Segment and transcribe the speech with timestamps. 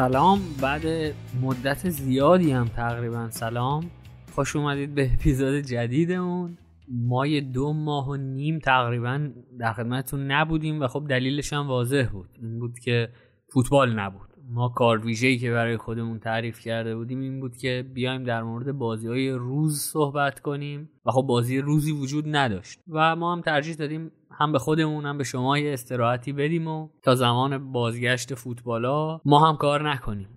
[0.00, 0.40] سلام.
[0.62, 3.90] بعد مدت زیادی هم تقریبا سلام.
[4.34, 6.58] خوش اومدید به اپیزود جدیدمون.
[6.88, 12.08] ما یه دو ماه و نیم تقریبا در خدمتتون نبودیم و خب دلیلش هم واضح
[12.12, 12.28] بود.
[12.42, 13.08] این بود که
[13.52, 14.28] فوتبال نبود.
[14.50, 18.72] ما کار ویژه‌ای که برای خودمون تعریف کرده بودیم این بود که بیایم در مورد
[18.72, 22.80] بازی های روز صحبت کنیم و خب بازی روزی وجود نداشت.
[22.88, 26.88] و ما هم ترجیح دادیم هم به خودمون هم به شما یه استراحتی بدیم و
[27.02, 30.28] تا زمان بازگشت فوتبالا ما هم کار نکنیم.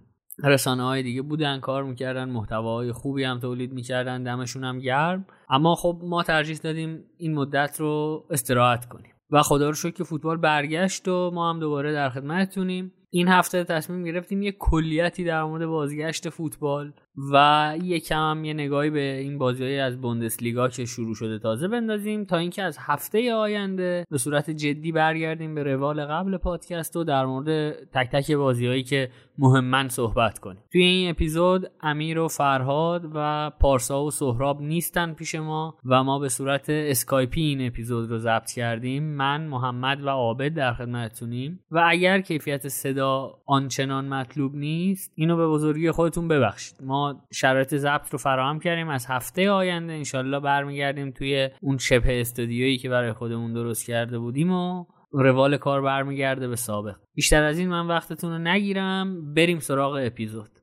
[0.44, 5.26] رسانه های دیگه بودن کار می‌کردن محتواهای خوبی هم تولید می‌کردن دمشون هم گرم.
[5.50, 9.12] اما خب ما ترجیح دادیم این مدت رو استراحت کنیم.
[9.32, 12.92] و خدا رو شکر که فوتبال برگشت و ما هم دوباره در خدمتتونیم.
[13.10, 16.94] این هفته تصمیم گرفتیم یه کلیتی در مورد بازگشت فوتبال
[17.31, 22.38] و یکم یه نگاهی به این بازی از بوندسلیگا که شروع شده تازه بندازیم تا
[22.38, 27.73] اینکه از هفته آینده به صورت جدی برگردیم به روال قبل پادکست و در مورد
[27.73, 30.64] تک تک بازیهایی که مهمن صحبت کنیم.
[30.72, 36.20] توی این اپیزود امیر و فرهاد و پارسا و سهراب نیستن پیش ما و ما
[36.20, 39.03] به صورت اسکایپی این اپیزود رو ضبط کردیم.
[39.03, 41.59] من محمد و عابد در خدمتتونیم.
[41.72, 46.77] و اگر کیفیت صدا آنچنان مطلوب نیست اینو به بزرگی خودتون ببخشید.
[46.83, 48.90] ما شرایط ضبط رو فراهم کردیم.
[48.90, 54.52] از هفته آینده انشالله برمیگردیم توی اون شبه استودیویی که برای خودمون درست کرده بودیم
[54.52, 56.95] و روال کار برمیگرده به سابق.
[57.16, 59.34] بیشتر از این من وقتتون رو نگیرم.
[59.34, 60.63] بریم سراغ اپیزود.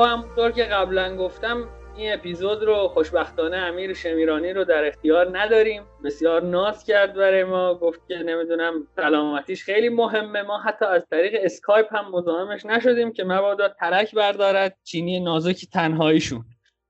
[0.00, 5.82] خب همونطور که قبلا گفتم این اپیزود رو خوشبختانه امیر شمیرانی رو در اختیار نداریم.
[6.04, 10.42] بسیار ناز کرد برای ما گفت که نمی‌دونم سلامتیش خیلی مهمه.
[10.42, 14.76] ما حتی از طریق اسکایپ هم مزاحمش نشدیم که مبادا ترک بردارد.
[14.84, 16.44] چینی نازکی تنهاییشون.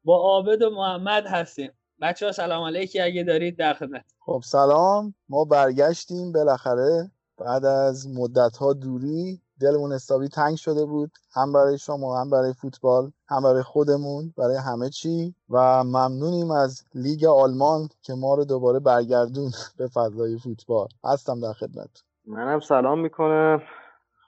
[0.05, 1.73] با عابد و محمد هستیم.
[2.03, 4.05] بچه ها سلام علیکی اگه دارید در خدمت.
[4.27, 5.15] خب سلام.
[5.29, 7.11] ما برگشتیم بالاخره.
[7.39, 11.11] بعد از مدت ها دوری دلمون حسابی تنگ شده بود.
[11.33, 15.35] هم برای شما هم برای فوتبال هم برای خودمون برای همه چی.
[15.51, 20.89] و ممنونیم از لیگ آلمان که ما رو دوباره برگردون به فضای فوتبال.
[21.05, 22.03] هستم در خدمت.
[22.27, 23.63] منم سلام می‌کنم.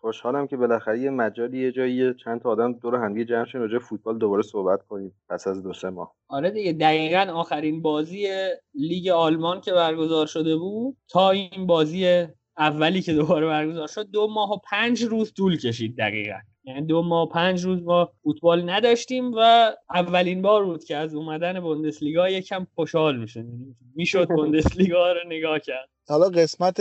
[0.00, 3.78] خوشحالم که بالاخره یه مجالی یه جایی چند تا آدم دور هم جمع شدن راجع
[3.78, 5.14] فوتبال دوباره صحبت کنیم.
[5.28, 6.14] پس از دو سه ماه.
[6.28, 8.28] آره دیگه دقیقا آخرین بازی
[8.74, 12.26] لیگ آلمان که برگزار شده بود تا این بازی
[12.58, 16.38] اولی که دوباره برگزار شد دو ماه و پنج روز طول کشید دقیقا.
[16.64, 21.14] یعنی دو ماه و پنج روز ما فوتبال نداشتیم و اولین بار بود که از
[21.14, 23.44] اومدن بوندسلیگا یکم خوشحال میشه
[23.94, 25.88] می‌شد بوندسلیگا رو نگاه کرد.
[26.08, 26.80] حالا قسمت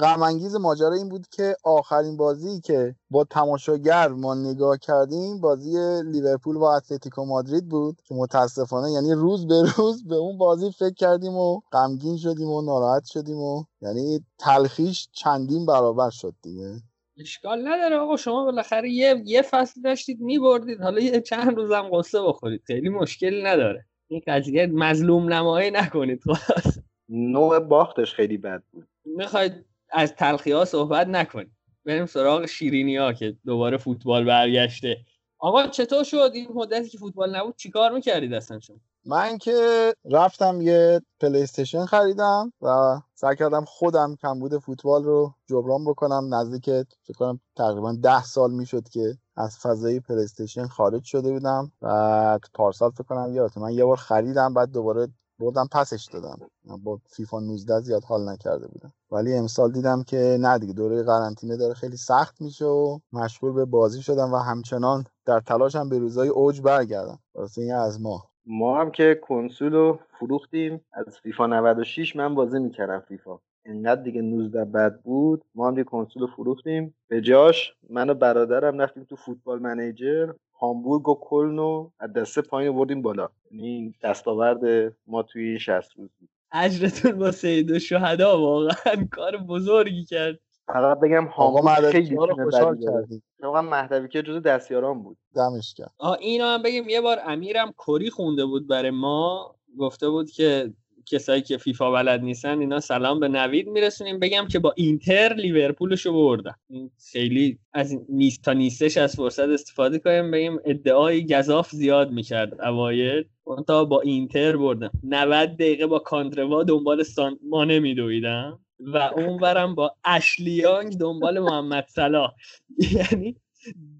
[0.00, 0.20] غم
[0.60, 6.62] ماجرا این بود که آخرین بازی که با تماشاگر ما نگاه کردیم بازی لیورپول و
[6.62, 11.60] اتلتیکو مادرید بود که متاسفانه یعنی روز به روز به اون بازی فکر کردیم و
[11.72, 16.74] غمگین شدیم و ناراحت شدیم و یعنی تلخیش چندین برابر شد دیگه.
[17.20, 20.80] اشکال نداره آقا شما بالاخره یه یه فصل داشتید میبردید.
[20.80, 22.62] حالا یه چند روزم قصه بخورید.
[22.66, 23.86] خیلی مشکلی نداره.
[24.08, 26.20] این قضیه مظلوم نمایی نکنید.
[26.24, 28.88] خلاص نوع باختش خیلی بد بود.
[29.04, 31.50] می‌خواید از تلخی ها صحبت نکنید.
[31.84, 34.96] بریم سراغ شیرینی ها که دوباره فوتبال برگشته.
[35.38, 40.60] آقا چطور شد این مدتی که فوتبال نبود؟ چیکار می‌کردید اصلا شما؟ من که رفتم
[40.60, 46.34] یه پلیستشن خریدم و سعی کردم خودم کمبود فوتبال رو جبران بکنم.
[46.34, 46.64] نزدیک
[47.02, 52.90] فکر کنم تقریبا ده سال می‌شد که از فضای پلیستشن خارج شده بودم و پارسال
[52.90, 55.08] فکر کنم یادم من یه بار خریدم بعد دوباره
[55.38, 56.38] بردم پسش دادم.
[56.84, 58.92] با فیفا 19 زیاد حال نکرده بودم.
[59.10, 63.64] ولی امسال دیدم که نه دیگه دوره قرنطینه داره خیلی سخت میشه و مشغول به
[63.64, 67.18] بازی شدم و همچنان در تلاشم به روزای اوج برگردم.
[67.34, 68.24] واسه این از ما.
[68.46, 70.80] ما هم که کنسول رو فروختیم.
[70.92, 73.38] از فیفا 96 من بازی می‌کردم فیفا.
[73.64, 75.44] انقدر دیگه 19 بد بود.
[75.54, 76.94] ما هم دیگه کنسول رو فروختیم.
[77.08, 80.32] به جاش من و برادرم رفتیم تو فوتبال منیجر.
[80.58, 83.28] هامبورگ و کلن رو از دسته پایین بردیم بالا.
[83.50, 86.28] یعنی دستاورد ما توی این 60 روز بود.
[86.52, 90.38] اجرتون با سید و شهدا واقعا کار بزرگی کرد.
[90.66, 93.06] فقط بگم هامبورگ تیم خوشحال بدی داره.
[93.06, 93.22] کردی.
[93.42, 95.16] واقعا مهدوی که جزو دستیاران بود.
[95.34, 99.54] دمش کرد آه اینو هم بگیم یه بار امیرم کری خونده بود برای ما.
[99.78, 100.72] گفته بود که
[101.06, 104.18] کسایی که فیفا بلد نیستن اینا سلام به نوید میرسونیم.
[104.18, 106.54] بگم که با اینتر لیورپولشو بردن.
[106.70, 110.30] این خیلی از نیست تا نیستش از فرصت استفاده کنیم.
[110.30, 113.24] بگیم ادعای گذاف زیاد می‌کرد اوایل.
[113.66, 119.96] تا با اینتر بردم 90 دقیقه با کانتروا دنبال سان مانه میدویدم و اونورم با
[120.04, 122.32] اشلیانگ دنبال محمد صلاح.
[122.96, 123.36] یعنی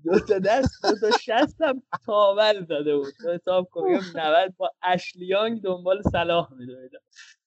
[0.04, 3.12] دو تا دست دو تا شستم تاول زده بود.
[3.22, 6.98] تو حساب کنیم 90 با اشلیانگ دنبال صلاح میدویدم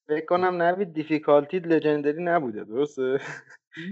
[0.08, 3.20] فکر کنم نوید دیفیکالتی لژندری نبوده درسته؟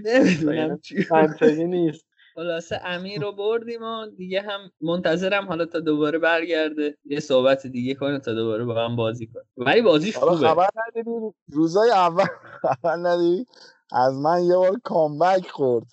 [0.04, 2.06] نمی‌دونم چی منطقی نیست.
[2.34, 6.96] خلاصه امیر رو بردیم و دیگه هم منتظرم حالا تا دوباره برگرده.
[7.04, 9.44] یه صحبت دیگه کنه تا دوباره با هم بازی کنه.
[9.56, 10.48] ولی بازیش حالا خوبه.
[10.48, 11.10] خبر ندیدی؟
[11.52, 12.24] روزای اول
[12.62, 13.46] خبر ندیدی؟
[13.92, 15.86] از من یه بار comeback خورد.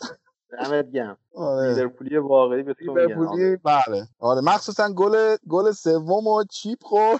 [0.51, 1.17] دمت گرم.
[1.35, 1.73] آره.
[1.73, 4.07] لیورپولی واقعی به تو لیورپولی بله.
[4.19, 4.41] آره.
[4.41, 7.19] مخصوصا گل گل سوم و chip خورد.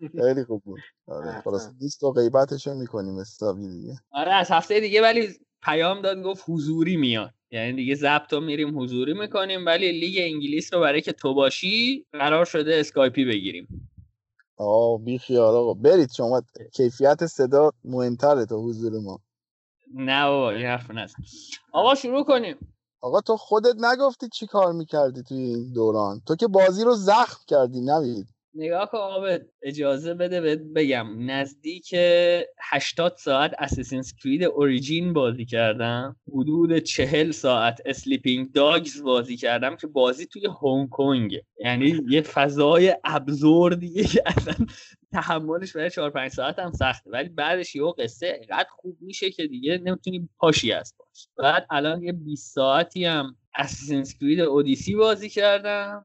[0.20, 0.80] خیلی خوب بود.
[1.06, 1.26] آره.
[1.28, 1.40] احسن.
[1.40, 3.94] خلاصه نیست و غیبتش رو می‌کنیم حسابی دیگه.
[4.10, 5.28] آره از هفته دیگه ولی
[5.62, 7.30] پیام داد گفت حضوری میاد.
[7.50, 12.06] یعنی دیگه ضبط رو میریم حضوری می‌کنیم ولی لیگ انگلیس رو برای که تو باشی
[12.12, 13.90] قرار شده اسکایپی بگیریم.
[14.56, 15.74] آه بی خیال آقا.
[15.74, 16.42] برید شما.
[16.72, 19.20] کیفیت صدا مهمتره تا حضور ما.
[19.94, 21.22] نه بابا این حرف نزن.
[21.72, 22.56] آقا شروع کنیم.
[23.02, 27.40] آقا تو خودت نگفتی چی کار می‌کردی توی این دوران؟ تو که بازی رو زخم
[27.46, 28.28] کردی نوید.
[28.58, 31.30] نگاه کن آقا اجازه بده بگم.
[31.30, 31.94] نزدیک
[32.60, 36.16] 80 ساعت Assassin's Creed Origins بازی کردم.
[36.32, 42.96] حدود 40 ساعت Sleeping Dogs بازی کردم که بازی توی هنگ کنگ یعنی یه فضای
[43.04, 44.66] absurd یه که اصلا
[45.12, 47.10] تحملش برای 4 5 ساعت هم سخته.
[47.10, 51.28] ولی بعدش یه قصه اینقدر خوب میشه که دیگه نمی‌تونی پاشی از باش.
[51.38, 56.04] بعد الان یه 20 ساعتی هم اساسینز کرید اودیسی بازی کردم.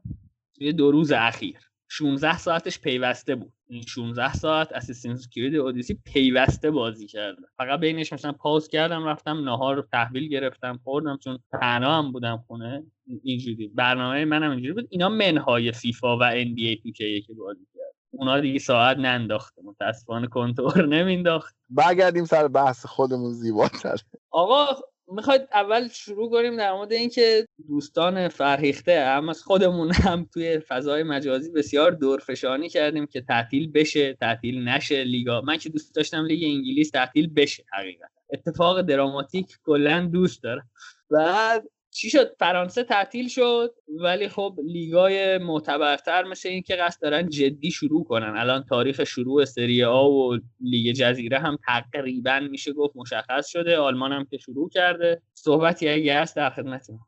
[0.58, 1.73] توی دو روز اخیر.
[1.95, 3.54] 16 ساعتش پیوسته بود.
[3.68, 9.50] این 16 ساعت اساسینز کرید اودیسی پیوسته بازی کردم فقط بینش مثلا پاس کردم رفتم
[9.50, 12.84] نهار رو تحویل گرفتم خوردم چون تنها هم بودم خونه.
[13.24, 13.68] اینجوری.
[13.68, 14.88] برنامه منم اینجوری بود.
[14.90, 17.94] اینا منهای فیفا و ان بی ای که بازی کرد.
[18.12, 19.62] اونا دیگه ساعت ننداخته.
[19.62, 23.98] متاسفانه کنتور نمینداخت برگردیم سر بحث خودمون زیباتر
[24.31, 24.66] آقا
[25.08, 31.04] می‌خواید اول شروع کنیم در مورد اینکه دوستان فرهیخته هم از خودمون هم توی فضای
[31.04, 35.04] مجازی بسیار دورفشانی کردیم که تعطیل بشه تعطیل نشه.
[35.04, 38.08] لیگا من که دوست داشتم لیگ انگلیس تعطیل بشه حقیقتا.
[38.34, 40.70] اتفاق دراماتیک کلا دوست دارم.
[41.12, 47.30] بعد چی شد؟ فرانسه تعطیل شد ولی خب لیگای معتبرتر مثل این که قصد دارن
[47.30, 48.34] جدی شروع کنن.
[48.38, 53.77] الان تاریخ شروع سری آ و لیگ جزیره هم تقریبا میشه گفت مشخص شده.
[53.77, 55.22] آلمان هم که شروع کرده.
[55.34, 57.00] صحبتی اگه هست در خدمتتون.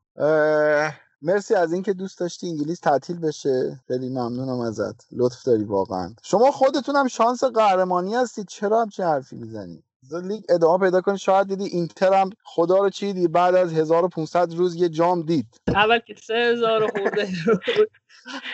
[1.22, 3.82] مرسی از اینکه دوست داشتی انگلیس تعطیل بشه.
[3.88, 5.08] خیلی ممنونم ازت.
[5.12, 6.16] لطف داری واقعا.
[6.24, 8.48] شما خودتون هم شانس قهرمانی هستید.
[8.48, 9.84] چرا چه حرفی می‌زنی
[10.14, 14.54] لیگ ادامه پیدا کنید شاید دیدی اینتر هم خدا رو چی دی بعد از 1500
[14.54, 15.46] روز یه جام دید.
[15.68, 17.28] اول که 3000 خورده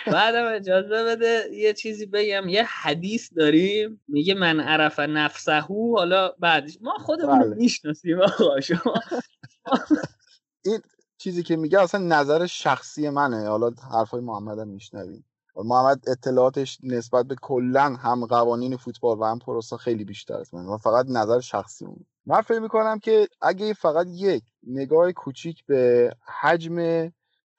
[0.07, 2.49] بعدم اجازه بده یه چیزی بگم.
[2.49, 4.01] یه حدیث داریم.
[4.07, 5.59] میگه من عرف نفسه
[5.95, 6.77] حالا بعدش.
[6.81, 7.55] ما خودمون بله.
[7.55, 8.61] می‌شناسیم آقا.
[8.61, 8.93] شما
[10.65, 10.81] این
[11.17, 13.47] چیزی که میگه اصلا نظر شخصی منه.
[13.47, 15.25] حالا حرفای محمد هم میشنویم.
[15.55, 20.77] محمد اطلاعاتش نسبت به کلا هم قوانین فوتبال و هم پروسا خیلی بیشتر از من.
[20.77, 27.09] فقط نظر شخصی اون من فکر می‌کنم که اگه فقط یک نگاه کوچیک به حجم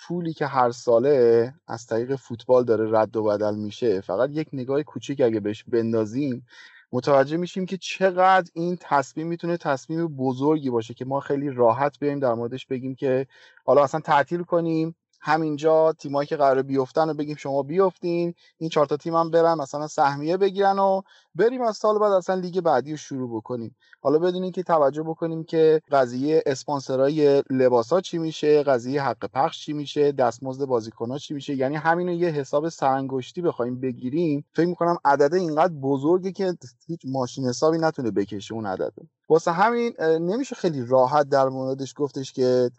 [0.01, 4.83] پولی که هر ساله از طریق فوتبال داره رد و بدل میشه فقط یک نگاه
[4.83, 6.47] کوچیک اگه بهش بندازیم
[6.93, 12.19] متوجه میشیم که چقدر این تصمیم می‌تونه تصمیم بزرگی باشه که ما خیلی راحت بیایم
[12.19, 13.27] در موردش بگیم که
[13.65, 18.87] حالا اصلا تعطیل کنیم همینجا تیمایی که قرار بیفتن و بگیم شما بیفتین این چهار
[18.87, 21.03] تا تیم هم برن مثلا سهمیه بگیرن و
[21.35, 23.77] بریم از سال بعد اصلا لیگ بعدی رو شروع بکنیم.
[24.01, 29.73] حالا بدونین که توجه بکنیم که قضیه اسپانسرای لباسا چی میشه قضیه حق پخش چی
[29.73, 31.55] میشه دستمزد بازیکن‌ها چی میشه.
[31.55, 34.45] یعنی همین رو یه حساب سرانگشتی بخوایم بگیریم.
[34.55, 36.55] فکر می‌کنم عدد اینقدر بزرگه که
[36.87, 38.93] هیچ ماشین حسابی نتونه بکشه اون عدد.
[39.29, 42.71] واسه همین نمیشه خیلی راحت در موردش گفتش که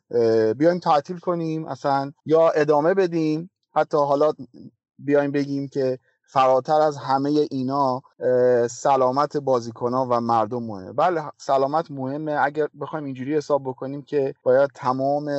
[0.58, 3.50] بیایم تعطیل کنیم اصلا یا ادامه بدیم.
[3.76, 4.32] حتی حالا
[5.00, 6.00] بیایم بگیم که
[6.34, 8.02] فراتر از همه اینا
[8.70, 10.94] سلامت بازیکنان و مردم مهمه.
[10.94, 12.38] بله سلامت مهمه.
[12.42, 15.32] اگر بخوایم اینجوری حساب بکنیم که باید تمام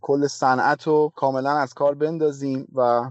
[0.00, 3.10] کل صنعت رو کاملا از کار بندازیم و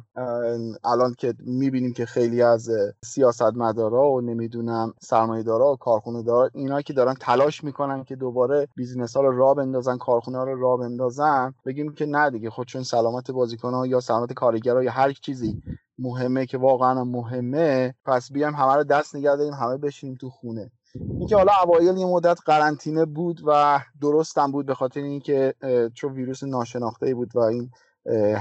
[0.83, 2.69] الان که می‌بینیم که خیلی از
[3.03, 9.17] سیاستمدارا و نمی‌دونم سرمایه‌دارا و کارخونه دارا اینا که دارن تلاش می‌کنن که دوباره بیزینس
[9.17, 12.83] ها رو راه بندازن کارخونه ها رو راه بندازن بگیم که نه دیگه خود چون
[12.83, 15.61] سلامت بازیکن یا سلامت کارگرها یا هر چیزی
[15.99, 20.71] مهمه که واقعا مهمه پس بیایم همه رو دست نگه داریم همه بشینیم تو خونه.
[20.95, 25.53] اینکه حالا اوایل یه مدت قرنطینه بود و درستم بود به خاطر اینکه
[25.93, 27.69] چون ویروس ناشناخته بود و این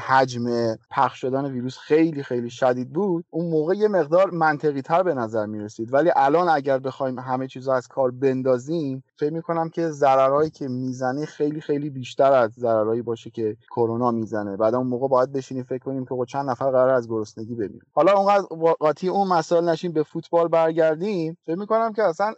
[0.07, 5.15] حجم پخش شدن ویروس خیلی خیلی شدید بود اون موقع یه مقدار منطقی تر به
[5.15, 9.69] نظر می رسید ولی الان اگر بخوایم همه چیز از کار بندازیم فکر می کنم
[9.69, 14.57] که ضررهایی که می‌زنه خیلی خیلی بیشتر از ضررهایی باشه که کرونا می‌زنه.
[14.57, 17.87] بعد اون موقع باید بشینیم فکر کنیم که چند نفر قرار از گرسنگی بمیرن.
[17.93, 18.45] حالا اونقدر
[18.81, 21.39] قاطی اون مسائل نشیم به فوتبال برگردیم.
[21.47, 22.35] فکر می کنم که اصلا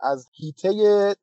[0.00, 1.14] از هیته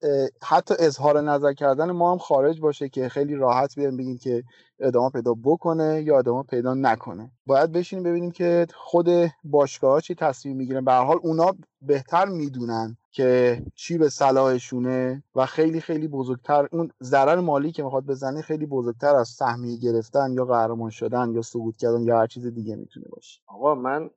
[0.43, 4.43] حتی اظهار نظر کردن ما هم خارج باشه که خیلی راحت بیایم بگیم که
[4.79, 7.31] ادامه پیدا بکنه یا ادامه پیدا نکنه.
[7.45, 9.09] باید بشینیم ببینیم که خود
[9.43, 10.85] باشگاه چی تصمیم می‌گیرن.
[10.85, 17.39] به حال اونا بهتر می‌دونن که چی به صلاحشونه و خیلی خیلی بزرگتر اون ضرر
[17.39, 22.01] مالی که می‌خواد بزنه خیلی بزرگتر از سهمیه گرفتن یا قهرمان شدن یا سقوط کردن
[22.01, 23.41] یا هر چیز دیگه می‌تونه باشه.
[23.47, 24.09] آقا من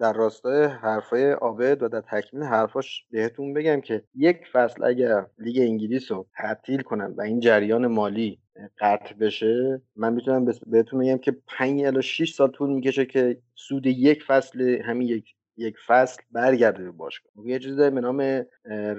[0.00, 5.58] در راستای حرفای آبد و در تکمیل حرفاش بهتون بگم که یک فصل اگر لیگ
[5.60, 8.38] انگلیس رو تعطیل کنن و این جریان مالی
[8.78, 13.86] قطع بشه من می‌تونم بهتون بگم که 5 الی 6 سال طول می‌کشه که سود
[13.86, 17.32] یک فصل همین یک یک فصل برگرده به باشگاه.
[17.46, 18.46] یه چیزی به نام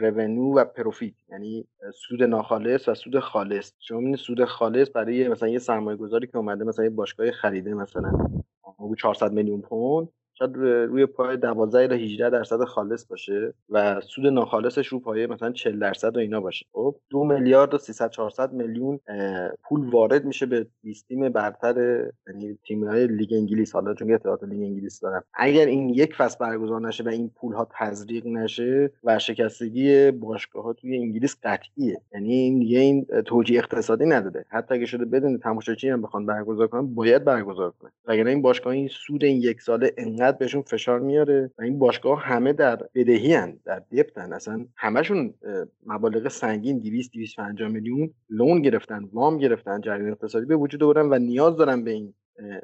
[0.02, 3.74] رونو و پروفیت یعنی سود ناخالص و سود خالص.
[3.80, 8.12] شما سود خالص برای مثلا یه سرمایه گذاری که اومده مثلا یه باشگاه خریده مثلا
[8.98, 10.10] 400 میلیون پوند
[10.42, 10.56] شاید
[10.90, 15.80] روی پای 12 تا 18 درصد خالص باشه و سود ناخالصش رو پایه مثلا 40
[15.80, 16.66] درصد و اینا باشه.
[16.72, 19.00] خب 2 میلیارد و 300 400 میلیون
[19.64, 23.74] پول وارد میشه به 20 تیم برتر یعنی تیم‌های لیگ انگلیس.
[23.74, 27.54] حالا چون اتحاد لیگ انگلیس دارم اگر این یک فصل برگزار نشه و این پول
[27.54, 32.02] ها تزریق نشه ورشکستگی باشگاه ها توی انگلیس قطعیه.
[32.14, 34.46] یعنی این دیگه این توجیه اقتصادی نداره.
[34.50, 37.92] حتی اگه شده بدون تماشاچی هم بخوان برگزار کنن باید برگزار کنن.
[38.06, 42.22] وگرنه این باشگاه این سود این یک ساله انقدر بهشون فشار میاره و این باشگاه
[42.22, 45.34] همه در بدهی هن در دپتن اصلا همشون
[45.86, 51.20] مبالغ سنگین 200 250 میلیون loan گرفتن وام گرفتن جریان اقتصادی به وجود آوردن و
[51.20, 52.14] نیاز دارن به این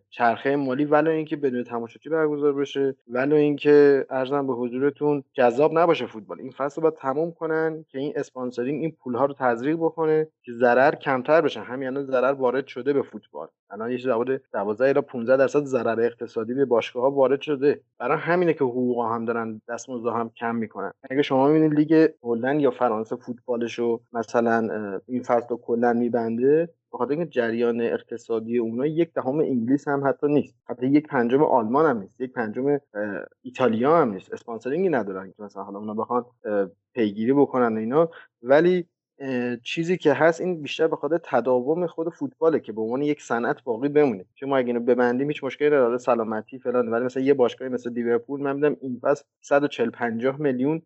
[0.10, 6.06] چرخه مالی ولو اینکه بدون تماشاچی برگزار بشه ولو اینکه عرضم به حضورتون جذاب نباشه
[6.06, 6.40] فوتبال.
[6.40, 10.52] این فصل باید تموم کنن که این sponsoring این پول ها رو تزریق بکنه که
[10.52, 11.60] ضرر کمتر بشه.
[11.60, 13.48] همین الان ضرر وارد شده به فوتبال.
[13.70, 17.82] الان یه حدود 12 الی 15 درصد ضرر اقتصادی به باشگاه ها وارد شده.
[18.00, 20.92] برای همینه که حقوق هم دارن دستمزد هم کم می‌کنن.
[21.10, 24.68] اگه شما می‌بینید لیگ هلند یا فرانسه فوتبالشو مثلا
[25.08, 30.28] این فصل رو کلا میبنده بخاطر اینکه جریان اقتصادی اونا یک دهم انگلیس هم حتی
[30.28, 30.56] نیست.
[30.70, 32.22] حتی یک پنجم آلمان هم نیست.
[32.22, 32.80] یک پنجم
[33.42, 34.34] ایتالیا هم نیست.
[34.34, 36.26] اسپانسرینگی ندارن که مثلا حالا اونا بخوان
[36.94, 38.10] پیگیری بکنن اینا.
[38.44, 38.86] ولی
[39.64, 43.64] چیزی که هست این بیشتر به خاطر تداوم خود فوتباله که به عنوان یک صنعت
[43.64, 44.26] باقی بمونه.
[44.36, 47.94] چون ما اگه اینو ببندیم هیچ مشکلی نداره سلامتی فلان ولی مثلا یه باشگاهی مثل
[47.94, 50.82] لیورپول من میدم این فصل 140 50 میلیون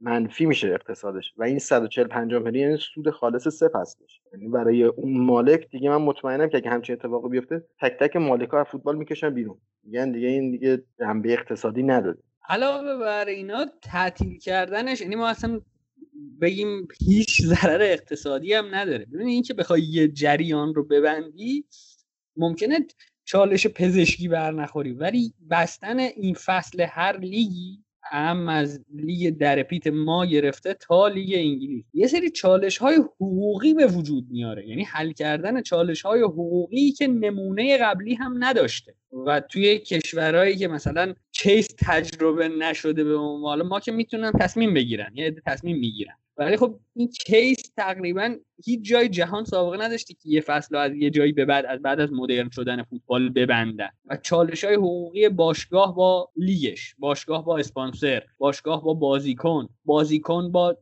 [0.00, 4.84] منفی میشه اقتصادش و این 140 50 میلیون یعنی سود خالص سه فصلش یعنی برای
[4.84, 8.96] اون مالک دیگه من مطمئنم که اگه همچین اتفاقی بیفته تک تک مالک‌ها از فوتبال
[8.96, 9.58] می‌کشن بیرون.
[9.84, 12.18] میگن دیگه این دیگه جنبه اقتصادی نداره.
[12.48, 15.60] علاوه بر اینا تعطیل کردنش یعنی ما اصلا
[16.42, 19.04] بگیم هیچ ضرر اقتصادی هم نداره.
[19.04, 21.64] ببین اینکه بخوای یه جریان رو ببندی
[22.36, 22.78] ممکنه
[23.24, 24.92] چالش پزشکی بر نخوری.
[24.92, 31.84] ولی بستن این فصل هر لیگی هم از لیگ درپیت ما گرفته تا لیگ انگلیس.
[31.94, 34.68] یه سری چالش های حقوقی به وجود میاره.
[34.68, 38.94] یعنی حل کردن چالش های حقوقی که نمونه قبلی هم نداشته.
[39.26, 45.10] و توی کشورهایی که مثلا case تجربه نشده به عنوان ما که می‌تونن تصمیم بگیرن
[45.14, 46.14] یه تصمیم می‌گیرن.
[46.36, 51.10] ولی خب این case تقریبا هیچ جای جهان سابقه نداشته که یه فصل از یه
[51.10, 53.90] جایی به بعد از بعد از مدرن شدن فوتبال ببندن.
[54.06, 59.68] و چالش های حقوقی باشگاه با لیگش باشگاه با اسپانسر باشگاه با بازیکن.
[59.84, 60.76] بازیکن با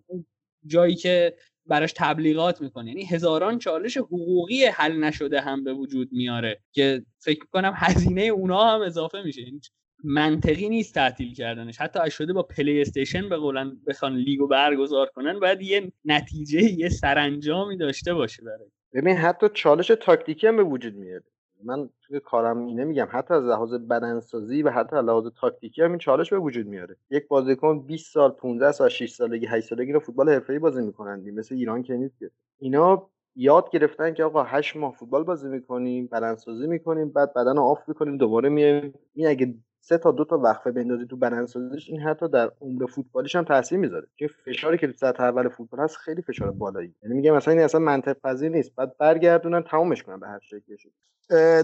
[0.67, 1.35] جایی که
[1.67, 2.89] براش تبلیغات می‌کنه.
[2.89, 8.65] یعنی هزاران چالش حقوقی حل نشده هم به وجود میاره که فکر کنم هزینه اونا
[8.65, 9.43] هم اضافه میشه.
[9.43, 9.61] یعنی
[10.05, 11.81] منطقی نیست تعطیل کردنش.
[11.81, 16.89] حتی اگه شده با PlayStation به قولی بخوان لیگو برگزار کنن باید یه نتیجه یه
[16.89, 18.71] سرانجامی داشته باشه برای.
[18.95, 21.23] ببین حتی چالش تاکتیکی هم به وجود میاد.
[21.65, 25.91] من توی کارم اینه میگم حتی از لحاظ بدنسازی و حتی از لحاظ تاکتیکی هم
[25.91, 26.97] این چالش به وجود میاره.
[27.11, 31.31] یک بازیکن 20 سال 15 سال 6 سالگی 8 سالگی رو فوتبال حرفه‌ای بازی می‌کنن
[31.35, 32.31] مثل ایران که نیست که.
[32.59, 37.63] اینا یاد گرفتن که آقا هشت ماه فوتبال بازی می‌کنیم بدنسازی می‌کنیم بعد بدن رو
[37.63, 38.95] off می‌کنیم دوباره میایم.
[39.15, 43.37] این اگه سه تا دو تا وقفه بندازی تو بدنسازیش این حتی در عمر فوتبالیش
[43.37, 44.07] هم تاثیر می‌ذاره.
[44.17, 46.95] چون فشاری که تو سطح اول فوتبال هست خیلی فشار بالاییه.
[47.03, 48.75] یعنی میگم مثلا این اصلا منطق پذیر نیست.
[48.77, 50.91] بعد برگردونن تمامش کنن به هر شکلی شد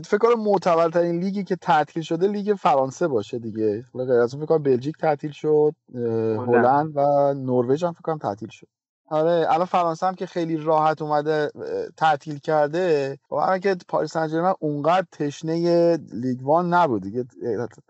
[0.06, 3.84] فکر کنم معتبرترین لیگی که تعطیل شده لیگ فرانسه باشه دیگه.
[3.94, 7.00] غیر از اون فکر کنم بلژیک تعطیل شد هلند و
[7.34, 8.66] نروژ هم فکر کنم تعطیل شد.
[9.08, 11.50] آره الان فرانسه هم که خیلی راحت اومده
[11.96, 13.18] تعطیل کرده.
[13.30, 17.24] و خب، که پاریس سن اونقدر تشنه لیگ وان نبود دیگه.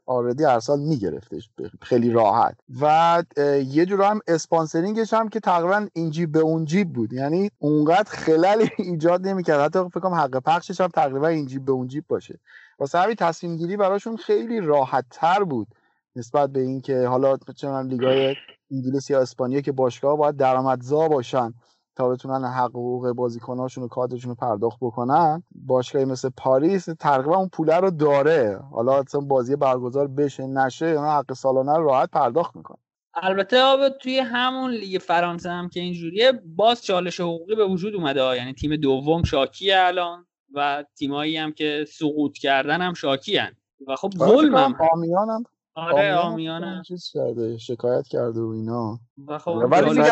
[0.07, 1.51] عادی هر سال میگرفتش
[1.83, 2.57] خیلی راحت.
[2.81, 3.23] و
[3.67, 7.13] یه جور هم sponsoring ش هم که تقریبا این جیب به اون جیب بود.
[7.13, 9.61] یعنی اونقدر خلل ایجاد نمی‌کرد.
[9.61, 12.39] حتی فکر کنم حق پخشش هم تقریبا این جیب به اون جیب باشه.
[12.79, 15.69] واسه همین تصمیم گیری براشون خیلی راحت تر بود
[16.17, 18.35] نسبت به اینکه حالا چه لیگای
[18.71, 21.55] انگلیس یا اسپانیا که باشگاه باید درآمدزا باشن
[21.97, 25.43] تا بتونن حق حقوق بازیکناشون و کادرشون رو پرداخت بکنن.
[25.67, 28.61] باشگاهی مثل پاریس تقریبا اون پوله رو داره.
[28.73, 32.79] حالا اصلا بازی برگزار بشه نشه یا حق سالانه رو راحت پرداخت می‌کنه
[33.15, 38.37] البته آب توی همون لیگ فرانسه هم که اینجوریه باز چالش حقوقی به وجود اومده.
[38.37, 43.57] یعنی تیم دوم شاکی الان و تیمایی هم که سقوط کردن هم شاکی هن.
[43.87, 45.45] و خب ظلم هم آمیان
[45.77, 48.99] آره آمیانه چیز کرده شکایت کرده و اینا.
[49.29, 50.03] و خب ولی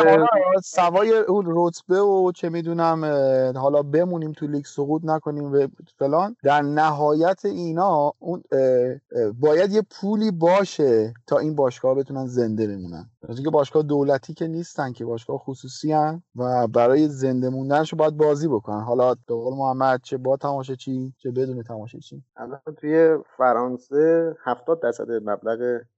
[0.64, 3.04] سوای اون رتبه و چه می‌دونم
[3.56, 5.66] حالا بمونیم تو لیگ سقوط نکنیم و
[5.98, 8.42] فلان در نهایت اینا اون
[9.40, 13.10] باید یه پولی باشه تا این باشگاه بتونن زنده بمونن.
[13.28, 18.16] از اینکه باشگاه دولتی که نیستن که باشگاه خصوصی هن و برای زنده موندنش باید
[18.16, 18.80] بازی بکنن.
[18.80, 22.22] حالا به قول محمد چه با چی چه بدون تماشاچی.
[22.36, 25.53] الان توی فرانسه 70 درصد مبلغ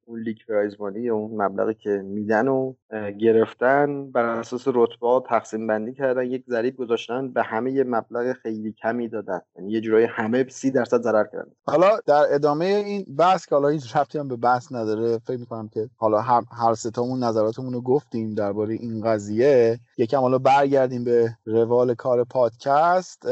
[0.08, 2.74] اون لیگ پرایزمانی اون مبلغی که میدن و
[3.20, 8.72] گرفتن بر اساس رتبه تقسیم بندی کردن یک ضریب گذاشتن به همه یه مبلغ خیلی
[8.72, 9.40] کمی دادن.
[9.56, 11.50] یعنی یه جورایی همه سی درصد ضرر کردن.
[11.66, 15.68] حالا در ادامه این بحث که حالا هیچ ربطی هم به بحث نداره فکر می‌کنم
[15.68, 16.20] که حالا
[16.52, 19.78] هر ستامون نظراتمون رو گفتیم درباره این قضیه.
[19.98, 23.26] یکم حالا برگردیم به روال کار پادکست.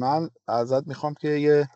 [0.00, 1.68] من ازت می‌خوام که یه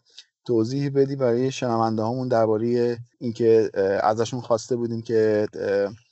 [0.45, 3.71] توضیح بدی برای شنونده هامون درباره اینکه
[4.03, 5.47] ازشون خواسته بودیم که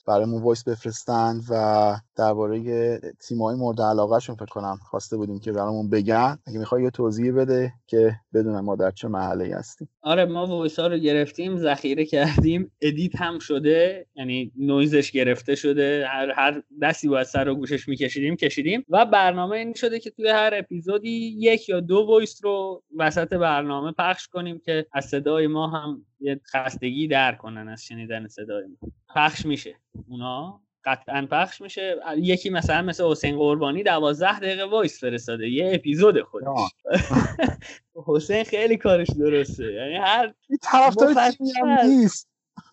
[0.06, 6.38] برامون voice بفرستند و درباره تیمای مورد علاقهشون فکر کنم خواسته بودیم که برامون بگن.
[6.46, 9.88] اگه می‌خوای یه توضیح بده که بدونم ما در چه محله هستیم.
[10.02, 12.70] آره ما voice ها رو گرفتیم ذخیره کردیم.
[12.80, 16.06] edit هم شده یعنی نویزش گرفته شده.
[16.08, 18.84] هر هر دستی باید سر و گوشش میکشیدیم کشیدیم.
[18.88, 23.92] و برنامه این شده که توی هر اپیزودی یک یا دو voice رو وسط برنامه
[23.98, 28.90] پخش کنیم که از صدای ما هم یه خستگی در کنن از شنیدن صدای ما.
[29.14, 29.74] پخش میشه.
[30.08, 31.96] اونا قطعا پخش میشه.
[32.16, 35.48] یکی مثلا مثل حسین قربانی دوازده دقیقه voice فرستاده.
[35.48, 36.46] یه اپیزود خودش.
[38.06, 39.72] حسین خیلی کارش درسته.
[39.72, 41.14] یعنی هر طرفدار
[41.84, 42.28] نیست.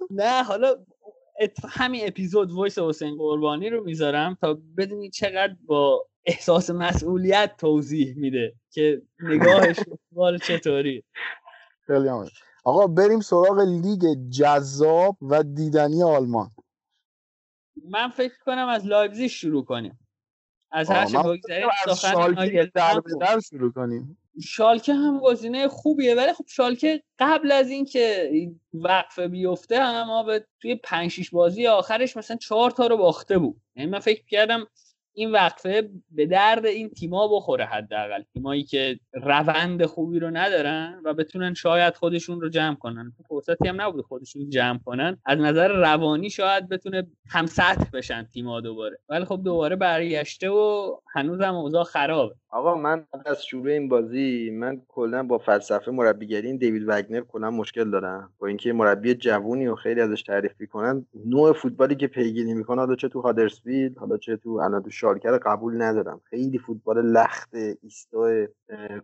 [0.09, 0.75] نه حالا
[1.69, 8.53] همین اپیزود voice حسین قربانی رو می‌ذارم تا بدونی چقدر با احساس مسئولیت توضیح میده
[8.71, 9.77] که نگاهش
[10.11, 11.03] مال چطوری.
[11.87, 12.09] خیلی
[12.63, 16.51] آقا بریم سراغ لیگ جذاب و دیدنی آلمان.
[17.89, 19.99] من فکر کنم از لایپزیگ شروع کنیم.
[20.71, 24.17] از هر چه بگذاریم در در شروع کنیم.
[24.43, 28.29] شالکه هم گزینه خوبیه ولی خب شالکه قبل از اینکه
[28.73, 33.61] وقفه بیفته هم به توی 5 6 بازی آخرش مثلا چهار تا رو باخته بود.
[33.75, 34.67] یعنی من فکر کردم
[35.17, 38.23] این وقفه به درد این تیما بخوره حداقل.
[38.33, 43.13] تیمایی که روند خوبی رو ندارن و بتونن شاید خودشون رو جمع کنن.
[43.29, 45.17] فرصتی هم نبود خودشون جمع کنن.
[45.25, 48.97] از نظر روانی شاید بتونه هم سطح بشن تیما دوباره.
[49.09, 52.35] ولی خب دوباره برگشته و هنوزم اوضاع خرابه.
[52.55, 57.91] آقا من از شروع این بازی من کلا با فلسفه مربیگری دیوید وگنر کلا مشکل
[57.91, 58.33] دارم.
[58.39, 62.95] با اینکه مربی جوونی و خیلی ازش تعریف می‌کنن نوع فوتبالی که پیگیری می‌کنه حالا
[62.95, 66.21] چه تو هادرسفیلد حالا چه تو الان تو شالکه قبول ندارم.
[66.23, 67.49] خیلی فوتبال لخت
[67.81, 68.47] ایستا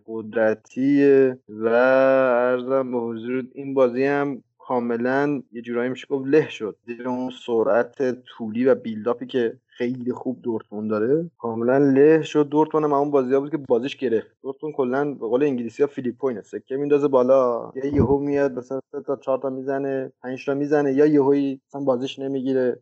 [0.07, 1.05] قدرتی
[1.49, 6.75] و ارزم به حضور این بازی هم کاملا یه جورایی میشه گفت له شد.
[6.85, 12.49] زیر اون سرعت طولی و بیلداپی که خیلی خوب دورتموند داره کاملا له شد.
[12.49, 14.27] دورتموند هم اون بازی بود که بازیش گرفت.
[14.41, 16.41] دورتموند کلا به قول انگلیسی ها فیلیپوینه.
[16.41, 17.71] سکه میندازه بالا.
[17.75, 21.81] یا یهو میاد مثلا سه تا چهار تا می‌زنه پنج تا می‌زنه یا یهویی مثلا
[21.81, 22.79] بازیش نمی‌گیره.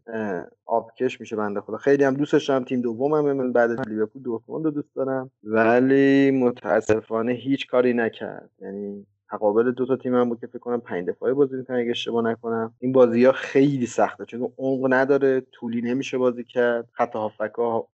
[0.65, 1.77] آبکش میشه بنده خدا.
[1.77, 2.63] خیلی هم دوستش دارم.
[2.63, 5.31] تیم دومم من بعد لیورپول دورتموند رو دوست دارم.
[5.43, 8.49] ولی متاسفانه هیچ کاری نکرد.
[8.61, 11.89] یعنی تقابل دو تا تیم هم بود که فکر کنم پنج دفاعه بازی می‌کنن اگه
[11.91, 12.73] اشتباه نکنم.
[12.79, 16.89] این بازی ها خیلی سخته چون عمق نداره طولی نمیشه بازی کرد.
[16.93, 17.87] خط هافک ها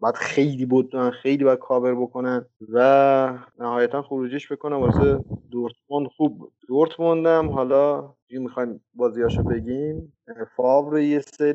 [0.00, 5.20] باید خیلی بود خیلی باید کاور بکنن و نهایتا خروجیش بکنم واسه
[5.50, 6.52] دورتموند خوب بود.
[6.68, 10.12] دورتموند هم حالا می‌خوایم بازیاشو بگیم.
[10.56, 11.52] فاور یه سری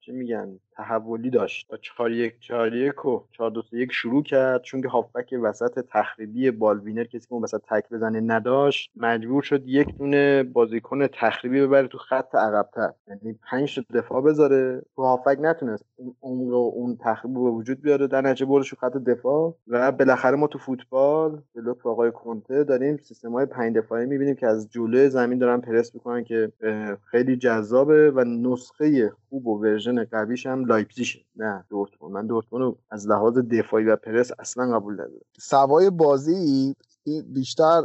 [0.00, 1.68] چی میگن؟ تحولی داشت.
[1.70, 4.62] تا 4 1 4 1 و 4 2 1 شروع کرد.
[4.62, 9.62] چون که هافبک وسط تخریبی بالوینر کسی که اون وسط تک بزنه نداشت مجبور شد
[9.66, 12.92] یک دونه بازیکن تخریبی ببره تو خط عقب‌تر.
[13.08, 14.82] یعنی 5 تا دفاع بذاره.
[14.96, 15.84] تو هافبک نتونست
[16.20, 18.06] اون رو اون تخریب به وجود بیاره.
[18.06, 22.96] در نتیجه بردش خط دفاع و بالاخره ما تو فوتبال به لطف آقای کنته داریم
[22.96, 26.52] سیستم های 5 دفاعی می‌بینیم که از جلوی زمین دارن پرس می‌کنن که
[27.10, 31.06] خیلی جذابه و نسخه خوب و version قویش هم لایپزیگ.
[31.36, 32.14] نه دورتموند.
[32.14, 35.20] من دورتموند از لحاظ دفاعی و پرس اصلا قبول ندارم.
[35.40, 36.74] سوای بازی
[37.26, 37.82] بیشتر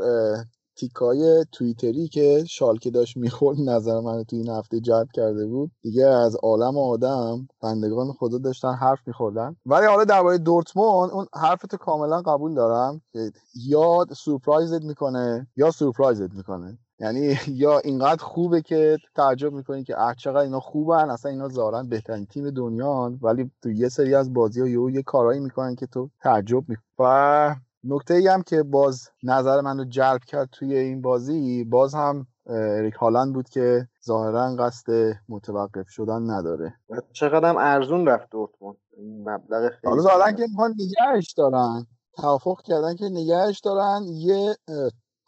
[0.75, 5.71] تیکه‌های توییتری که شالکه داشت می‌خورد نظر من تو این هفته جلب کرده بود.
[5.81, 9.55] دیگه از عالم آدم بندگان خدا داشتن حرف میخوردن.
[9.65, 15.71] ولی حالا درباره دورتموند اون حرفتو کاملا قبول دارم که یا surprise ت می‌کنه یا
[15.71, 16.77] surprise ت می‌کنه.
[17.03, 21.83] یعنی یا اینقدر خوبه که تعجب می‌کنی که اه چقدر اینا خوبن اصلا اینا ظاهرا
[21.83, 25.85] بهترین تیم دنیا ولی تو یه سری از بازی ها یه, یه کارایی می‌کنن که
[25.85, 30.75] تو تعجب می‌کنی و نکته ای هم که باز نظر من رو جلب کرد توی
[30.75, 36.73] این بازی باز هم اریک هالند بود که ظاهرا قصد متوقف شدن نداره.
[37.13, 38.77] چقدر هم ارزون رفت دورتموند.
[39.19, 41.85] مبلغ خیلی حالا ظاهرا که می‌خوان نگهش دارن.
[42.15, 44.03] توافق کردن که نگهش دارن.
[44.07, 44.55] یه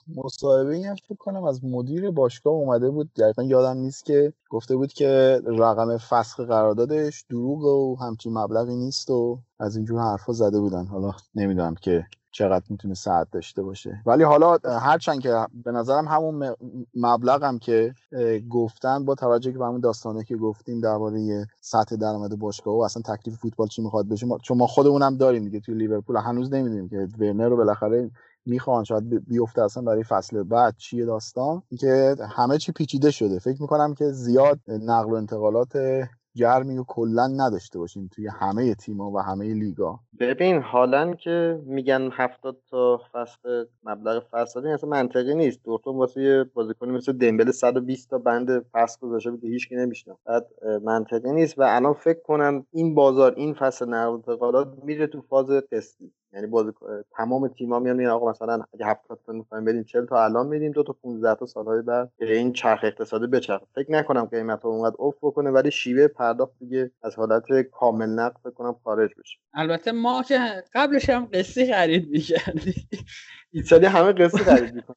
[0.08, 3.14] مصاحبه این فکر کنم از مدیر باشگاه اومده بود.
[3.14, 9.10] دقیقا یادم نیست که گفته بود که رقم فسخ قراردادش دروغ و همچین مبلغی نیست
[9.10, 10.86] و از اینجور حرفا زده بودن.
[10.86, 14.02] حالا نمی‌دونم که چقدر می‌تونه ساعت داشته باشه.
[14.06, 16.56] ولی حالا هرچند که به نظرم همون
[16.96, 17.94] مبلغ هم که
[18.50, 23.36] گفتن با توجه به همون داستانه که گفتیم درباره سطح درآمد باشگاه و اصلا تکلیف
[23.36, 27.50] فوتبال چی می‌خواد بشه چون ما خودمونم داریم دیگه توی لیورپول هنوز نمی‌دونیم که ورنر
[27.50, 28.12] رو بالاخره
[28.46, 33.40] می‌خوان شاید بیفته اصلا برای فصل بعد چیه داستان که همه چی پیچیده شده.
[33.40, 35.74] فکر می‌کنم که زیاد نقل و انتقالات
[36.38, 40.00] گرمی و کلا نداشته باشیم توی همه تیم‌ها و همه لیگا.
[40.20, 45.60] ببین حالا که میگن 70 تا فصل مبلغ فصلی اصلا منطقی نیست.
[45.64, 50.48] دورتون واسه یه بازیکنی مثل دمبل 120 تا بند فصل گذاشته بود که نمیشنه بعد
[50.84, 55.50] منطقی نیست و الان فکر کنم این بازار این فصل نقل انتقالات میره تو فاز
[55.72, 56.72] قسطی یعنی بازی
[57.18, 60.72] تمام تیم‌ها میان میگن آقا مثلا اگه 70 تا می‌خوایم بدیم 40 تا الان میدیم
[60.72, 63.66] دو تا 15 تا سالهای بعد که این چرخ اقتصادی بچرخه.
[63.76, 68.38] فکر نکنم قیمت ها اونقدر افت بکنه ولی شیوه پرداخت دیگه از حالت کامل نقد
[68.44, 69.38] فکر کنم خارج بشه.
[69.54, 70.40] البته ما که
[70.74, 72.88] قبلش هم قصه خرید می‌کردیم.
[73.52, 74.96] ایتالیا همه قصه خرید می‌کنه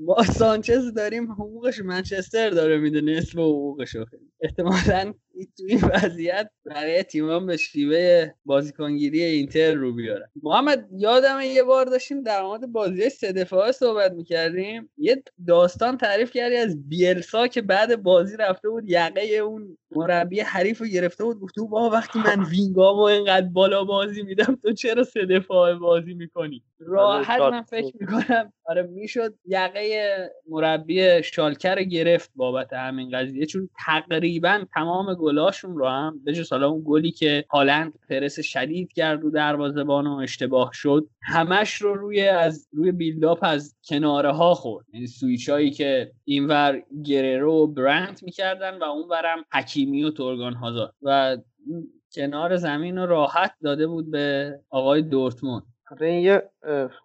[0.00, 3.96] ما سانچز داریم حقوقش منچستر داره میده نصف حقوقش
[4.40, 5.12] احتمالا
[5.56, 11.84] تو این وضعیت بقیه تیمان به شیوه بازیکنگیری اینتر رو بیارن محمد یادم یه بار
[11.84, 14.90] داشتیم در مورد بازی سه دفاعه صحبت می‌کردیم.
[14.98, 20.80] یه داستان تعریف کردی از بیلسا که بعد بازی رفته بود یقه اون مربی حریف
[20.80, 25.26] رو گرفته بود گفته با وقتی من وینگامو اینقدر بالا بازی میدم تو چرا سه
[25.26, 28.52] دفاعه بازی می‌کنی؟ راحت من فکر می‌کنم.
[28.64, 29.89] آره می‌شد یقه
[30.48, 33.46] مربی شالکر گرفت بابت همین قضیه.
[33.46, 39.20] چون تقریبا تمام گلاشون رو هم به حالا اون گلی که هالند پرس شدید کرد
[39.20, 44.86] رو دروازه‌بان و اشتباه شد همش رو روی از روی بیلداپ از کناره ها خورد.
[44.92, 50.92] یعنی سویچ هایی که اینور گررو و برنت می‌کردن و اونورم حکیمی و تورگان هازار
[51.02, 51.36] و
[52.14, 55.62] کنار زمین رو راحت داده بود به آقای دورتموند.
[55.90, 56.42] آره این یه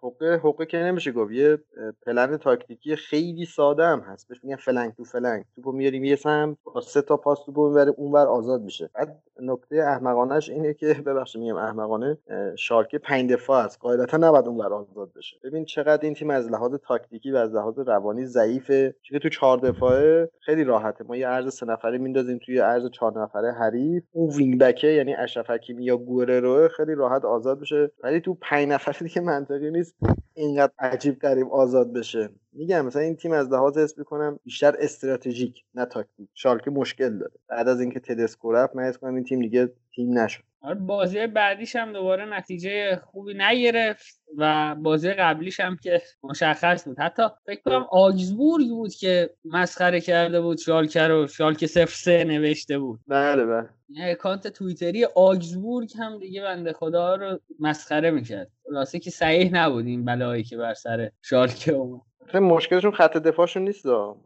[0.03, 1.57] حقه حقه که نمیشه گفت؟ یه
[2.05, 4.27] پلن تاکتیکی خیلی ساده هم هست.
[4.27, 5.43] بهش میگن flank to flank.
[5.55, 8.89] توپو میاریم یه سمت با سه تا پاس توپو می‌بره اونور آزاد میشه.
[8.93, 12.17] بعد نکته احمقانش اینه که ببخشید میگم احمقانه
[12.57, 13.79] شالکه پنج دفاع است.
[13.79, 15.37] قاعدتا نباید اونور آزاد بشه.
[15.43, 18.95] ببین چقدر این تیم از لحاظ تاکتیکی و از لحاظ روانی ضعیفه.
[19.01, 21.03] چون تو چهار دفاعه خیلی راحته.
[21.03, 24.03] ما یه عرض سه نفره میندازیم توی عرض چهار نفره حریف.
[24.11, 28.37] اون wing back ه یعنی اشرف حکیمی یا گریرو خیلی راحت آزاد بشه ولی تو
[28.41, 29.95] پنج نفره دیگه منطقی نیست.
[30.33, 32.29] اینقدر عجیب غریب آزاد بشه.
[32.53, 36.29] میگم مثلا این تیم از لحاظ حس کنم بیشتر استراتژیک نه تاکتیک.
[36.33, 37.33] شالکه مشکل داره.
[37.49, 40.43] بعد از اینکه تدسکو رفت من کنم این تیم دیگه تیم نشد.
[40.73, 46.99] بازی بعدیش هم دوباره نتیجه خوبی نگرفت و بازی قبلیش هم که مشخص بود.
[46.99, 52.79] حتی فکر کنم آگزبورگ بود که مسخره کرده بود شالکه رو شالکه صفر سه نوشته
[52.79, 52.99] بود.
[53.07, 53.69] بله بله.
[53.97, 58.51] اکانت تویتری آگزبورگ هم دیگه بنده خدا رو مسخره می‌کرد.
[58.65, 62.01] خلاصه که صحیح نبود این بلایی که بر سر شالکه اومد.
[62.33, 63.85] مشکلشون خط دفاعشون نیست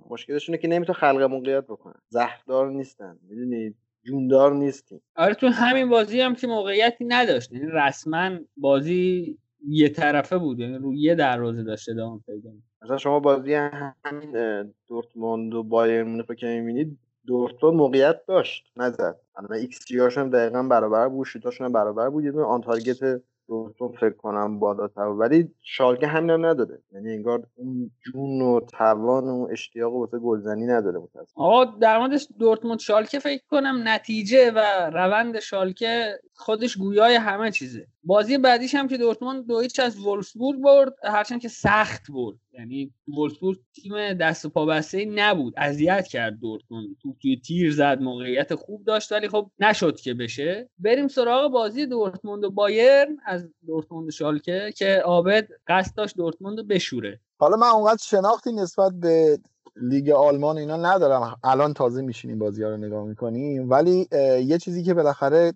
[0.09, 3.75] مشکلشونه که نمی‌تونه خلق موقعیت بکنن زهردار نیستن می‌دونید؟
[4.09, 5.01] جوندار نیستیم.
[5.15, 7.51] آره تو همین بازی هم که موقعیتی نداشت.
[7.51, 12.49] یعنی رسما بازی یه طرفه بود یعنی روی یه دروازه داشته دام پیدا
[12.81, 19.19] مثلا شما بازی همین دورتموند و بایرن مونیخ که می‌بینید دورتموند موقعیت داشت نزد.
[19.35, 23.21] الان ایکس جی هاشون دقیقا برابر بود شوتاشون هم برابر بود یه دونه on target
[23.49, 26.81] دورتون فکر کنم بالاتر ولی شالکه همین هم نداره.
[26.91, 31.47] یعنی انگار اون جون و توان و اشتیاق واسه گلزنی نداره متاسفانه.
[31.47, 34.59] آقا در مورد دورتموند شالکه فکر کنم نتیجه و
[34.93, 37.87] روند شالکه خودش گویای همه چیزه.
[38.09, 42.37] بازی بعدیش هم که دورتموند دو از ولفسبورگ برد هرچند که سخت برد.
[42.51, 45.53] یعنی وولفسبورگ تیم دست و پا بسته نبود.
[45.57, 46.87] اذیت کرد دورتموند.
[47.01, 50.69] تو توی تیر زد موقعیت خوب داشت ولی خب نشد که بشه.
[50.79, 56.63] بریم سراغ بازی دورتموند و بایرن از دورتموند شالکه که آبد قصد داشت دورتموند رو
[56.63, 57.19] بشوره.
[57.37, 59.39] حالا من اونقدر شناختی نسبت به
[59.81, 61.35] لیگ آلمان اینا ندارم.
[61.43, 63.69] الان تازه میشینیم بازی ها رو نگاه می‌کنیم.
[63.69, 64.07] ولی
[64.45, 65.53] یه چیزی که بالاخره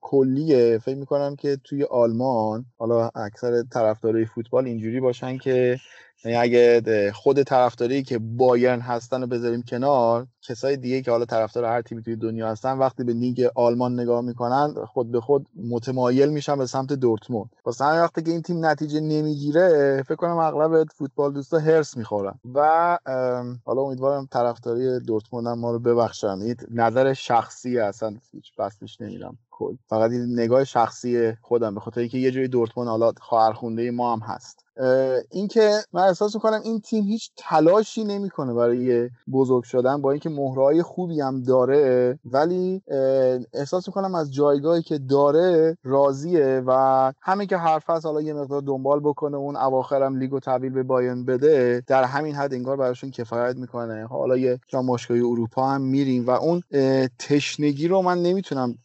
[0.00, 5.78] کلیه فکر می‌کنم که توی آلمان حالا اکثر طرفدارای فوتبال اینجوری باشن که
[6.24, 11.64] یعنی اگه خود طرفداری که بایرن هستن رو بذاریم کنار کسای دیگه که حالا طرفدار
[11.64, 16.28] هر تیمی توی دنیا هستن وقتی به لیگ آلمان نگاه می‌کنن خود به خود متمایل
[16.28, 17.50] میشن به سمت دورتموند.
[17.64, 22.40] واسه همین وقتی که این تیم نتیجه نمی‌گیره فکر کنم اغلب فوتبال دوستا هرس می‌خورن.
[22.54, 22.98] و
[23.64, 26.38] حالا امیدوارم طرفداری دورتموند هم ما رو ببخشن.
[26.70, 29.38] نظر شخصی اصلا هیچ بسش نمیرم.
[29.52, 29.76] کل.
[29.86, 34.20] فقط این نگاه شخصی خودم به خاطر اینکه یه جوری دورتموند حالا خواهرخونده ما هم
[34.20, 34.64] هست.
[35.30, 40.82] اینکه من احساس می‌کنم این تیم هیچ تلاشی نمی‌کنه برای بزرگ شدن با اینکه مهرهای
[40.82, 42.82] خوبی هم داره ولی
[43.52, 48.60] احساس می‌کنم از جایگاهی که داره راضیه و همین که حرف هست حالا یه مقدار
[48.60, 53.56] دنبال بکنه اون اواخرم لیگو تحویل به بایرن بده در همین حد انگار براشون کفایت
[53.56, 54.06] می‌کنه.
[54.06, 56.62] حالا یه جام اروپا هم میریم و اون
[57.18, 58.78] تشنگی رو من نمی‌تونم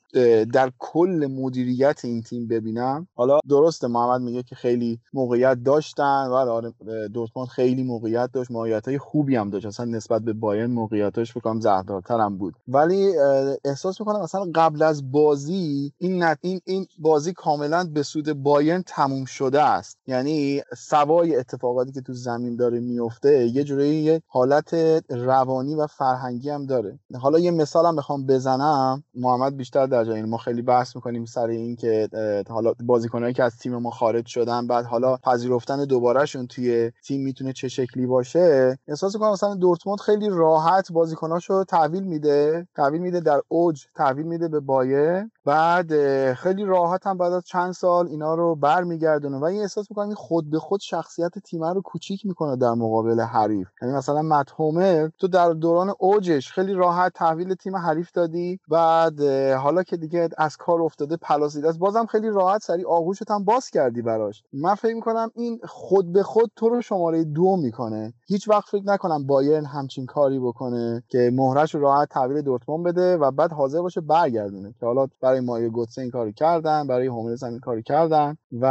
[0.54, 3.08] در کل مدیریت این تیم ببینم.
[3.15, 6.74] حالا درسته محمد میگه که خیلی موقعیت داشتن و آره
[7.13, 8.52] دورتموند خیلی موقعیت داشت.
[8.52, 9.65] موقعیت های خوبی هم داشت.
[9.65, 12.54] اصلا نسبت به بایرن موقعیتاش بکنم زهردارتر هم بود.
[12.67, 13.17] ولی
[13.65, 18.84] احساس می‌کنم مثلا قبل از بازی این نت این این بازی کاملا به سود بایرن
[18.88, 19.98] تموم شده است.
[20.08, 24.74] یعنی سوای اتفاقاتی که تو زمین داره میفته یه جوری یه حالت
[25.10, 27.00] روانی و فرهنگی هم داره.
[27.22, 29.04] حالا یه مثالم بخوام بزنم.
[29.15, 32.10] محمد بیشتر جای ما خیلی بحث می‌کنیم سر این که
[32.49, 37.53] حالا بازیکنایی که از تیم ما خارج شدن بعد حالا پذیرفتن دوبارهشون توی تیم می‌تونه
[37.53, 43.41] چه شکلی باشه احساس می‌کنم مثلا دورتموند خیلی راحت بازیکناشو تحویل میده تحویل میده در
[43.47, 45.93] اوج تحویل میده به بایه بعد
[46.33, 49.38] خیلی راحت هم بعد از چند سال اینا رو برمیگردونه.
[49.38, 53.67] و این احساس می‌کنم خود به خود شخصیت تیم رو کوچیک می‌کنه در مقابل حریف.
[53.81, 59.21] یعنی مثلا متهومر تو در دوران اوجش خیلی راحت تحویل تیم حریف دادی بعد
[59.53, 61.80] حالا که دیگه از کار افتاده پلاسیده است.
[61.80, 64.43] بازم خیلی راحت سری آغوشت هم باز کردی براش.
[64.54, 68.13] من فکر می‌کنم این خود به خود تو رو شماره دو می‌کنه.
[68.28, 73.17] هیچ وقت فکر نکنم بایرن همچین کاری بکنه که مهرش رو راحت تحویل دورتموند بده
[73.17, 74.73] و بعد حاضر باشه برگردونه.
[74.80, 78.65] که حالا برای مایو گوتسه این کاری کردن برای هوملز هم این کاری کردن و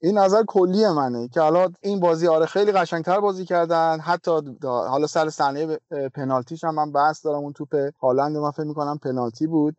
[0.00, 4.00] این نظر کلی منه که حالا این بازی آره خیلی قشنگتر بازی کردن.
[4.00, 4.30] حتی
[4.62, 5.78] حالا سر صحنه
[6.14, 9.76] پنالتیش هم من بحث دارم اون توپ هالند من فکر می‌کنم پنالتی بود.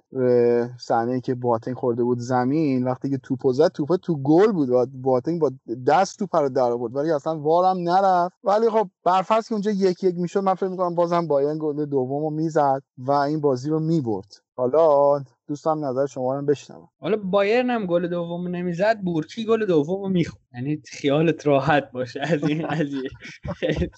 [0.79, 4.85] صحنه که باتنگ خورده بود زمین وقتی که توپو زد توپ تو گل بود و
[4.93, 5.51] باتنگ با
[5.87, 6.95] دست توپ رو در آورد.
[6.95, 8.35] ولی اصلا وارم نرفت.
[8.43, 12.29] ولی خب برفرض که اونجا یک یک می‌شد من فکر می‌کنم بازم بایرن گل دومو
[12.29, 14.35] می‌زد و این بازی رو می‌برد.
[14.55, 16.89] حالا دوستم نظر شما رو بشنوم.
[16.99, 22.43] حالا بایرن هم گل دوم نمی‌زد بورکی گل دوم می‌خورد یعنی خیالت راحت باشه از
[22.43, 23.09] این قضیه.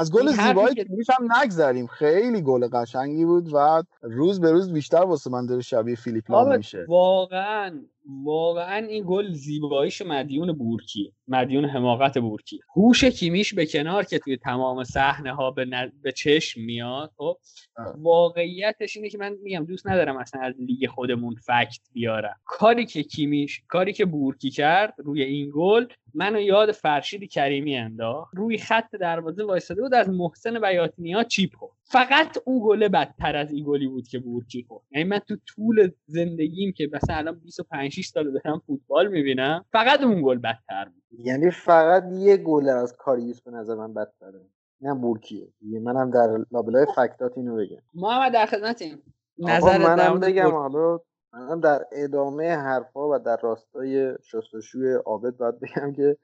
[0.00, 0.86] از گل زیبای کیمیش
[1.18, 1.86] هم نگذریم.
[1.86, 6.56] خیلی گل قشنگی بود و روز به روز بیشتر واسه من داره شبیه فیلیپ لام
[6.56, 6.84] میشه.
[6.88, 7.80] واقعا
[8.24, 14.36] واقعا این گل زیباییش مدیون بورکی مدیون حماقت بورکی هوش کیمیش به کنار که توی
[14.36, 15.66] تمام صحنه ها به,
[16.02, 17.36] به چشم میاد خب
[17.98, 22.36] واقعیتش اینه که من میگم دوست ندارم اصلا از لیگ خودمون fact بیارم.
[22.44, 28.34] کاری که کیمیش کاری که بورکی کرد روی این گل منو یاد فرشید کریمی انداخت.
[28.36, 31.72] روی خط دروازه وایساده بود از محسن بیاتینیا چیپ خورد.
[31.84, 34.84] فقط اون گله بدتر از این گلی بود که بورکی خورد.
[34.90, 40.02] یعنی من تو طول زندگیم که مثلا الان 25 6 سال دارم فوتبال می‌بینم فقط
[40.02, 41.02] اون گل بدتر بود.
[41.26, 44.40] یعنی فقط یه گل از کاریوس به نظر من بدتره.
[44.80, 45.48] نه بورکیه.
[45.62, 47.82] منم در لابلای فکتات اینو بگم.
[47.94, 49.02] محمد در خدمتیم.
[49.40, 50.98] نظر منم بگم حالا
[51.32, 56.16] من در ادامه حرفها و در راستای شستشوی عابد باید بگم که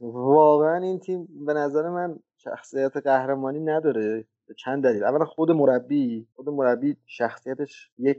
[0.00, 5.04] واقعا این تیم به نظر من شخصیت قهرمانی نداره به چند دلیل.
[5.04, 8.18] اولا خود مربی خود مربی شخصیتش یک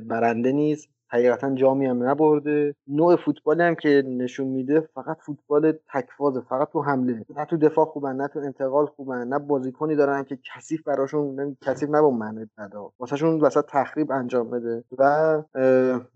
[0.00, 0.88] برنده نیست.
[1.08, 2.74] حقیقتا جامی هم نبرده.
[2.88, 7.24] نوع فوتبالی هم که نشون میده فقط فوتبال تکفازه فقط تو حمله.
[7.36, 11.90] نه تو دفاع خوبن نه تو انتقال خوبن نه بازیکنی دارن که کثیف براشون کثیف
[11.90, 14.84] نه معنی بدا واسهشون وسط تخریب انجام بده.
[14.98, 15.42] و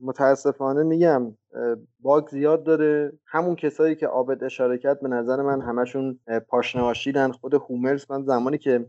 [0.00, 1.33] متاسفانه میگم
[2.00, 3.12] bug زیاد داره.
[3.26, 8.22] همون کسایی که عابد اشاره کرد به نظر من همشون پاشنه آشیلن خود هوملز من
[8.22, 8.86] زمانی که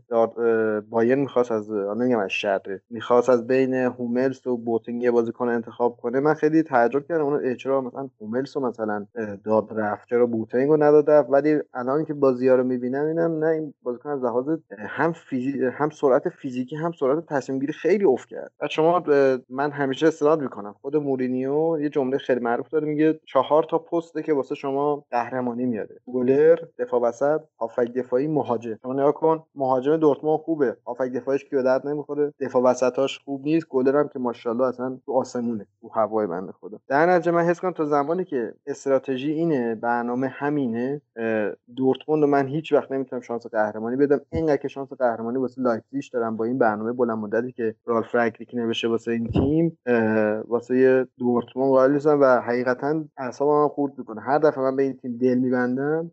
[0.90, 5.96] بایرن می‌خواست از نمیگم از شهر می‌خواست از بین هوملز و بواتنگ یه بازیکن انتخاب
[5.96, 7.24] کنه من خیلی تعجب کردم.
[7.24, 9.06] اون چرا مثلا هوملز رو مثلا
[9.44, 13.46] داد رفت چرا بواتنگ رو نداده ولی الان که بازی ها رو می‌بینم اینم نه
[13.46, 14.48] این بازیکن از لحاظ
[14.78, 15.64] هم فیزی...
[15.64, 18.52] هم سرعت فیزیکی هم سرعت تصمیم گیری خیلی افت کرد.
[18.70, 19.02] شما
[19.48, 20.74] من همیشه استناد می‌کنم.
[20.80, 25.66] خود مورینیو یه جمله خیلی معروف داره میگه چهار تا پسته که واسه شما قهرمانی
[25.66, 25.96] میاره.
[26.06, 28.78] گلر دفاع وسط هافک دفاعی مهاجم.
[28.82, 30.76] شما نگاه کن مهاجم دورتموند خوبه.
[30.86, 33.66] هافک دفاعیش که به درد نمی‌خوره؟ دفاع وسطاش خوب نیست.
[33.68, 36.78] گلر هم که ماشاءالله اصلا تو آسمونه تو هوای بنده خدا.
[36.88, 41.00] در نتیجه من حس کنم تا زمانی که استراتژی اینه برنامه همینه
[41.76, 44.20] دورتموند من هیچ وقت نمی‌تونم شانس قهرمانی بدم.
[44.32, 48.54] اینقدر که شانس قهرمانی واسه لایپزیگ دارم با این برنامه بلند مدتی که رالف رانگنیک
[48.54, 49.78] نوشته واسه این تیم
[50.48, 54.20] واسه دورتموند قائل و حقیقتا اعصابم خورد می‌کنه.
[54.20, 56.10] هر دفعه من به این تیم دل میبندم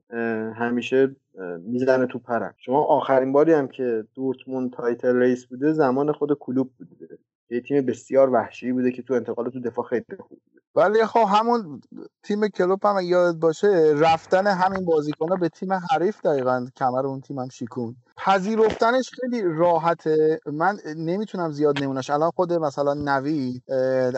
[0.56, 1.16] همیشه
[1.60, 2.54] می‌زنه تو پرم.
[2.58, 7.18] شما آخرین باری هم که دورتموند title race بوده زمان خود کلوپ بوده.
[7.50, 10.40] یه تیم بسیار وحشی بوده که تو انتقال تو دفاع خیلی خوب
[10.76, 11.82] ولی خب همون
[12.24, 17.40] تیم کلوپ هم یاد باشه رفتن همین بازیکن‌ها به تیم حریف دقیقا کمر اون تیم
[17.40, 17.96] هم شیکون.
[18.18, 20.40] پذیرفتنش خیلی راحته.
[20.46, 23.62] من نمی‌تونم زیاد نمونش الان خود مثلا نوی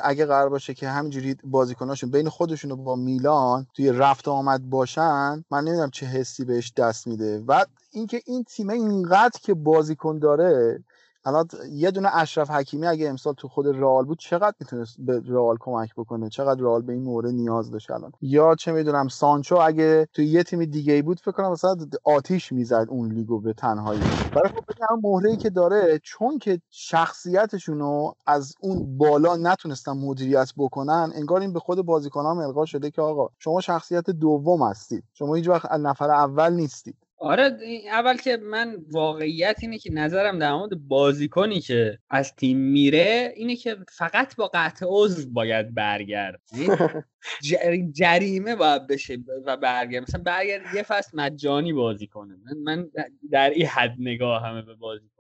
[0.03, 5.63] اگه قرار باشه که همینجوری بازیکناشون بین خودشون با میلان توی رفت آمد باشن من
[5.63, 7.43] نمی‌دونم چه حسی بهش دست میده.
[7.47, 10.83] و اینکه این تیم اینقدر که بازیکن داره
[11.25, 15.57] الان یه دونه اشرف حکیمی اگه امسال تو خود رئال بود چقدر می‌تونست به رئال
[15.60, 20.07] کمک بکنه؟ چقدر رئال به این مورد نیاز داشت الان؟ یا چه می‌دونم سانچو اگه
[20.13, 23.99] تو یه تیم دیگه بود فکر کنم مثلا آتیش می‌زد اون لیگو به تنهایی.
[24.36, 24.62] برای خب
[25.03, 31.60] مهره که داره چون که شخصیتشونو از اون بالا نتونستن مدیریت بکنن انگار این به
[31.60, 35.03] خود بازیکنان القا شده که آقا شما شخصیت دوم هستید.
[35.13, 36.95] شما هیچ وقت نفر اول نیستید.
[37.21, 37.57] آره
[37.91, 43.55] اول که من واقعیت اینه که نظرم در مورد بازیکنی که از تیم میره اینه
[43.55, 46.41] که فقط با قطع عضو باید برگرد.
[47.43, 50.03] یعنی جریمه باید بشه و برگرد.
[50.03, 52.36] مثلا برگرد یه فصل مجانی بازی کنه.
[52.45, 52.89] من, من
[53.31, 55.12] در این حد نگاه همه به بازی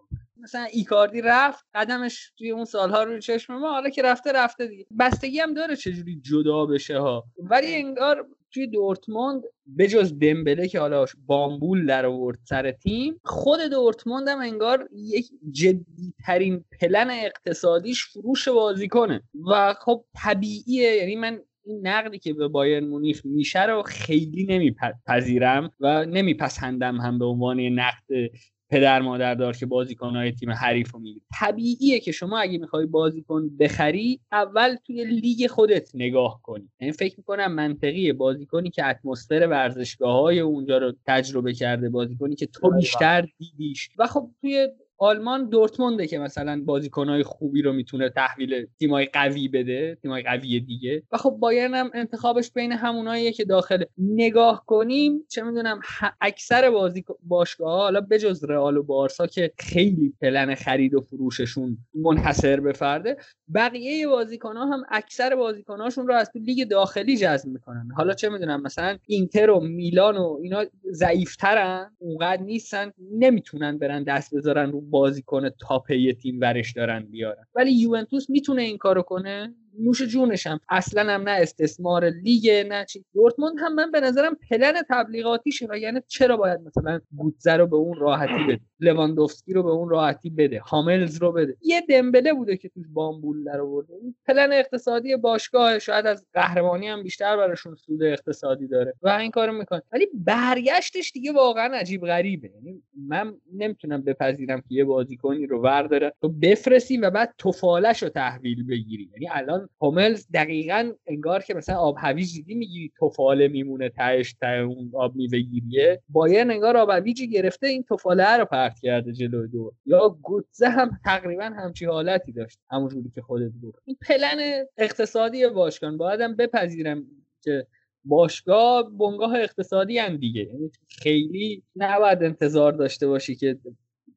[0.43, 4.85] مثلا ایکاردی رفت قدمش توی اون سالها رو چشم ما حالا که رفته رفته دیگه.
[4.99, 7.23] بستگی هم داره چجوری جدا بشه ها.
[7.37, 9.43] ولی انگار توی دورتموند
[9.77, 16.13] بجز دمبله که حالا بامبول در آورد سر تیم خود دورتموند هم انگار یک جدی
[16.25, 19.23] ترین پلن اقتصادیش فروش بازیکنه.
[19.51, 25.71] و خب طبیعیه یعنی من این نقدی که به بایرن مونیخ میشه رو خیلی نمیپذیرم
[25.79, 28.31] و نمیپسندم هم به عنوان نقد
[28.71, 33.57] پدر مادر دار که بازیکنهای تیم حریف رو می‌گیری طبیعیه که شما اگه می‌خوای بازیکن
[33.59, 36.69] بخری اول توی لیگ خودت نگاه کنی.
[36.79, 38.13] یعنی فکر می‌کنم منطقیه.
[38.13, 43.89] بازیکنی که اتمسفر ورزشگاه های اونجا رو تجربه کرده بازیکنی که تو بیشتر دیدیش.
[43.97, 44.67] و خب توی
[45.01, 51.03] آلمان دورتمونده که مثلا بازیکنهای خوبی رو می‌تونه تحویل تیمای قوی بده تیمای قوی دیگه.
[51.11, 53.83] و خب بایرن هم انتخابش بین هموناییه که داخل.
[53.97, 55.79] نگاه کنیم چه می‌دونم
[56.21, 62.59] اکثر بازی باشگاه حالا بجز رئال و بارسا که خیلی پلن خرید و فروششون منحصر
[62.59, 63.17] به فرده
[63.55, 67.87] بقیه بازیکن ها هم اکثر بازیکنهاشون رو از تو لیگ داخلی جذب می‌کنن.
[67.95, 74.35] حالا چه می‌دونم مثلا اینتر و میلان و اینا ضعیفترن اونقدر نیستن نمی‌تونن برن دست
[74.35, 77.43] بذارن رو بازیکن top تیم ورش دارن بیارن.
[77.55, 80.59] ولی یوونتوس می‌تونه این کارو کنه؟ نوش جونشم.
[80.69, 83.05] اصلا هم نه استثمار لیگ نه چی.
[83.13, 87.75] دورتموند هم من به نظرم پلن تبلیغاتیشه و یعنی چرا باید مثلا گوتزه رو به
[87.75, 92.57] اون راحتی بده؟ لواندوفسکی رو به اون راحتی بده؟ هاملز رو بده؟ یه دمبله بوده
[92.57, 93.93] که توش بامبول در آورده
[94.27, 98.93] پلن اقتصادی باشگاه شاید از قهرمانی هم بیشتر براشون سود اقتصادی داره.
[99.01, 99.81] و این کارو می‌کنه.
[99.91, 102.51] ولی برگشتش دیگه واقعا عجیب غریبه.
[102.55, 106.13] یعنی من نمی‌تونم بپذیرم که یه بازیکنی رو ورداره.
[106.21, 109.09] تو بفرستی و بعد توفالش رو تحویل بگیری.
[109.13, 114.33] یعنی الان الان هوملز دقیقا انگار که مثلا آب هویج دیدی می‌گیری توفاله میمونه تهش
[114.33, 119.13] ته اون آب میوه گیریه بایرن انگار آب هویجی گرفته این توفاله رو پرت کرده
[119.13, 119.73] جلوی دور.
[119.85, 125.97] یا گوتزه هم تقریبا همچی حالتی داشت همونجوری که خودت گفت این پلن اقتصادی باشگاه
[125.97, 127.05] بایدم بپذیرم
[127.41, 127.67] که
[128.05, 130.41] باشگاه بنگاه اقتصادی هم دیگه.
[130.41, 133.57] یعنی خیلی نباید انتظار داشته باشی که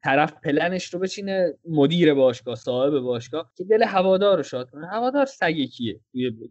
[0.05, 4.87] طرف پلنش رو بچینه مدیر باشگاه صاحب باشگاه که دل هوادار رو شاد کنه.
[4.87, 6.01] هوادار سگ کیه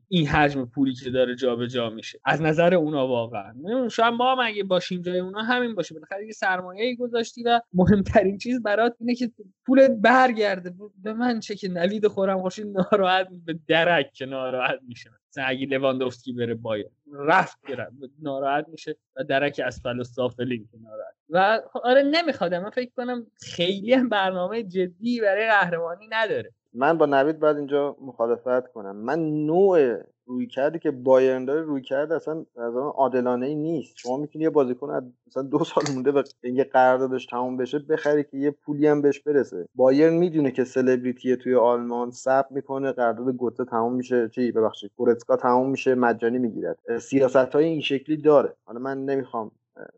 [0.07, 2.19] این حجم پولی که داره جابجا جا میشه.
[2.25, 3.53] از نظر اونا واقعا.
[3.91, 5.95] شاید ما هم اگه باشیم جای اونا همین باشه.
[5.95, 9.31] بالاخره یه سرمایه گذاشتی و مهمترین چیز برات اینه که
[9.65, 10.73] پولت برگرده.
[11.03, 15.65] به من چه که نوید خورم خوشی ناراحت به درک که ناراحت میشه مثلا اگه
[15.65, 17.57] لواندوفسکی بره باید رفت
[18.21, 20.03] ناراحت میشه و درک اسفل و
[20.71, 21.13] که ناراحت.
[21.29, 26.51] و آره نمی‌خواد من فکر کنم خیلی هم برنامه جدی برای قهرمانی نداره.
[26.73, 28.95] من با نوید باید اینجا مخالفت کنم.
[28.95, 33.97] من نوع روی کرده که بایرن داره روی کرده اصلا از عادلانه ای نیست.
[33.97, 38.24] شما می‌تونی یه بازیکن از مثلا دو سال مونده و یه قراردادش تموم بشه بخری
[38.24, 39.67] که یه پولی هم بهش برسه.
[39.76, 44.30] بایرن می‌دونه که سلبریتی توی آلمان ثبت می‌کنه قرارداد گوته تموم میشه.
[44.30, 46.78] چی؟ ببخشید گورتسکا تموم میشه مجانی می‌گیرد.
[46.99, 48.55] سیاست های این شکلی داره.
[48.65, 49.51] حالا من نمی‌خوام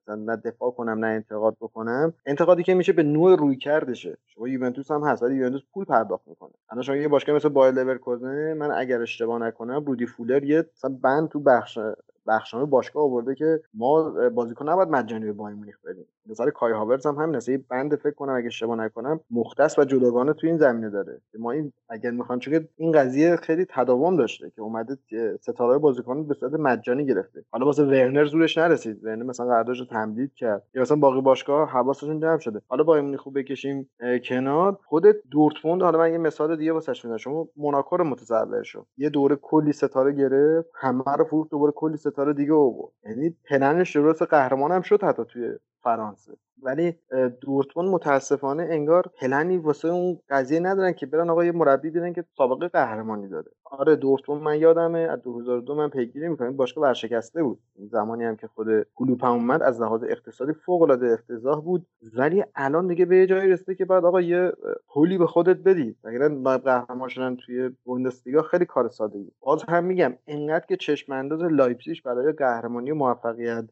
[0.08, 2.14] نه دفاع کنم نه انتقاد بکنم.
[2.26, 4.18] انتقادی که میشه به نوع روی کردشه.
[4.28, 6.52] شما یوونتوس هم هست ولی یوونتوس پول پرداخت می‌کنه.
[6.70, 10.98] الان شما یه باشگاه مثل بایر لورکوزن من اگر اشتباه نکنم رودی فولر یه مثلا
[11.04, 11.80] بند تو بخش
[12.28, 16.06] بخشنامه باشگاه آورده که ما بازیکن نباید مجانی به بایر مونیخ بدیم.
[16.30, 20.48] نظر کای هاورز هم همین بند فکر کنم اگه اشتباه نکنم مختص و جداگانه تو
[20.48, 21.22] این زمینه داره.
[21.32, 24.98] که ما این اگر می‌خوان چون این قضیه خیلی تداوم داشته که اومده
[25.42, 27.46] ستاره بازیکن به صورت مجانی گرفته.
[27.52, 29.04] حالا واسه ورنر زورش نرسید.
[29.04, 30.64] ورنر مثلا قراردادش رو تمدید کرد.
[30.74, 32.62] یا مثلا باقی باشگاه حواسشون جمع شده.
[32.68, 33.90] حالا با این خوب بکشیم
[34.26, 34.80] کنار.
[34.86, 37.18] خود دورتموند حالا من یه مثال دیگه واسش میدم.
[37.18, 38.86] شما موناکو رو متصور شو.
[38.98, 40.70] یه دوره کلی ستاره گرفت.
[40.76, 42.92] همه رو فروخت دوباره کلی ستاره دیگه آورد.
[43.06, 45.50] یعنی پلنش درست قهرمان هم شد حتی توی
[45.84, 46.45] فرانسه 样子。
[46.66, 46.94] ولی
[47.42, 52.24] دورتموند متاسفانه انگار پلنی واسه اون قضیه ندارن که برن آقا یه مربی بیارن که
[52.38, 53.52] سابقه قهرمانی داره.
[53.66, 57.60] آره دورتموند من یادمه از 2002 من پیگیری می‌کنم باشگاه ورشکسته بود.
[57.92, 61.86] زمانی هم که خود کلوپ اومد از لحاظ اقتصادی فوق العاده افتضاح بود.
[62.18, 64.52] ولی الان دیگه به جایی رسیده که باید آقا یه
[64.88, 65.96] پولی به خودت بدی.
[66.04, 69.32] اگر قهرمان شدن توی بوندسلیگا خیلی کار ساده ای.
[69.42, 73.66] باز هم میگم انقدر که چشم انداز لایپزیگ برای قهرمانی و موفقیت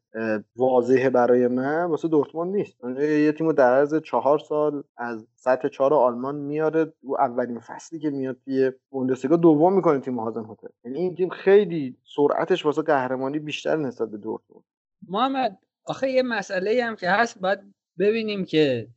[0.55, 2.82] واضحه برای من واسه دورتموند نیست.
[2.99, 6.93] یه تیمو در عرض چهار سال از سطح چهار آلمان میاره.
[7.03, 11.97] و اولین فصلی که میاد توی بوندسلیگا دوم می‌کنه تیم هازنهوتل یعنی این تیم خیلی
[12.15, 14.63] سرعتش واسه قهرمانی بیشتر نسبت به دورتموند.
[15.09, 17.59] محمد آخه یه مسئله هم که هست باید
[17.99, 18.87] ببینیم که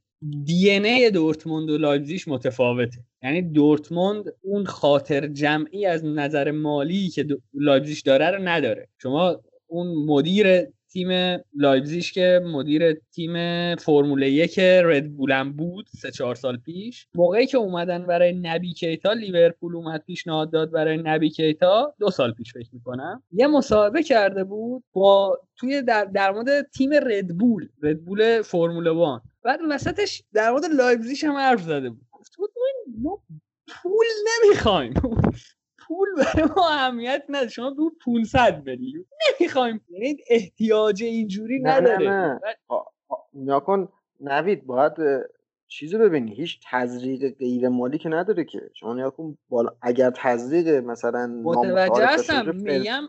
[0.44, 2.98] DNA دورتموند و لایپزیگ متفاوته.
[3.22, 8.88] یعنی دورتموند اون خاطر جمعی از نظر مالی که لایپزیگ داره رو نداره.
[8.98, 10.66] شما اون مدیر
[10.96, 13.34] تیم لایپزیگ که مدیر تیم
[13.76, 17.06] فرمول یک ردبولم بود سه چهار سال پیش.
[17.14, 22.32] موقعی که اومدن برای نبی کیتا لیورپول اومد پیشنهاد داد برای نبی کیتا دو سال
[22.32, 23.22] پیش فکر می‌کنم.
[23.32, 29.20] یه مصاحبه کرده بود با توی در, در مورد تیم ردبول ردبول فرمول one.
[29.44, 32.06] بعد وسطش در مورد لایپزیگ هم حرف زده بود.
[32.38, 32.50] بود
[33.02, 33.22] ما
[33.68, 34.06] پول
[34.44, 34.94] نمی‌خوایم.
[35.86, 37.48] پول برای ما اهمیت نداره.
[37.48, 39.04] شما بگو 500 میلیون.
[39.40, 39.80] نمی‌خوایم.
[39.88, 42.08] یعنی احتیاج اینجوری نداره.
[42.08, 42.40] نه.
[43.34, 43.60] نه.
[43.60, 43.88] کن
[44.20, 44.92] نوید باید
[45.68, 46.34] چیزو ببینی.
[46.34, 48.60] هیچ تزریق غیر مالی که نداره که.
[48.74, 52.56] شما نیا کن بالا اگر تزریق مثلا متوجه هستم.
[52.56, 53.02] میگم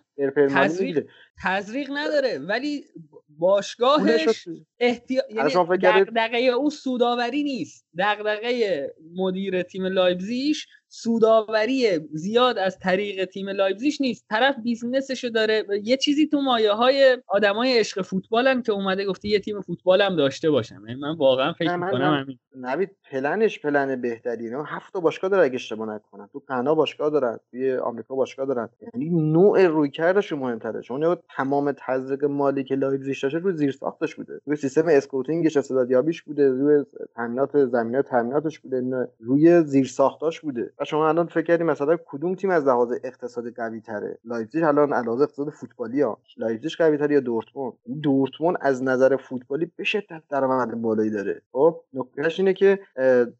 [0.49, 1.07] تزریق
[1.43, 2.39] تزریق نداره.
[2.39, 2.85] ولی
[3.29, 4.47] باشگاهش
[4.79, 5.23] احتیا...
[5.29, 5.53] یعنی
[5.83, 7.87] دغدغه او سوداوری نیست.
[7.97, 14.25] دغدغه مدیر تیم لایپزیگ سوداوری زیاد از طریق تیم لایپزیگ نیست.
[14.29, 15.63] طرف business شو داره.
[15.83, 20.49] یه چیزی تو مایه های آدمای عشق فوتبالن که اومده گفته یه تیم فوتبالم داشته
[20.49, 20.83] باشم.
[20.87, 22.39] یعنی من واقعا فکر می‌کنم همین.
[22.55, 24.49] نوید plan ش plan بهتری.
[24.49, 26.29] نه هفت تا باشگاه داره اگه اشتباه نکنم.
[26.33, 27.39] تو کانادا باشگاه دارن.
[27.51, 28.69] توی آمریکا باشگاه دارن.
[28.93, 30.81] یعنی نوع رویکردش مهمتره.
[30.81, 34.41] چون تمام تزریق مالی که لایپزیگ داشته روی زیر ساختش بوده.
[34.45, 36.49] روی سیستم scouting ش استعدادیابیش بوده.
[36.49, 36.83] روی
[37.15, 39.07] تامینات زمینه تامیناتش بوده.
[39.19, 40.73] روی زیر ساختاش بوده.
[40.79, 44.93] و شما الان فکر کردی مثلا کدوم تیم از لحاظ اقتصادی قوی تره لایپزیگ الان
[44.93, 46.17] علاوه اقتصاد فوتبالی ها.
[46.37, 47.73] لایپزیگ قوی تره یا دورتموند؟
[48.03, 51.41] دورتموند از نظر فوتبالی به شدت درآمد بالایی داره.
[51.51, 52.79] خب نکتهش اینه که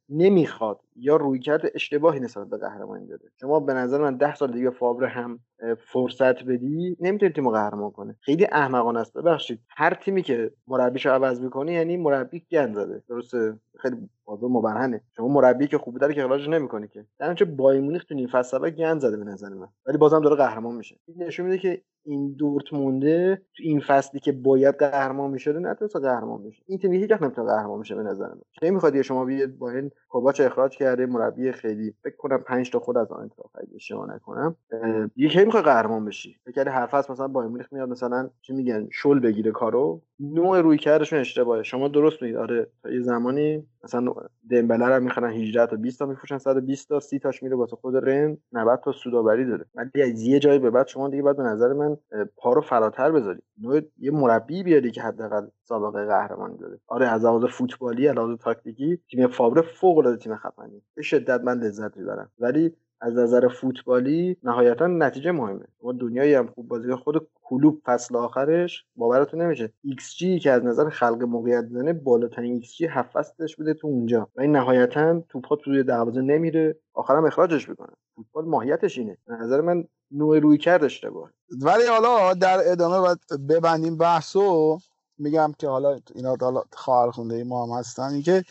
[0.10, 3.22] نمی‌خواد یا رویکرد اشتباهی نسبت به قهرمانی داره.
[3.42, 5.40] شما به نظر من ده سال دیگه فابر هم
[5.94, 9.18] فرصت بدی نمی‌تونی تیمو قهرمان کنه خیلی احمقانه است.
[9.18, 9.60] ببخشید.
[9.70, 13.04] هر تیمی که مربیشو عوض می‌کنه یعنی مربی گند زده.
[13.10, 13.96] درسته؟ خیلی
[14.28, 15.02] واضح مبرهنه.
[15.18, 17.06] شما مربی که خوب بوده که اخراج نمی‌کنی که.
[17.20, 19.68] در نتیجه بایر مونیخ تو نیم فصل گند زده به نظر من.
[19.86, 20.96] ولی بازم داره قهرمان میشه.
[21.08, 26.44] این نشون میده که این دورتمونده تو این فصلی که باید قهرمان می‌شده نتونست قهرمان
[26.44, 26.64] بشه.
[26.68, 28.42] این تیم هیچ نمی‌تونه قهرمان بشه به نظر من.
[28.62, 32.80] چه می‌خواد شما بیاد با این کوباچ اخراج کرده مربی خیلی فکر کنم 5 تا
[32.80, 34.56] خود از آن انتخاب اگه اشتباه نکنم
[35.16, 36.36] یکی می‌خواد قهرمان بشی.
[36.46, 40.02] فکر هر فصل مثلا بایر مونیخ میاد مثلا چی میگن شل بگیره کارو.
[40.20, 41.64] نوع روی کردشون اشتباهه.
[41.64, 44.14] شما درست میگید آره تا یه زمانی مثلا
[44.52, 47.96] دمبله رو می‌خرن 18 تا 20 تا میفروشن 120 تا 30 تاش میره واسه خود
[47.96, 49.66] رن 90 تا سوداوری داره.
[49.76, 51.97] ولی از یه جای به بعد شما دیگه باید به نظر من
[52.38, 53.40] پا رو فراتر بذاری.
[53.62, 56.80] نوع یه مربی بیاری که حداقل سابقه قهرمانی داره.
[56.88, 61.42] آره از لحاظ فوتبالی از لحاظ تاکتیکی تیم فابره فوق العاده تیم خفنی به شدت
[61.42, 62.32] من لذت می‌برم.
[62.40, 65.66] ولی از نظر فوتبالی نهایتا نتیجه مهمه.
[65.84, 69.74] ما دنیایی هم خوب بازی خود کلوپ فصل آخرش باورتون نمیشه.
[69.84, 73.88] ایکس جی که از نظر خلق موقعیت می‌زنه بالاترین ایکس جی هفت فصلش بوده تو
[73.88, 74.30] اونجا.
[74.36, 76.76] و این نهایتا توپ توی دروازه نمیره.
[76.94, 77.94] آخرم اخراجش می‌کنه.
[78.16, 79.18] فوتبال ماهیتش اینه.
[79.28, 81.32] به نظر من نوع روی کرد اشتباه
[81.62, 84.80] ولی حالا در ادامه باید ببندیم بحثو
[85.18, 88.22] میگم که حالا اینا حالا خواهر خونده ما هم هستن.
[88.22, 88.44] که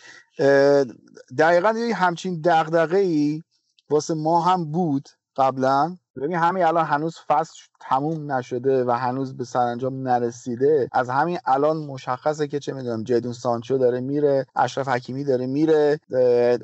[1.39, 3.43] دقیقا یه همچین دغدغه ای
[3.91, 5.97] واسه ما هم بود قبلا.
[6.16, 10.89] ببین همین الان هنوز فصل تموم نشده و هنوز به سرانجام نرسیده.
[10.93, 16.01] از همین الان مشخصه که چه می‌دونم جدون سانچو داره میره اشرف حکیمی داره میره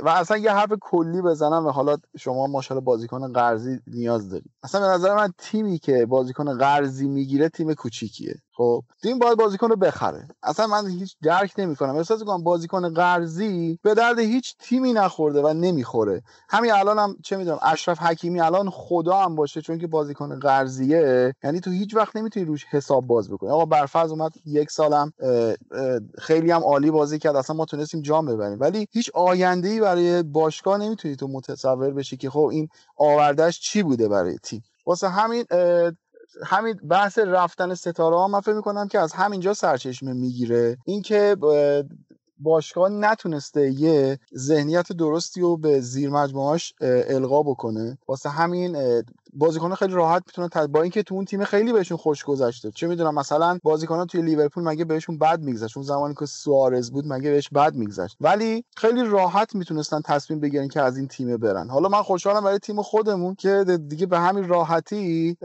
[0.01, 4.81] و اصلا یه حرف کلی بزنم و حالا شما ماشاءالله بازیکن قرضی نیاز داری اصلا
[4.81, 8.35] به نظر من تیمی که بازیکن قرضی می‌گیره تیم کوچیکیه.
[8.57, 10.29] خب تیم باید بازیکن رو بخره.
[10.43, 11.97] اصلا من هیچ درک نمی‌کنم.
[11.97, 16.23] احساس می‌کنم بازیکن قرضی به درد هیچ تیمی نخورده و نمی‌خوره.
[16.49, 21.35] همین الان هم چه می‌دونم اشرف حکیمی الان خدا هم باشه چون که بازیکن قرضیه
[21.45, 23.51] یعنی تو هیچ وقت نمی‌تونی روش حساب باز بکنی.
[23.51, 25.13] آقا برفرض اومد یک سالم
[26.19, 28.61] خیلی هم عالی بازی کرد اصلا ما تونستیم جام ببریم.
[28.61, 33.83] ولی هیچ آینده ای برای باشگاه نمی‌تونی تو متصور بشی که خب این آوردهش چی
[33.83, 34.63] بوده برای تیم.
[34.87, 35.45] واسه همین
[36.47, 40.77] همین بحث رفتن ستاره ها من فکر می‌کنم که از همینجا سرچشمه می‌گیره.
[40.87, 41.37] اینکه
[42.39, 47.99] باشگاه نتونسته یه ذهنیت درستی رو به زیر مجموعاش القا بکنه.
[48.09, 48.77] واسه همین
[49.33, 52.71] بازیکنان خیلی راحت می‌تونن با اینکه تو اون تیم خیلی بهشون خوش گذشته.
[52.71, 57.05] چه می‌دونم مثلا بازیکنان توی لیورپول مگه بهشون بد میگذشت؟ اون زمانی که سوارز بود
[57.07, 61.71] مگه بهش بد میگذشت؟ ولی خیلی راحت می‌تونستن تصمیم بگیرن که از این تیم برن.
[61.71, 65.37] حالا من خوشحالم برای تیم خودمون که دیگه به همین راحتی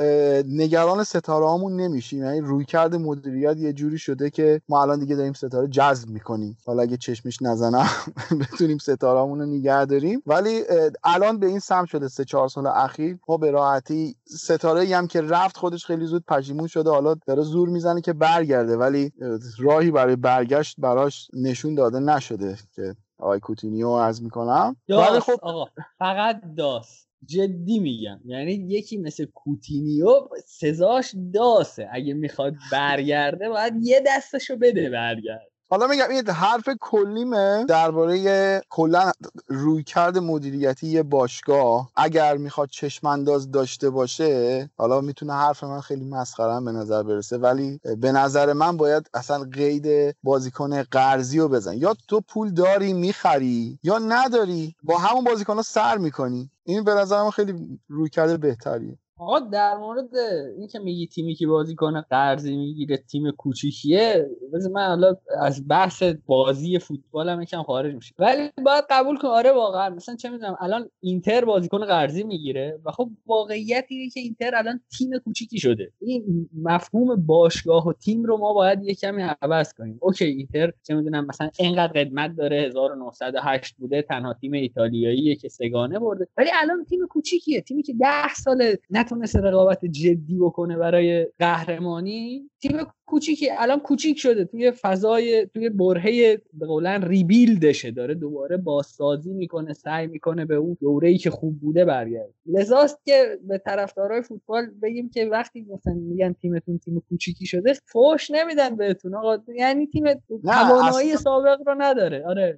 [0.48, 2.24] نگران ستاره هامون نمیشیم.
[2.24, 6.58] یعنی روی کرد مدیریت یه جوری شده که ما الان دیگه داریم ستاره جذب می‌کنیم.
[6.66, 7.90] حالا اگه چشمش نزنم
[8.42, 10.22] بتونیم ستاره رو نگه داریم.
[10.26, 10.64] ولی
[11.04, 13.18] الان به این سمت شده سه چهار سال اخیر.
[13.28, 14.16] ما به راحتی.
[14.26, 16.90] ستاره ای هم که رفت خودش خیلی زود پشیمون شده.
[16.90, 19.12] حالا داره زور می‌زنه که برگرده ولی
[19.60, 24.76] راهی برای برگشت براش نشون داده نشده که آقای کوتینیو عرض می‌کنم.
[24.90, 25.66] ولی خب آقا
[26.00, 27.08] فقط داست.
[27.26, 28.20] جدی میگم.
[28.26, 35.52] یعنی یکی مثل کوتینیو سزاش داسه اگه می‌خواد برگرده باید یه دستشو بده برگرد.
[35.70, 39.12] حالا میگم این حرف کلیمه درباره کلا
[39.48, 46.62] رویکرد مدیریتی یه باشگاه اگر می‌خواد چشمانداز داشته باشه حالا می‌تونه حرف من خیلی مسخره
[46.66, 51.78] به نظر برسه ولی به نظر من باید اصلا قید بازیکن قرضی رو بزن.
[51.78, 56.52] یا تو پول داری می‌خری یا نداری با همون بازیکن سر می‌کنی.
[56.64, 58.98] این به نظر من خیلی رویکرد بهتریه.
[59.20, 60.16] آقا در مورد
[60.58, 66.04] اینکه میگی تیمی که بازی کنه قرضی می‌گیره تیم کوچیکیه بذار من حالا از بحث
[66.26, 69.90] بازی فوتبال هم یکم خارج میشه ولی باید قبول کن آره واقعا.
[69.90, 74.80] مثلا چه می‌دونم الان اینتر بازیکن قرضی می‌گیره و خب واقعیت اینه که اینتر الان
[74.98, 75.92] تیم کوچیکی شده.
[76.02, 79.98] این مفهوم باشگاه و تیم رو ما باید یه کمی عوض کنیم.
[80.02, 86.00] اوکی اینتر چه می‌دونم مثلا اینقدر قدمت داره 1908 بوده تنها تیم ایتالیاییه که سگانه
[86.00, 86.28] برده.
[86.38, 87.62] ولی الان تیم کوچیکیه.
[87.62, 88.76] تیمی که 10 سال
[89.08, 96.42] نتونست رقابت جدی بکنه برای قهرمانی تیم کوچیکی الان کوچیک شده توی فضای توی برهه
[96.54, 101.86] به قولن ریبیلدشه داره دوباره بازسازی می‌کنه سعی می‌کنه به اون دوره‌ای که خوب بوده
[101.86, 102.34] برگرده.
[102.46, 108.32] لذاست که به طرفدارای فوتبال بگیم که وقتی مثلا میگن تیمتون تیم کوچیکی شده فوش
[108.32, 109.16] نمیدن بهتون.
[109.16, 110.04] آقا یعنی تیم
[110.44, 112.26] توانایی سابق رو نداره.
[112.28, 112.58] آره.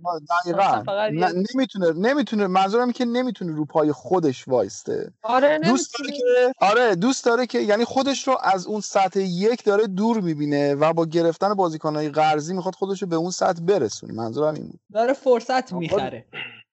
[1.56, 5.12] نمی‌تونه نمی‌تونه منظورم که نمی‌تونه رو پای خودش وایسته.
[5.24, 6.24] آره دوست داره که
[6.62, 10.94] آره دوست داره که یعنی خودش رو از اون سطح یک داره دور می‌بینه و
[10.94, 14.14] با گرفتن بازیکنهای قرضی می‌خواد خودش رو به اون سطح برسونه.
[14.14, 14.80] منظورم این بود.
[14.94, 16.26] داره فرصت می‌خره.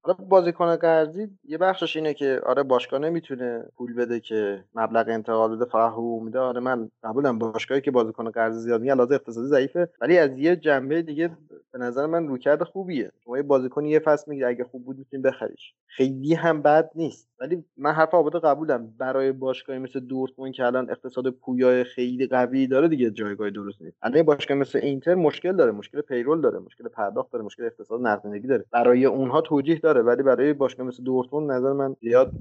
[0.03, 5.57] حالا بازیکن قرضی یه بخشش اینه که آره باشگاه نمی‌تونه پول بده که مبلغ انتقال
[5.57, 6.39] بده فقط حقوق میده.
[6.39, 10.57] آره من قبولم باشگاهی که بازیکن قرضی زیاد میگه لازم اقتصادی ضعیفه ولی از یه
[10.57, 11.31] جنبه دیگه
[11.79, 13.13] به نظر من رویکرد خوبیه.
[13.25, 15.75] شما یه بازیکن یه فصل می‌گیره اگه خوب بود می‌تونی بخریش.
[15.87, 17.29] خیلی هم بد نیست.
[17.41, 18.95] ولی من حرف آباد قبولم.
[18.99, 23.97] برای باشگاهی مثل دورتموند که الان اقتصاد پویای خیلی قوی داره دیگه جایگاه درست نیست.
[24.03, 25.73] الان باشگاه مثل اینتر مشکل داره.
[25.73, 28.65] مشکل پیرول داره مشکل پرداخت داره مشکل اقتصاد نقدینگی داره.
[28.71, 32.33] برای اونها توجیه داره ولی برای باشگاه مثل دورتموند نظر من زیاد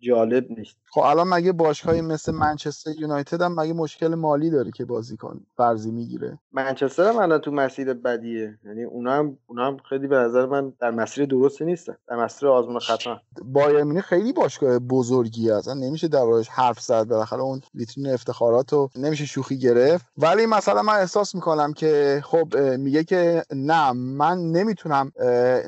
[0.00, 0.76] جالب نیست.
[0.90, 5.90] خب الان مگه باشگاهی مثل منچستر یونایتد هم مگه مشکل مالی داره که بازیکن فرضی
[5.90, 8.58] می‌گیره؟ منچستر هم الان تو مسیر بدیه.
[8.64, 11.96] یعنی اونا هم اونا هم خیلی به نظر من در مسیر درستی نیستن.
[12.08, 13.20] در مسیر آزمون خطا.
[13.44, 17.04] بایر مونیخ خیلی باشگاه بزرگی اصلا نمیشه دربارش حرف زد.
[17.04, 20.06] بالاخره اون ویترین افتخارات رو نمیشه شوخی گرفت.
[20.18, 25.12] ولی مثلا من احساس می‌کنم که خب میگه که نه من نمی‌تونم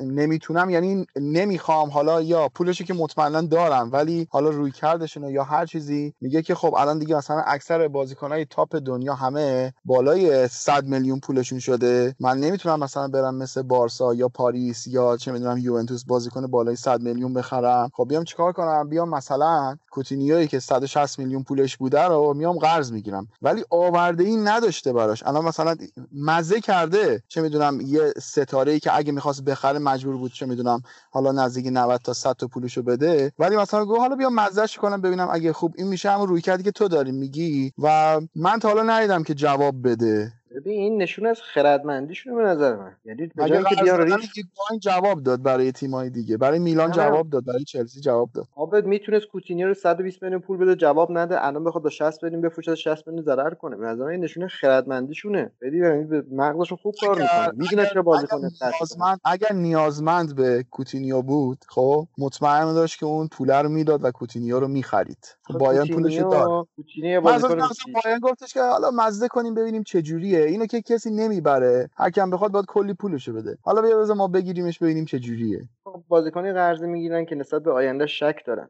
[0.01, 0.69] نمی‌تونم.
[0.69, 1.89] یعنی نمی‌خوام.
[1.89, 6.55] حالا یا پولشو که مطمئنا دارم ولی حالا روی کردشون یا هر چیزی میگه که
[6.55, 12.15] خب الان دیگه مثلا اکثر بازیکنهای تاپ دنیا همه بالای 100 میلیون پولشون شده.
[12.19, 17.01] من نمی‌تونم مثلا برم مثل بارسا یا پاریس یا چه می‌دونم یوونتوس بازیکن بالای 100
[17.01, 17.89] میلیون بخرم.
[17.93, 22.91] خب بیام چیکار کنم؟ بیام مثلا کوتینیوی که 160 میلیون پولش بوده رو میام قرض
[22.91, 23.27] می‌گیرم.
[23.41, 25.23] ولی آورده ای نداشته براش.
[25.25, 25.75] الان مثلا
[26.15, 27.23] مزه کرده.
[27.27, 31.67] چه می‌دونم یه ستاره ای که اگه می‌خواست بخره مجبور بود چه می‌دونم حالا نزدیک
[31.71, 33.31] 90 تا 100 تا پولشو بده.
[33.39, 35.73] ولی مثلا گفت حالا بیام مزهش کنم ببینم اگه خوب.
[35.77, 37.73] این میشه همون روی کردی که تو داری میگی.
[37.77, 40.33] و من تا حالا ندیدم که جواب بده.
[40.53, 42.95] ببین این نشون از خردمندیشونه به نظر من.
[43.05, 44.29] یعنی به جایی که بیان ریسک
[44.81, 46.37] جواب داد برای تیمای دیگه.
[46.37, 48.47] برای میلان جواب داد برای چلسی جواب داد.
[48.55, 52.41] آبد می‌تونست کوتینیو رو 120 میلیون پول بده جواب نده الان بخواد با 60 میلیون
[52.41, 53.75] بفروشه 60 میلیون ضرر کنه.
[53.75, 55.51] به نظر این نشونه خردمندیشونه.
[55.61, 57.51] بدی یعنی مغزشون خوب کار می‌کنه.
[57.55, 63.51] می‌دونه چه بازیکن نیازمند اگر نیازمند به کوتینیو بود خب مطمئن داشت که اون پول
[63.51, 65.37] رو می‌داد و کوتینیو رو می‌خرید.
[65.43, 66.67] خب بایرن پولش داد.
[66.75, 67.67] کوتینیو بازیکن
[68.03, 72.29] بایرن گفتش که حالا مزه کنیم ببینیم چه جوریه اینو که کسی نمی‌بره هر کم
[72.29, 73.57] بخواد باید کلی پولشو بده.
[73.61, 75.61] حالا بیا بذار ما بگیریمش ببینیم چه جوریه.
[75.83, 78.69] خب بازیکنی قرض می‌گیرن که نسبت به آینده شک دارن.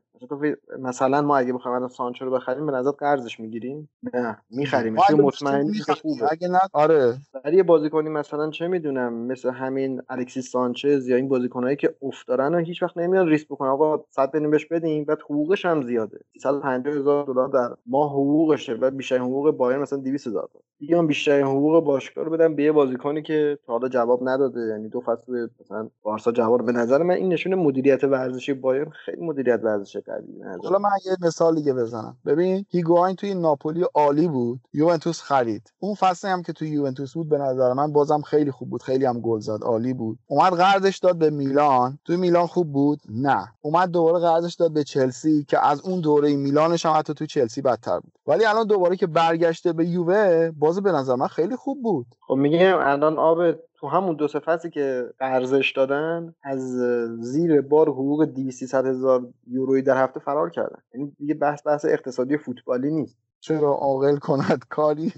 [0.80, 4.95] مثلا ما اگه بخوایم الان سانچو رو بخریم به نظر قرضش می‌گیریم؟ نه می‌خریم.
[5.07, 5.71] چون مطمئن
[6.01, 6.32] خوبه.
[6.32, 7.13] اگه نه آره.
[7.43, 12.55] برای یه بازیکنی مثلا چه می‌دونم مثل همین الکسیس سانچز یا این بازیکنایی که افتارن
[12.55, 13.69] و هیچ وقت نمیان ریسک بکنن.
[13.69, 16.19] آقا 100 بدیم بهش بدیم بعد حقوقش هم زیاده.
[16.43, 20.49] 350 هزار دلار در ماه حقوقشه بعد بیشتر حقوق بایرن مثلا 200 هزار
[20.89, 24.59] هم بیشتر حقوق باشگاه رو بدم به یه بازیکنی که تا حالا جواب نداده.
[24.61, 29.26] یعنی دو فصل مثلا بارسا جواب به نظر من این نشون مدیریت ورزشی بایرن خیلی
[29.26, 32.18] مدیریت ورزشی قوی حالا من یه مثال دیگه بزنم.
[32.26, 35.74] ببین هیگواین توی ناپولی عالی بود یوونتوس خرید.
[35.80, 39.05] اون فصلی هم که توی یوونتوس بود به نظر من بازم خیلی خوب بود خیلی
[39.05, 40.20] هم گل زد عالی بود.
[40.28, 41.99] اومد قرضش داد به میلان.
[42.05, 43.47] توی میلان خوب بود؟ نه.
[43.61, 47.61] اومد دوباره قرضش داد به چلسی که از اون دوره میلانش هم حتی توی چلسی
[47.61, 48.14] بدتر بود.
[48.28, 52.06] ولی الان دوباره که برگشته به یووه باز به نظر من خیلی خوب بود.
[52.28, 56.78] خب میگم الان آب تو همون دو سه که قرضش دادن از
[57.20, 60.80] زیر بار حقوق 200 هزار یورویی در هفته فرار کردن.
[60.93, 63.18] یعنی دیگه بحث بحث اقتصادی فوتبالی نیست.
[63.39, 65.14] چرا عاقل کند کاری؟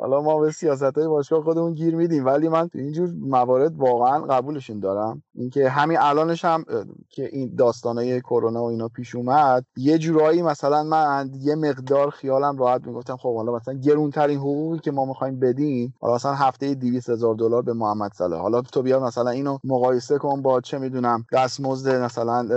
[0.00, 4.20] حالا ما به سیاست های باشگاه خودمون گیر میدیم ولی من تو اینجور موارد واقعا
[4.20, 5.22] قبولشون دارم.
[5.34, 6.64] اینکه همین الانش هم
[7.08, 12.56] که این داستانای کرونا و اینا پیش اومد یه جورایی مثلا من یه مقدار خیالم
[12.56, 17.10] راحت می‌گفتم خب حالا مثلا گرونترین حقوقی که ما می‌خوایم بدیم حالا مثلا هفته 200
[17.10, 18.40] هزار دلار به محمد صلاح.
[18.40, 22.48] حالا تو بیا مثلا اینو مقایسه کن با چه می‌دونم دستمزد مثلا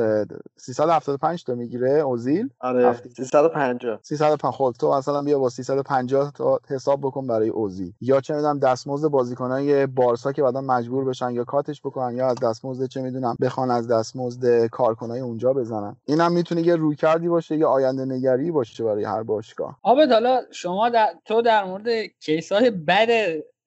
[0.57, 6.99] 375 تا می‌گیره اوزیل؟ آره 350 350 خب تو مثلا بیا با 350 تا حساب
[7.01, 7.93] بکن برای اوزی.
[8.01, 12.35] یا چه می‌دونم دستمزد بازیکنای بارسا که بعدا مجبور بشن یا کاتش بکنن یا از
[12.43, 15.95] دستمزد چه می‌دونم بخوان از دستمزد کارکنای اونجا بزنن.
[16.05, 19.79] اینم می‌تونه یه رویکردی باشه یا آینده نگری باشه برای هر باشگاه.
[19.83, 21.13] آبد حالا شما در...
[21.25, 21.87] تو در مورد
[22.19, 23.09] کیسای بد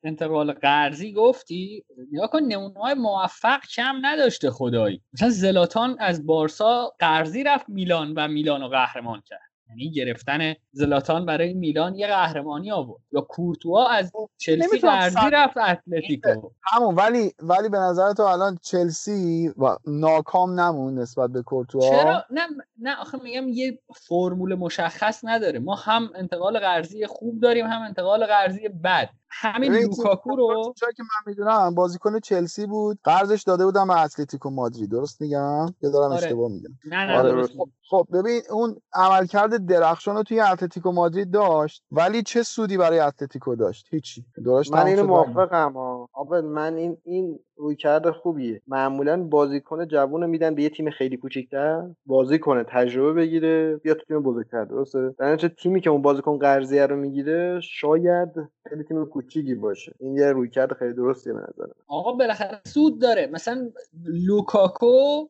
[0.02, 1.84] انتقال قرضی گفتی.
[2.12, 5.02] یا کن نمونه موفق کم نداشته خدایی.
[5.12, 9.40] مثلا زلاتان از بارسا قرضی رفت میلان و میلان رو قهرمان کرد.
[9.68, 13.00] یعنی گرفتن زلاتان برای میلان یه قهرمانی آورد.
[13.12, 16.50] یا کورتوا از خب، چلسی قرضی رفت اتلتیکو.
[16.62, 21.80] همون ولی ولی به نظر تو الان چلسی و ناکام نمون نسبت به کورتوا.
[21.80, 22.46] چرا؟ نه
[22.78, 25.58] نه آخه میگم یه فرمول مشخص نداره.
[25.58, 29.08] ما هم انتقال قرضی خوب داریم هم انتقال قرضی بد.
[29.30, 32.98] همین لوکاکو رو چرا که من می‌دونم بازیکن چلسی بود.
[33.04, 34.90] قرضش داده بودم به اتلتیکو مادرید.
[34.90, 36.24] درست میگم؟ یا دارم آره.
[36.24, 37.52] اشتباه میگم؟ نه نه آره درست.
[37.58, 42.98] خب،, خب ببین اون عملکرد درخشان رو توی اتلتیکو مادرید داشت ولی چه سودی برای
[42.98, 44.24] اتلتیکو داشت؟ هیچی.
[44.44, 45.76] درست من اینو موافقم
[46.12, 48.62] آبل من این این رویکرد خوبیه.
[48.66, 54.04] معمولا بازیکن جوون میدن به یه تیم خیلی کوچیکتر بازی کنه تجربه بگیره بیا تو
[54.04, 58.28] تیم بزرگتر درسته؟ در تیمی که اون بازیکن قرضیه رو می‌گیره شاید
[58.68, 59.92] خیلی تیم کوچیکی باشه.
[60.00, 63.26] این یه رویکرد خیلی درستیه به نظر آقا بالاخره سود داره.
[63.32, 63.70] مثلا
[64.04, 65.26] لوکاکو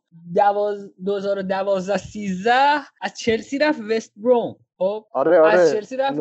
[1.05, 2.53] 2012 13
[3.03, 5.53] از چلسی رفت وست بروم خب؟ آره آره.
[5.53, 6.19] از چلسی رفت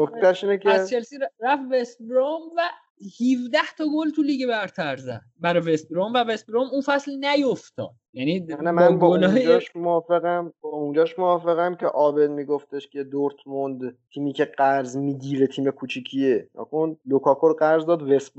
[0.62, 2.62] که از چلسی رفت وست بروم و
[3.02, 7.12] 17 تا گل تو لیگ برتر زد برای وست بروم و وست بروم اون فصل
[7.26, 7.92] نیفتاد.
[8.14, 14.46] یعنی من با اونجاش موافقم با اونجاش موافقم که آبل میگفتش که دورتموند تیمی که
[14.46, 16.50] قرض می‌گیره تیم کوچیکیه.
[16.56, 18.34] نکن لوکاکو قرض داد وست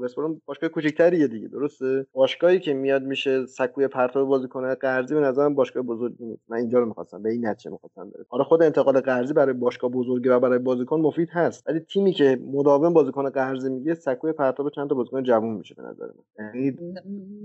[0.00, 5.20] خب اسپرون باشگاه کوچیک‌تریه دیگه درسته؟ باشگاهی که میاد میشه سکوی پرتاب بازیکن قرضی به
[5.20, 6.42] نظرم باشگاه بزرگی نیست.
[6.48, 9.90] من اینجا رو می‌خواستم به این نتیجه می‌خواستم برسم حالا خود انتقال قرضی برای باشگاه
[9.90, 14.70] بزرگی و برای بازیکن مفید هست ولی تیمی که مداوم بازیکن قرضی میگه سکوی پرتاب
[14.70, 16.54] چند تا بازیکن جوون میشه به نظر من.
[16.54, 16.76] یعنی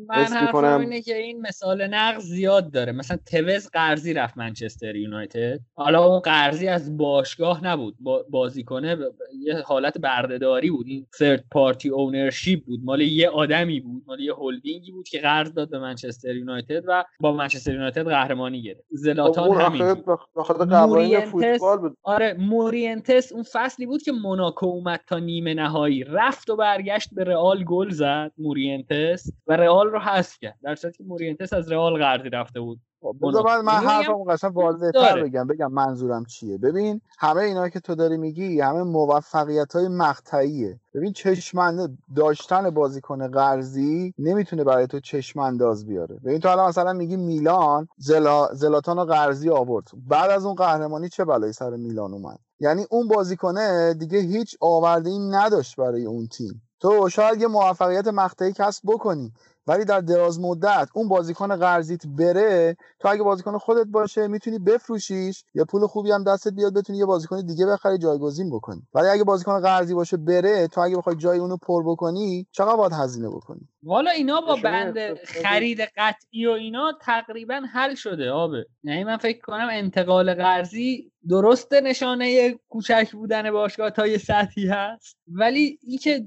[0.09, 2.91] من حرفم اینه که این مثال نقض زیاد داره.
[2.91, 5.59] مثلا توز قرضی رفت منچستر یونایتد.
[5.75, 7.95] حالا اون قرضی از باشگاه نبود.
[8.29, 8.97] بازیکنه
[9.39, 10.85] یه حالت بردهداری بود.
[10.87, 15.19] این ثرد پارتی اونر ممبرشیپ بود؟ مال یه آدمی بود مال یه هلدینگی بود که
[15.19, 18.83] قرض داد به منچستر یونایتد و با منچستر یونایتد قهرمانی گرفت.
[18.89, 21.45] زلاتان همین بود.
[21.45, 21.97] فوتبال بود.
[22.03, 26.03] آره مورینتس اون فصلی بود که موناکو اومد تا نیمه نهایی.
[26.03, 29.31] رفت و برگشت به رئال گل زد مورینتس.
[29.47, 30.59] و رئال رو حذف کرد.
[30.63, 32.79] در صورتی که مورینتس از رئال قرضی رفته بود.
[33.21, 36.57] بذار من حرفمو قشنگ واضح‌تر بگم بگم منظورم چیه.
[36.57, 40.79] ببین همه اینا که تو داری میگی همه موفقیت های مقطعیه.
[40.93, 46.15] ببین چشمند داشتن بازیکن قرضی نمی‌تونه برای تو چشم انداز بیاره.
[46.25, 48.49] ببین تو الان مثلا میگی میلان زلا...
[48.53, 49.87] زلاتان و قرضی آورد.
[50.07, 55.09] بعد از اون قهرمانی چه بلایی سر میلان اومد؟ یعنی اون بازیکنه دیگه هیچ آورده
[55.09, 56.61] ای نداشت برای اون تیم.
[56.79, 59.33] تو شاید یه موفقیت مقطعی کسب بکنی.
[59.67, 65.43] ولی در دراز مدت اون بازیکن قرضیت بره تو اگه بازیکن خودت باشه می‌تونی بفروشیش.
[65.55, 68.81] یه پول خوبی هم دستت بیاد بتونی یه بازیکن دیگه بخری جایگزین بکنی.
[68.93, 72.93] ولی اگه بازیکن قرضی باشه بره تو اگه بخوای جای اونو پر بکنی چقدر باید
[72.93, 78.65] هزینه بکنی؟ والا اینا با بند خرید قطعی و اینا تقریبا حل شده آبه.
[78.83, 85.17] یعنی من فکر کنم انتقال قرضی درست نشانه کوچک بودن باشگاه تا یه سطحی هست.
[85.27, 86.25] ولی این که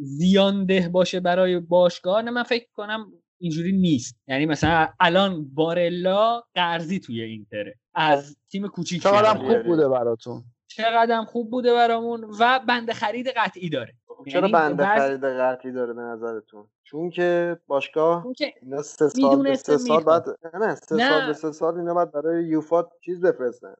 [0.00, 4.16] زیانده باشه برای باشگاه من فکر کنم اینجوری نیست.
[4.28, 10.44] یعنی مثلا الان بارلا قرضی توی اینتره از تیم کوچیک چقدر خوب بوده براتون.
[10.66, 13.94] چقدر خوب بوده برامون و بند خرید قطعی داره.
[14.26, 18.26] چرا یعنی بند خرید قطعی داره به نظرتون؟ چون که باشگاه
[18.62, 20.24] اینا سه سال به سه سال بعد
[20.54, 23.74] نه سه سال به سه سال اینا بعد برای یوفا چیز بفرستن.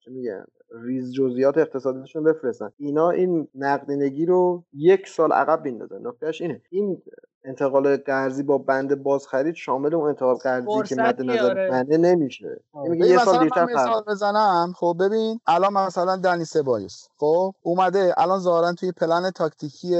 [0.00, 2.70] چه میگن؟ ریز جزئیات اقتصادیشون بفرستن.
[2.76, 6.62] اینا این نقدینگی رو یک سال عقب بیندازن نکتهش اینه.
[6.70, 7.02] این
[7.48, 11.70] انتقال قرضی با بند بازخرید شامل اون انتقال قرضی که مد نظر آره.
[11.70, 12.60] منه نمیشه.
[12.74, 14.72] میگه یه سال دیرتر مثال بزنم.
[14.76, 19.96] خب ببین الان مثلا دنی سبایوس خب اومده الان ظاهرا توی پلن تاکتیکی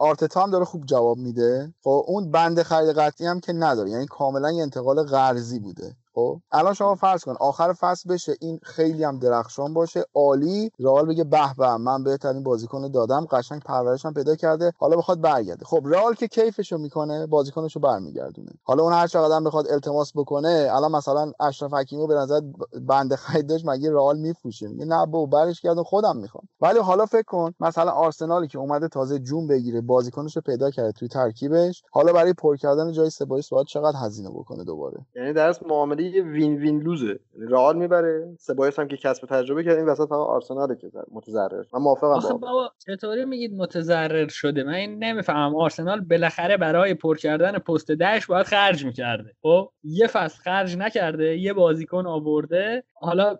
[0.00, 1.74] آرتتا هم داره خوب جواب میده.
[1.84, 3.90] خب اون بند خرید قطعی هم که نداره.
[3.90, 5.96] یعنی کاملا یه انتقال قرضی بوده.
[6.14, 10.04] خب الان شما فرض کن آخر فصل بشه این خیلی هم درخشان باشه.
[10.14, 10.70] عالی.
[10.80, 13.26] رئال بگه به به من بهترین بازیکن دادم.
[13.30, 14.72] قشنگ پرورشم پیدا کرده.
[14.78, 15.64] حالا بخواد برگرده.
[15.64, 18.50] خب رئال که کیفشو می‌کنه بازیکنشو برمیگردونه.
[18.62, 22.40] حالا اون هر چقدر بخواد التماس بکنه الان مثلا اشرف حکیمو به نظر
[22.88, 26.48] بنده خریدش مگه رئال میفروشه؟ میگه نه بابا برش کردم خودم می‌خوام.
[26.60, 31.08] ولی حالا فکر کن مثلا آرسنالی که اومده تازه جون بگیره بازیکنشو پیدا کرده توی
[31.08, 36.02] ترکیبش حالا برای پر کردن جای سبایس باید چقدر هزینه بکنه دوباره؟ یعنی درس معامله
[36.02, 37.18] یه وین وین لوزه.
[37.34, 41.64] یعنی رئال می‌بره سبایس هم که کسب تجربه کرد این وسط فقط آرسنال که متضرر.
[41.74, 45.56] من موافقم آخه بابا چطوری میگید متضرر شده؟ من این نمی‌فهمم.
[45.56, 49.32] آرسنال بالاخره برای پر کردن پست دهش باید خرج می‌کرده.
[49.42, 52.84] خب یه فصل خرج نکرده یه بازیکن آورده.
[53.02, 53.38] حالا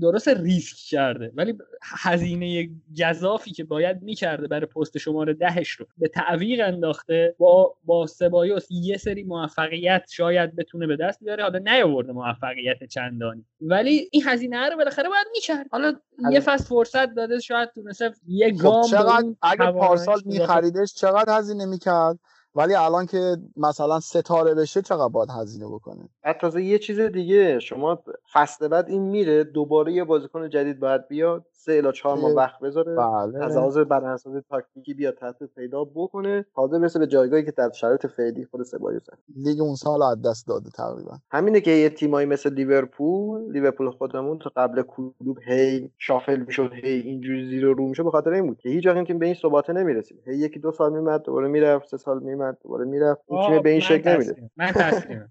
[0.00, 6.08] درست ریسک کرده ولی هزینه گذافی که باید می‌کرده برای پست شماره دهش رو به
[6.08, 12.12] تعویق انداخته با با سبایوس یه سری موفقیت شاید بتونه به دست بیاره حالا نیاورده
[12.12, 13.44] موفقیت چندانی.
[13.60, 15.66] ولی این هزینه رو بالاخره باید می‌کرد.
[15.70, 15.92] حالا
[16.32, 21.66] یه فصل فرصت داده شاید تونسته یه خب، گام چقدر اگه پارسال میخریدش چقدر هزینه
[21.66, 22.18] می‌کرد؟
[22.56, 26.08] ولی الان که مثلا ستاره بشه چقدر باید هزینه بکنه؟
[26.40, 28.02] تازه یه چیز دیگه شما
[28.32, 31.44] فصل بعد این میره دوباره یه بازیکن جدید باید بیاد.
[31.66, 33.44] سه الا چهار ماه وقت بذاره بله.
[33.44, 38.06] از لحاظ بدنسازی تاکتیکی بیاد تحت پیدا بکنه تازه برسه به جایگاهی که در شرایط
[38.06, 39.06] فعلی خود سبایوس
[39.36, 41.18] لیگ اون سال از دست داده تقریبا.
[41.30, 47.00] همینه که یه تیمایی مثل لیورپول لیورپول خودمون تا قبل کلوب هی شافل می‌شد هی
[47.00, 49.70] اینجوری زیر رو می‌شد به خاطر این بود که هیچ وقت تیم به این ثبات
[49.70, 53.20] نمی‌رسید هی یکی دو سال میمد دوباره می‌رفت سه سال میمد دوباره می‌رفت.
[53.28, 55.30] این تیم به این شکل نمیره من تسلیم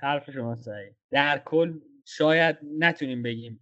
[0.00, 1.72] حرف شما صحیح در کل
[2.04, 3.60] شاید نتونیم بگیم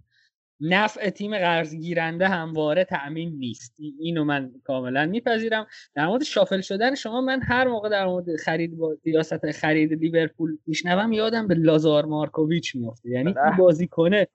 [0.60, 3.74] نفع تیم قرض گیرنده همواره تأمین نیست.
[3.98, 5.66] اینو من کاملا میپذیرم.
[5.94, 10.58] در مورد شافل شدن شما من هر موقع در مورد خرید با سیاست خرید لیورپول
[10.66, 14.26] میشنوم یادم به لازار مارکوویچ میفته یعنی این بازی کنه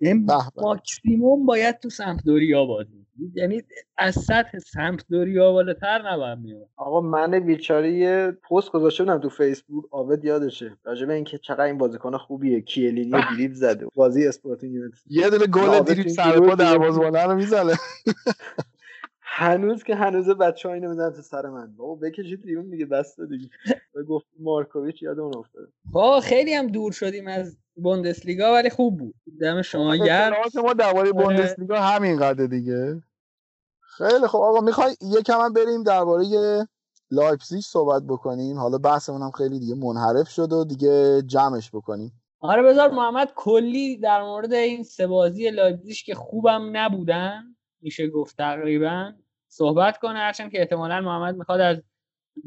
[0.00, 0.26] یعنی
[0.56, 3.62] ماکسیموم باید تو سمپدوریا بازی یعنی
[3.98, 9.84] از سطح سمپدوریا بالاتر نباید میاد آقا من بیچاره یه پست گذاشته بودم تو فیسبوک
[9.90, 10.76] عابد یادشه.
[10.84, 12.60] راجع به اینکه چقدر این بازیکن خوبیه.
[12.60, 14.74] کیلینی دریبل زده بازی اسپورتینگ
[15.06, 17.74] یه دونه گل دریبل سر پا دروازه‌بان رو می‌زنه.
[19.20, 21.76] هنوز که هنوز بچه ها اینو می‌زنن تو سر من.
[21.76, 23.48] بابا بکشید بیرون دیگه بس دیگه.
[24.08, 29.14] گفت مارکوویچ یادمون افتاد با خیلی هم دور شدیم از بوندسلیگا ولی خوب بود.
[29.40, 30.34] دم شما گرم.
[30.64, 33.02] ما درباره بوندسلیگا همین قدر دیگه.
[34.08, 36.24] خیلی خب آقا می‌خوای یکم هم بریم درباره
[37.10, 42.12] لایپزیگ صحبت بکنیم؟ حالا بحثمون هم خیلی دیگه منحرف شد و دیگه جمعش بکنیم.
[42.40, 47.42] آره بذار محمد کلی در مورد این سه بازی لایپزیگ که خوبم نبودن
[47.80, 49.12] میشه گفت تقریبا
[49.48, 50.18] صحبت کنه.
[50.18, 51.82] هرچند که احتمالا محمد می‌خواد از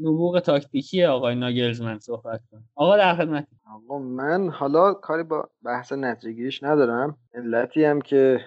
[0.00, 2.62] نبوغ تاکتیکی آقای ناگلزمن صحبت کنه.
[2.74, 3.46] آقا در خدمت.
[3.74, 7.18] آقا من حالا کاری با بحث نتیجه‌گیریش ندارم.
[7.34, 8.40] علتی هم که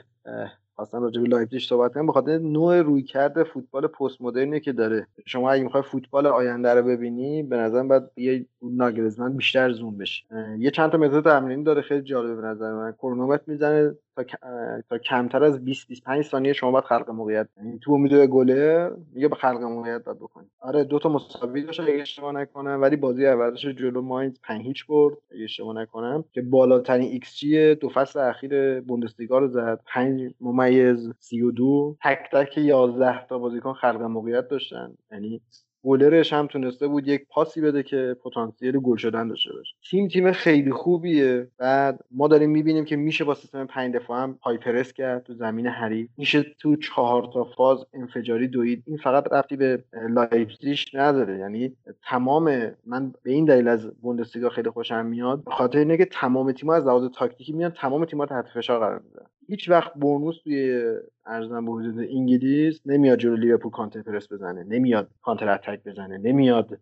[0.77, 5.07] خواستم راجع به لایپزیگ صحبت کنم بخاطر نوع رویکرد فوتبال پست مدرنی که داره.
[5.25, 10.23] شما اگه می‌خوای فوتبال آینده رو ببینی به نظرم باید رو ناگلزمن بیشتر زوم بشه.
[10.59, 12.91] یه چند تا متد تمرینی داره خیلی جالب به نظر من.
[12.91, 18.27] کرونومتر می‌زنه تا, کمتر از 20 25 ثانیه شما باید خلق موقعیت یعنی تو میدوه
[18.27, 22.81] گله میگه به خلق موقعیت باید بکنی آره دو تا مساوی داشت اگه اشتباه نکنم
[22.81, 27.89] ولی بازی اولش جلو ماینز 5 هیچ برد اگه اشتباه نکنم که بالاترین XG دو
[27.89, 29.79] فصل اخیر بوندسلیگا رو زد.
[29.85, 34.97] 5 ممیز 32 تک تک 11 تا بازیکن خلق موقعیت داشتن.
[35.11, 35.41] یعنی
[35.83, 39.75] گلرش هم تونسته بود یک پاسی بده که پتانسیل گل شدن داشته باشه.
[39.89, 41.47] تیم تیم خیلی خوبیه.
[41.57, 45.33] بعد ما داریم می‌بینیم که میشه با سیستم پنج دفاع هم high press کرد تو
[45.33, 46.09] زمین حریف.
[46.17, 48.83] میشه تو چهار تا فاز انفجاری دوید.
[48.87, 51.39] این فقط ربطی به لایپزیگ نداره.
[51.39, 51.75] یعنی
[52.09, 55.43] تمام من به این دلیل از بوندسلیگا خیلی خوشم میاد.
[55.43, 59.25] به خاطر که تمام تیم‌ها از لحاظ تاکتیکی میان تمام تیم‌ها تحت فشار قرار میدن.
[59.47, 60.83] هیچ وقت بورنموث توی
[61.25, 66.79] عرضم به حضورت انگلیس نمیاد جلو لیورپول counter press بزنه نمیاد counter attack بزنه نمیاد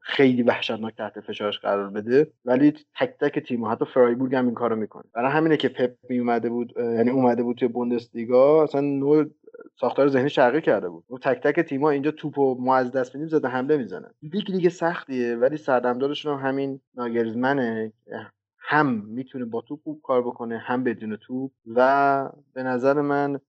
[0.00, 2.26] خیلی وحشتناک تحت فشارش قرار بده.
[2.44, 5.04] ولی تک تک تیم حتی فرایبورگ هم این کارو می‌کنه.
[5.14, 9.24] برای همینه که پپ می اومده بود یعنی اومده بود توی بوندسلیگا اصلا نوع
[9.80, 11.04] ساختار ذهنی تغییر کرده بود.
[11.10, 14.10] و تک تک تیم‌ها اینجا توپو ما از دست میدیم ضد حمله می‌زنن.
[14.22, 17.92] لیگ لیگ سختیه ولی سردمدارشون هم همین ناگلزمنه
[18.66, 23.40] هم می‌تونه با توپ خوب کار بکنه هم بدون توپ و به نظر من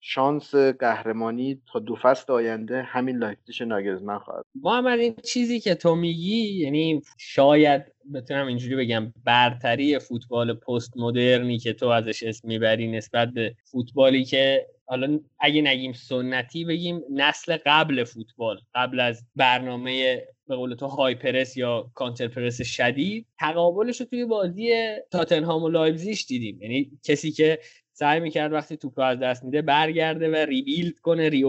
[0.00, 5.94] شانس قهرمانی تا دو فصل آینده همین لایپزیگ ناگلزمن خواهد محمد این چیزی که تو
[5.94, 7.82] میگی یعنی شاید
[8.14, 14.24] بتونم اینجوری بگم برتری فوتبال پست مدرنی که تو ازش اسم می‌بری نسبت به فوتبالی
[14.24, 20.86] که حالا اگه نگیم سنتی بگیم نسل قبل فوتبال قبل از برنامه به قول تو
[20.86, 24.72] high press یا counter press شدید تقابلش رو توی بازی
[25.10, 26.62] تاتنهام و لایپزیش دیدیم.
[26.62, 27.58] یعنی کسی که
[27.92, 31.44] سعی می‌کرد وقتی توپ رو از دست میده برگرده و rebuild کنه re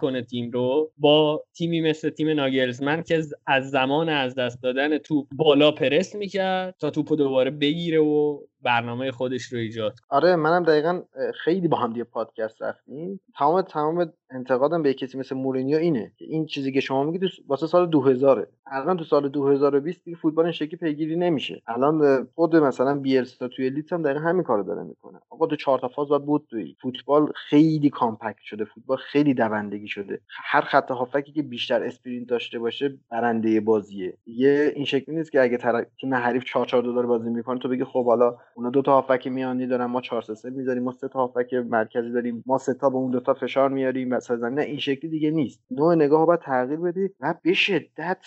[0.00, 5.28] کنه تیم رو با تیمی مثل تیم ناگلزمن که از زمان از دست دادن توپ
[5.32, 10.62] بالا پرس می‌کرد تا توپ رو دوباره بگیره و برنامه خودش رو ایجاد آره منم
[10.62, 11.02] دقیقا
[11.44, 13.20] خیلی با هم دیگه پادکست رفتیم.
[13.38, 17.66] تمام تمام انتقادم به کسی مثل مورینیو اینه که این چیزی که شما میگید واسه
[17.66, 21.62] سال 2000 الان تو سال 2020 دیگه فوتبال این شکلی پیگیری نمیشه.
[21.66, 25.20] الان خود مثلا بیلسا توی لیدز هم دقیقا همین کارو داره می‌کنه.
[25.30, 28.64] آقا تو چهار تا فاز باید بود توی فوتبال خیلی compact شده.
[28.64, 30.20] فوتبال خیلی دوندگی شده.
[30.28, 34.18] هر خط هافبکی که بیشتر sprint داشته باشه برنده بازیه.
[34.26, 35.58] یه این شکلی نیست که اگه
[36.00, 38.92] تیم حریف 4 4 دو داره بازی می‌کنه تو بگی خب حالا اونا دو تا
[39.00, 42.74] هافبک میانی دارن ما 4 3 می‌ذاریم ما سه تا هافبک مرکزی داریم ما سه
[42.74, 45.60] تا به اون دو تا فشار میاریم وسط زمین این شکلی دیگه نیست.
[45.70, 48.26] نوع نگاه باید تغییر بدی و به شدت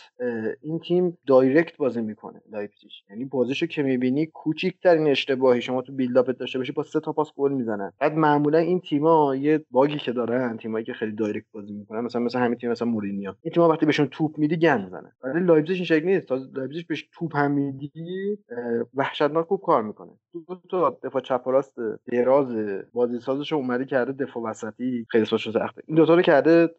[0.61, 6.30] این تیم direct بازی می‌کنه لایپزیگ یعنی بازیشو که می‌بینی کوچیکترین اشتباهی شما تو build-up
[6.30, 7.91] داشته باشی با سه تا پاس گل می‌زنن.
[7.99, 12.21] بعد معمولا این تیم‌ها یه باگی که دارن تیمایی که خیلی direct بازی می‌کنن مثلا
[12.21, 13.34] مثلا همین تیم مثلا مورینیو.
[13.41, 15.11] این تیم‌ها وقتی بهشون توپ میدی گند می‌زنن.
[15.23, 16.32] ولی لایپزیگ این شکلی نیست.
[16.32, 18.38] لایپزیگ بهش توپ هم میدی
[18.95, 20.11] وحشتناک خوب کار می‌کنه.
[20.34, 21.76] دو تا دفاع چپ و راست
[22.11, 22.47] دراز
[22.93, 25.82] بازی سازش اومده کرده دفاع وسطی خیلی سخته.
[25.88, 26.70] این دو تا رو کرده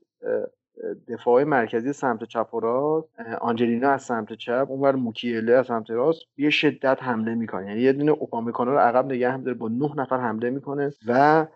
[1.08, 3.08] دفاع مرکزی سمت چپ و راست
[3.40, 6.22] آنجلینا از سمت چپ اونور موکیله از سمت راست.
[6.36, 7.66] یه شدت حمله می‌کنه.
[7.66, 11.46] یعنی یه دونه اوپامیکانو رو عقب نگه هم داره با نه نفر حمله می‌کنه و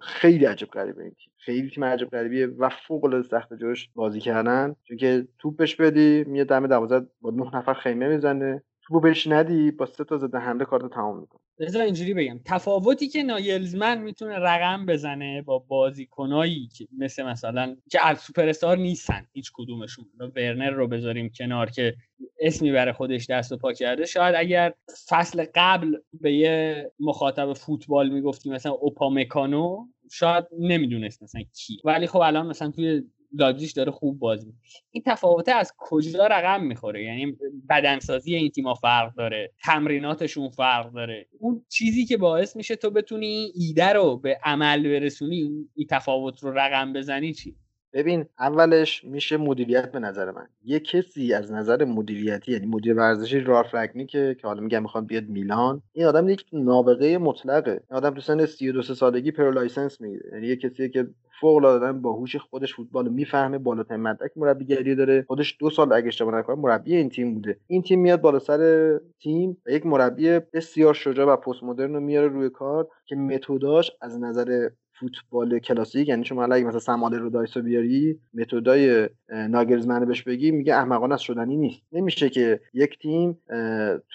[0.00, 1.32] خیلی عجب غریبه این تیم.
[1.36, 4.76] خیلی تیم عجب غریبیه و فوق العاده سخت جوش بازی کردن.
[4.84, 8.62] چون که توپش بدی میاد دم دروازه با نه نفر خیمه می‌زنه.
[8.88, 12.40] توپو بهش ندی با سه تا ضد حمله کارت تمام می‌کنه بذار اینجوری بگم.
[12.44, 18.76] تفاوتی که ناگلزمن می‌تونه رقم بزنه با بازیکنایی که مثل مثلا که از سوپر استار
[18.76, 20.04] نیستن هیچ کدومشون.
[20.36, 21.94] ورنر رو بذاریم کنار که
[22.40, 24.06] اسمی برای خودش دست و پا کرده.
[24.06, 24.74] شاید اگر
[25.08, 31.80] فصل قبل به یه مخاطب فوتبال می‌گفتیم مثلا اوپامکانو شاید نمی‌دونست مثلا کی.
[31.84, 34.54] ولی خب الان مثلا توی لایپزیگ داره خوب بازی
[34.90, 37.36] این تفاوته از کجا رقم می‌خوره؟ یعنی
[37.70, 41.26] بدنسازی این تیم‌ها فرق داره تمریناتشون فرق داره.
[41.38, 46.52] اون چیزی که باعث میشه تو بتونی ایده رو به عمل برسونی این تفاوت رو
[46.58, 47.56] رقم بزنی چی؟
[47.98, 50.46] ببین اولش میشه مدیریت به نظر من.
[50.64, 53.74] یه کسی از نظر مدیریتی یعنی مدیر ورزشی رالف
[54.08, 57.70] که که حالا میگم می‌خواد بیاد میلان این آدم یک نابغه مطلقه.
[57.70, 60.30] این آدم تو سن 32 سالگی pro license می‌گیره.
[60.32, 61.06] یعنی یه کسی که
[61.40, 65.24] فوق العاده باهوش خودش فوتبال می‌فهمه بالاترین مدرک مربیگری داره.
[65.28, 67.58] خودش دو سال اگه اشتباه نکنم مربی این تیم بوده.
[67.66, 72.00] این تیم میاد بالا سر تیم و یک مربی بسیار شجاع و پست مدرن رو
[72.00, 74.68] میاره روی کار که متداش از نظر
[75.00, 80.74] فوتبال کلاسیک یعنی شما اگه مثلا سماله رو دایسو بیاری متدای ناگرزمن بهش بگی میگه
[80.74, 81.82] احمقانه از شدنی نیست.
[81.92, 83.38] نمیشه که یک تیم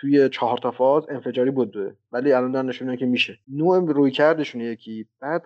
[0.02, 3.40] توی چهار تا فاز انفجاری بوده ولی الان دارن نشون که میشه.
[3.48, 5.08] نوع روی کردشون یکی.
[5.22, 5.44] بعد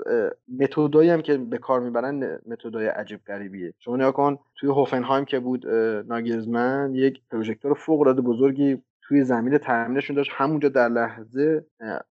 [0.60, 3.74] متدایی هم که به کار می‌برن متدای عجیب غریبیه.
[3.80, 5.68] شما نگاه کن توی هوفنهایم که بود
[6.08, 8.78] ناگلزمن یک پروژکتور فوق العاده بزرگی
[9.08, 11.66] توی زمین تمرینشون داشت همونجا در لحظه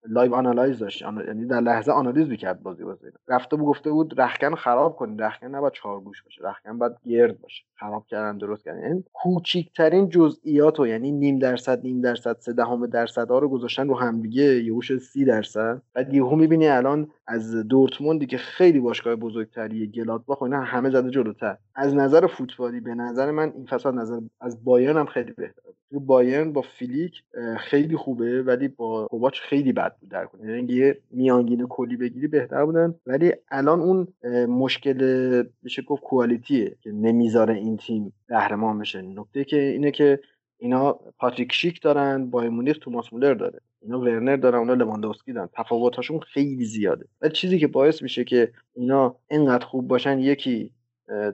[0.09, 1.01] live analyze داشت.
[1.27, 5.47] یعنی در لحظه آنالیز می‌کرد بازی بازی رفته بود گفته بود رختکن خراب کنید رختکن
[5.47, 6.41] نباید چهارگوش باشه.
[6.43, 7.63] رختکن باید گرد باشه.
[7.75, 8.79] خراب کردن درست کردن.
[8.81, 13.87] یعنی کوچیکترین جزئیات و یعنی نیم درصد نیم درصد سه دهم درصد ها رو گذاشتن
[13.87, 15.81] رو همدیگه یهو شد سی درصد.
[15.93, 21.57] بعد یهو می‌بینی الان از دورتموندی که خیلی باشگاه بزرگتری گلادباخ اینا همه زده جلوتر.
[21.75, 25.74] از نظر فوتبالی به نظر من این فصل نظر از بایرن هم خیلی بهتره.
[25.99, 27.23] بایرن با فلیک
[27.57, 30.51] خیلی خوبه ولی با کوواچ خیلی بد بود در کنه.
[30.51, 32.95] یعنی یه میانگین کلی بگیری بهتر بودن.
[33.05, 34.07] ولی الان اون
[34.45, 39.01] مشکل میشه گفت کوالیتیه که نمی‌ذاره این تیم قهرمان بشه.
[39.01, 40.19] نکته که اینه که
[40.57, 43.59] اینا پاتریک شیک دارن با مونیخ توماس مولر داره.
[43.81, 45.49] اینا ورنر دارن اونا لواندوفسکی دارن.
[45.53, 47.05] تفاوتاشون خیلی زیاده.
[47.21, 50.71] ولی چیزی که باعث میشه که اینا اینقدر خوب باشن یکی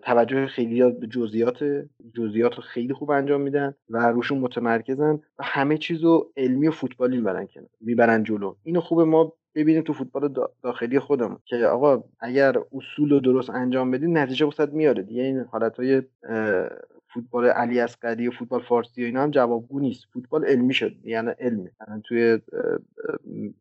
[0.03, 1.63] توجه خیلی به جزئیات
[2.13, 6.71] جزئیات رو خیلی خوب انجام میدن و روشون متمرکزن و همه چیز رو علمی و
[6.71, 8.55] فوتبالی می‌برن کنار می‌برن جلو.
[8.63, 13.91] اینو خوبه ما ببینیم تو فوتبال داخلی خودمون که آقا اگر اصول رو درست انجام
[13.91, 15.23] بدید نتیجه واسط میاره دیگه.
[15.23, 16.01] این حالتهای
[17.13, 20.05] فوتبال علی اصغری و فوتبال فارسی و اینا هم جوابگو نیست.
[20.13, 21.69] فوتبال علمی شد یعنی علمی.
[21.87, 22.39] یعنی توی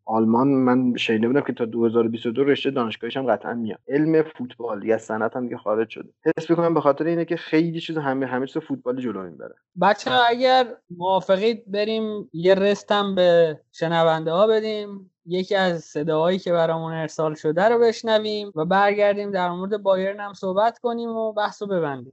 [0.04, 3.78] آلمان من شنیده بودم که تا 2022 رشته دانشگاهیش هم قطعا میاد.
[3.88, 6.08] علم فوتبال یا صنعت هم دیگه خارج شده.
[6.38, 9.54] حس می‌کنم به خاطر اینه که خیلی چیز همه همه چیز فوتبالی جلو می‌بره.
[9.82, 15.10] بچه اگر موافقید بریم یه رستم به شنونده ها بدیم.
[15.26, 20.32] یکی از صداهایی که برامون ارسال شده رو بشنویم و برگردیم در مورد بایرن هم
[20.32, 22.12] صحبت کنیم و بحث ببندیم.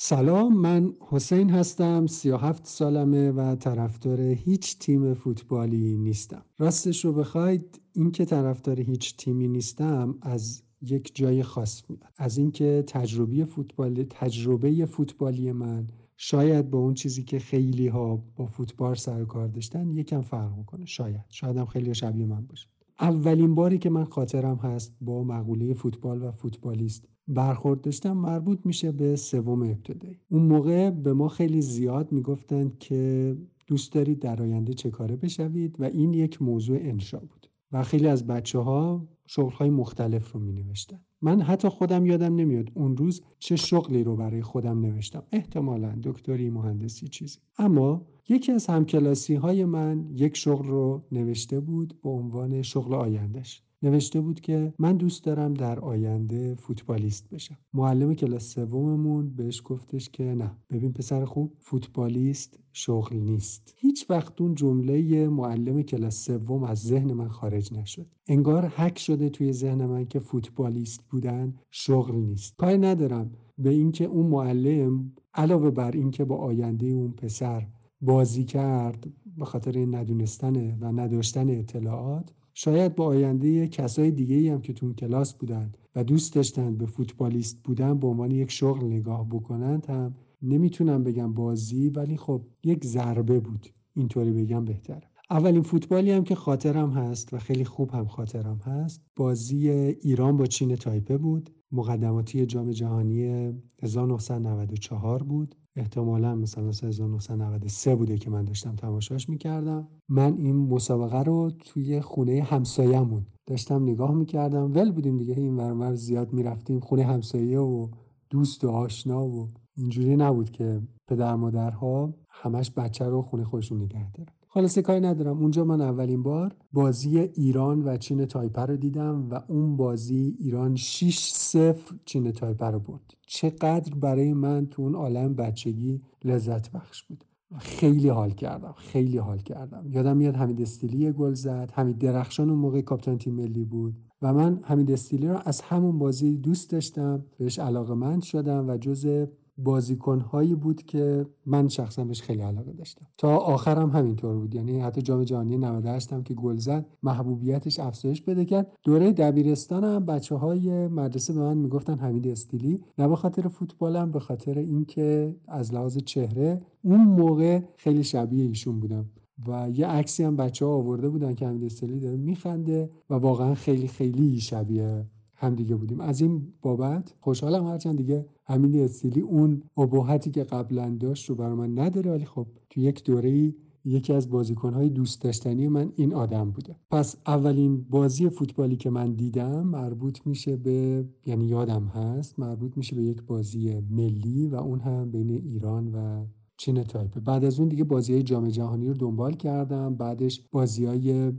[0.00, 6.44] سلام من حسین هستم 37 سالمه و طرفدار هیچ تیم فوتبالی نیستم.
[6.58, 12.84] راستش رو بخواید اینکه طرفدار هیچ تیمی نیستم از یک جای خاص میاد از اینکه
[12.86, 15.86] تجربه فوتبال تجربه فوتبالی من
[16.16, 20.84] شاید با اون چیزی که خیلی ها با فوتبال سر کار داشتن یکم فرق می‌کنه
[20.86, 21.24] شاید.
[21.28, 22.68] شاید هم خیلی شبیه من باشه.
[23.00, 28.92] اولین باری که من خاطرم هست با مقوله فوتبال و فوتبالیست برخورد داشتم مربوط میشه
[28.92, 30.20] به سوم ابتدایی.
[30.30, 35.76] اون موقع به ما خیلی زیاد می‌گفتند که دوست دارید در آینده چه کاره بشوید
[35.78, 40.40] و این یک موضوع انشا بود و خیلی از بچه ها شغل های مختلف رو
[40.40, 41.00] می نوشتن.
[41.22, 45.22] من حتی خودم یادم نمیاد اون روز چه شغلی رو برای خودم نوشتم.
[45.32, 47.38] احتمالا دکتری مهندسی چیزی.
[47.58, 53.62] اما یکی از همکلاسی های من یک شغل رو نوشته بود به عنوان شغل آیندهش.
[53.82, 57.58] نوشته بود که من دوست دارم در آینده فوتبالیست بشم.
[57.74, 63.74] معلم کلاس سوممون بهش گفتش که نه ببین پسر خوب فوتبالیست شغل نیست.
[63.76, 68.06] هیچ وقت اون جمله معلم کلاس سوم از ذهن من خارج نشد.
[68.26, 72.56] انگار حک شده توی ذهن من که فوتبالیست بودن شغل نیست.
[72.56, 77.66] کاری ندارم به اینکه اون معلم علاوه بر اینکه با آینده اون پسر
[78.00, 79.08] بازی کرد
[79.38, 84.92] به خاطر ندونستن و نداشتن اطلاعات شاید با آینده کسای دیگه ای هم که تو
[84.92, 90.14] کلاس بودن و دوست داشتند به فوتبالیست بودن به عنوان یک شغل نگاه بکنند هم
[90.42, 93.66] نمی‌تونم بگم بازی ولی خب یک ضربه بود.
[93.94, 95.02] اینطوری بگم بهتره.
[95.30, 100.46] اولین فوتبالی هم که خاطرم هست و خیلی خوب هم خاطرم هست بازی ایران با
[100.46, 101.50] چین تایپه بود.
[101.72, 103.52] مقدماتی جام جهانی
[103.82, 105.54] 1994 بود.
[105.76, 109.88] احتمالا مثلا 1993 بوده که من داشتم تماشاش می‌کردم.
[110.08, 114.74] من این مسابقه رو توی خونه همسایهمون داشتم نگاه می‌کردم.
[114.74, 117.88] ول بودیم دیگه این ورمر زیاد می‌رفتیم خونه همسایه و
[118.30, 124.10] دوست و آشنا و اینجوری نبود که پدر مادرها همش بچه رو خونه خودشون نگه
[124.10, 124.37] دارن.
[124.50, 125.38] خلاصه کاری ندارم.
[125.38, 130.76] اونجا من اولین بار بازی ایران و چین تایپه رو دیدم و اون بازی ایران
[130.76, 131.74] 6 0
[132.04, 133.14] چین تایپه رو برد.
[133.26, 137.24] چقدر برای من تو اون عالم بچگی لذت بخش بود.
[137.58, 139.86] خیلی حال کردم خیلی حال کردم.
[139.90, 144.34] یادم میاد حمید استیلی گل زد حمید درخشان اون موقع کاپیتان تیم ملی بود و
[144.34, 149.26] من حمید استیلی رو از همون بازی دوست داشتم بهش علاقه مند شدم و جز
[149.58, 153.06] بازیکنهایی بود که من شخصا بهش خیلی علاقه داشتم.
[153.18, 154.54] تا آخرم همینطور بود.
[154.54, 158.72] یعنی حتی جام جهانی 98 هم که گل زد محبوبیتش افزایش پیدا کرد.
[158.84, 162.80] دوره دبیرستانم بچه های مدرسه به من می‌گفتن حمید استیلی.
[162.98, 168.80] نه به خاطر فوتبالم به خاطر اینکه از لحاظ چهره اون موقع خیلی شبیه ایشون
[168.80, 169.04] بودم.
[169.48, 173.54] و یه عکسی هم بچه ها آورده بودن که حمید استیلی داره میخنده و واقعا
[173.54, 176.00] خیلی خیلی شبیه همدیگه بودیم.
[176.00, 181.54] از این بابت خوشحالم هرچند دیگه همین استیلی اون ابهتی که قبلا داشت رو برای
[181.54, 186.50] من نداره ولی خب تو یک دوره یکی از بازیکنهای دوست داشتنی من این آدم
[186.50, 186.76] بوده.
[186.90, 192.96] پس اولین بازی فوتبالی که من دیدم مربوط میشه به یعنی یادم هست مربوط میشه
[192.96, 196.26] به یک بازی ملی و اون هم بین ایران و
[196.56, 197.20] چین تایپه.
[197.20, 199.94] بعد از اون دیگه بازی های جام جهانی رو دنبال کردم.
[199.94, 201.32] بعدش بازی های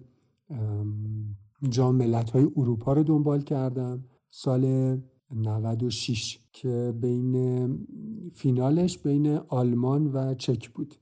[1.70, 4.03] جام ملت های اروپا رو دنبال کردم.
[4.32, 4.97] سال
[5.36, 7.86] 96 که بین
[8.34, 10.96] فینالش بین آلمان و چک بود.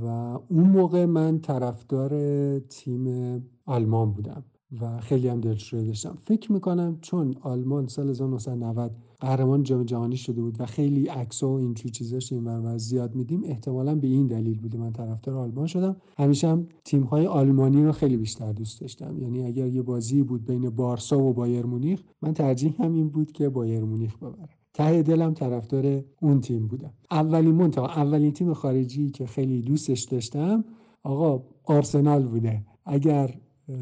[0.00, 0.06] و
[0.48, 2.12] اون موقع من طرفدار
[2.58, 4.44] تیم آلمان بودم
[4.80, 6.18] و خیلی هم دلشوره داشتم.
[6.26, 11.48] فکر می‌کنم چون آلمان سال 1990 قهرمان جام جهانی شده بود و خیلی عکس و
[11.48, 13.42] اینجور چیزاش این و زیاد میدیم.
[13.44, 15.96] احتمالا به این دلیل بوده من طرفدار آلمان شدم.
[16.18, 19.18] همیشه هم تیم های آلمانی رو خیلی بیشتر دوست داشتم.
[19.18, 23.32] یعنی اگر یه بازی بود بین بارسا و بایر مونیخ من ترجیح هم این بود
[23.32, 29.10] که بایر مونیخ ببره ته دلم طرفدار اون تیم بودم اولین منتها اولین تیم خارجی
[29.10, 30.64] که خیلی دوستش داشتم
[31.02, 32.62] آقا آرسنال بوده.
[32.86, 33.34] اگر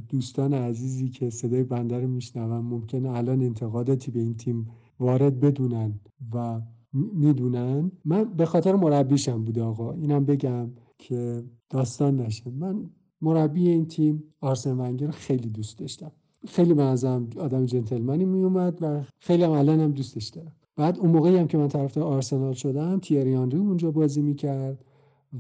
[0.08, 4.68] دوستان عزیزی که صدای بنده رو میشنون ممکنه الان انتقاداتی به این تیم
[5.02, 6.00] وارد بدونن
[6.34, 6.60] و
[6.94, 7.90] می‌دونن.
[8.04, 9.92] من به خاطر مربیشم بوده آقا.
[9.92, 12.50] اینم بگم که داستان نشه.
[12.50, 12.90] من
[13.20, 16.12] مربی این تیم آرسن ونگر خیلی دوست داشتم.
[16.48, 20.52] خیلی به آدم جنتلمنی میومد و خیلی هم الان هم دوستش دارم.
[20.76, 24.84] بعد اون موقعی هم که من طرفدار آرسنال شدم تیری آنری اونجا بازی می‌کرد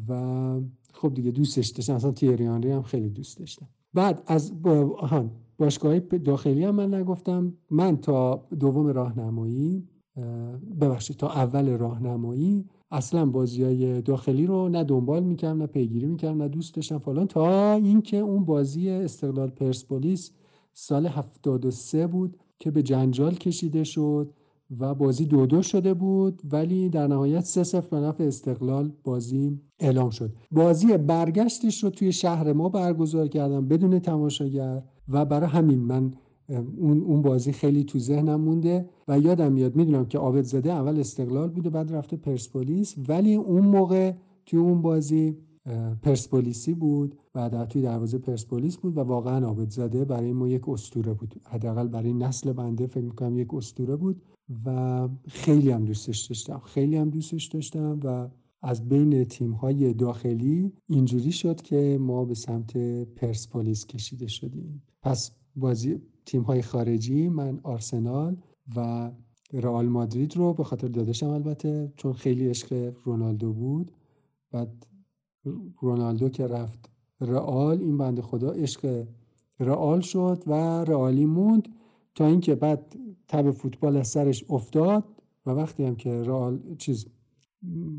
[0.08, 0.60] و
[0.94, 1.94] خب دیگه دوستش داشتم.
[1.94, 3.68] اصلا تیری آنری هم خیلی دوست داشتم.
[3.94, 4.96] بعد از با...
[5.62, 7.52] باشگاه داخلی هم من نگفتم.
[7.70, 9.88] من تا دوم راهنمایی
[10.80, 16.42] ببخشید تا اول راهنمایی اصلا بازی های داخلی رو نه دنبال می‌کردم نه پیگیری می‌کردم
[16.42, 17.26] نه دوست داشتم فلان.
[17.26, 20.30] تا اینکه اون بازی استقلال پرسپولیس
[20.74, 24.32] سال 73 بود که به جنجال کشیده شد
[24.80, 29.60] و بازی دو دو شده بود ولی در نهایت سه صفر به نفع استقلال بازی
[29.80, 30.30] اعلام شد.
[30.52, 34.82] بازی برگشتش رو توی شهر ما برگزار کردم بدون تماشاگر.
[35.12, 36.10] و برای همین من
[36.76, 41.00] اون اون بازی خیلی تو ذهنم مونده و یادم میاد می‌دونم که عابد زده اول
[41.00, 42.94] استقلال بوده بعد رفته پرسپولیس.
[43.08, 44.12] ولی اون موقع
[44.46, 45.36] توی اون بازی
[46.02, 50.68] پرسپولیسی بود و در توی دروازه پرسپولیس بود و واقعا عابد زده برای ما یک
[50.68, 51.34] استوره بود.
[51.44, 54.22] حداقل برای نسل بنده فکر می‌کنم یک استوره بود
[54.64, 56.58] و خیلی هم دوستش داشتم.
[56.58, 58.28] خیلی هم دوستش داشتم و
[58.62, 64.82] از بین تیم های داخلی اینجوری شد که ما به سمت پرسپولیس کشیده شدیم.
[65.02, 68.36] پس بازی تیم های خارجی من آرسنال
[68.76, 69.10] و
[69.52, 73.92] رئال مادرید رو به خاطر داداشم البته چون خیلی عشق رونالدو بود.
[74.50, 74.86] بعد
[75.80, 79.06] رونالدو که رفت رئال این بنده خدا عشق
[79.60, 81.68] رئال شد و رئالی موند.
[82.14, 82.96] تا اینکه بعد
[83.28, 85.04] تب فوتبال از سرش افتاد
[85.46, 87.06] و وقتی هم که رئال چیز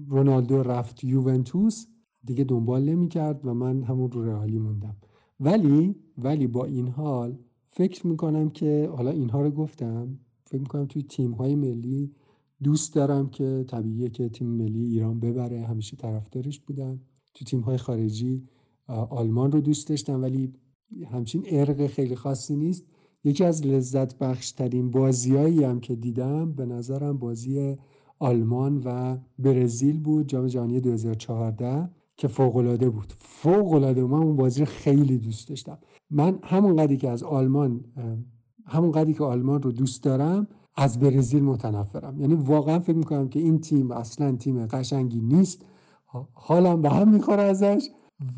[0.07, 1.85] رونالدو رفت یوونتوس
[2.23, 4.95] دیگه دنبال نمی کرد و من همون رو رئالی موندم.
[5.39, 7.37] ولی ولی با این حال
[7.69, 12.11] فکر می‌کنم که حالا اینها رو گفتم فکر می‌کنم توی تیم های ملی
[12.63, 15.61] دوست دارم که طبیعیه که تیم ملی ایران ببره.
[15.61, 16.99] همیشه طرفدارش بودم.
[17.33, 18.47] تو تیم های خارجی
[18.87, 20.53] آلمان رو دوست داشتم ولی
[21.11, 22.85] همچین ارق خیلی خاصی نیست.
[23.23, 27.75] یکی از لذت بخشترین بازیایی هم که دیدم به نظرم بازی
[28.19, 30.27] آلمان و برزیل بود.
[30.27, 33.13] جام جهانی 2014 که فوق العاده بود.
[33.19, 35.77] فوق العاده من اون بازی خیلی دوست داشتم.
[36.09, 37.85] من همون قدری که از آلمان
[38.65, 42.21] همون قدری که آلمان رو دوست دارم از برزیل متنفرم.
[42.21, 45.65] یعنی واقعا فکر می‌کنم که این تیم اصلا تیم قشنگی نیست.
[46.33, 47.89] حالم به هم می‌خوره ازش.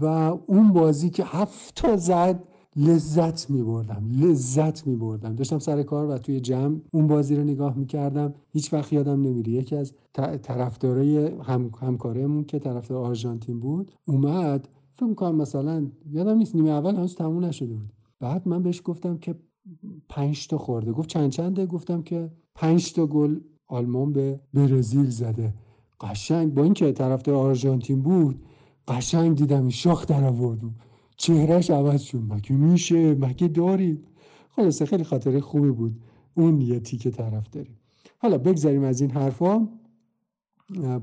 [0.02, 0.06] و
[0.48, 2.44] اون بازی که هفت تا زد
[2.76, 7.44] لذت می بردم لذت می بردم داشتم سر کار و توی جمع اون بازی رو
[7.44, 9.52] نگاه می کردم هیچ وقت یادم نمیره.
[9.52, 9.94] یکی از
[10.44, 14.70] طرفدارای هم همکارمون که طرفدار آرژانتین بود اومد.
[14.96, 17.94] فکر کنم مثلا یادم نیست نیمه اول هنوز تموم نشده بود.
[18.20, 19.36] بعد من بهش گفتم که
[20.10, 20.92] پنج تا خورده.
[20.92, 25.54] گفت چند چنده؟ گفتم که پنج تا گل آلمان به برزیل زده.
[26.02, 28.46] قشنگ با اینکه طرفدار آرژانتین بود
[28.88, 30.76] قشنگ دیدم شاخ در آوردم.
[31.18, 32.22] چهرهش عوض شد.
[32.30, 34.04] مگه میشه؟ مگه داریم
[34.50, 36.02] خلاصه خیلی خاطره خوبی بود.
[36.34, 37.76] اون یه تیکه طرف داریم
[38.18, 39.68] حالا بگذاریم از این حرفا.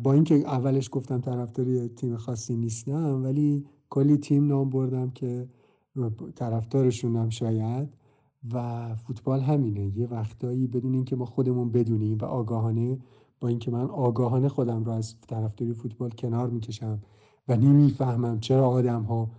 [0.02, 5.48] با اینکه اولش گفتم طرفداری تیم خاصی نیستم ولی کلی تیم نام بردم که
[6.34, 7.88] طرفدارشونم شاید.
[8.52, 9.98] و فوتبال همینه.
[9.98, 12.98] یه وقتایی بدون اینکه ما خودمون بدونیم و آگاهانه
[13.40, 16.98] با اینکه من آگاهانه خودم رو از طرفداری فوتبال کنار می‌کشم
[17.48, 19.30] و نمی‌فهمم چرا آدم ها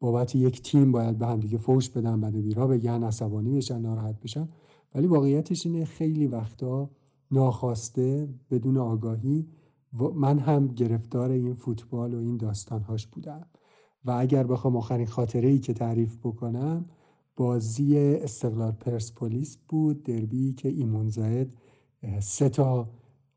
[0.00, 4.20] بابت یک تیم باید به هم دیگه فوش بدن بعد بیرا بگن عصبانی بشن ناراحت
[4.20, 4.48] بشن.
[4.94, 6.90] ولی واقعیتش اینه خیلی وقتا
[7.30, 9.46] ناخواسته بدون آگاهی
[10.14, 13.46] من هم گرفتار این فوتبال و این داستانهاش بودم.
[14.04, 16.84] و اگر بخوام آخرین خاطره ای که تعریف بکنم
[17.36, 21.52] بازی استقلال پرسپولیس بود دربی که ایمون زاید
[22.20, 22.88] سه تا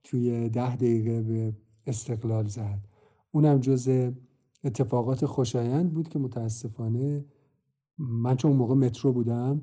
[0.03, 1.53] توی ده دقیقه به
[1.87, 2.79] استقلال زد.
[3.31, 4.11] اونم جز
[4.63, 7.25] اتفاقات خوشایند بود که متاسفانه
[7.97, 9.61] من چون اون موقع مترو بودم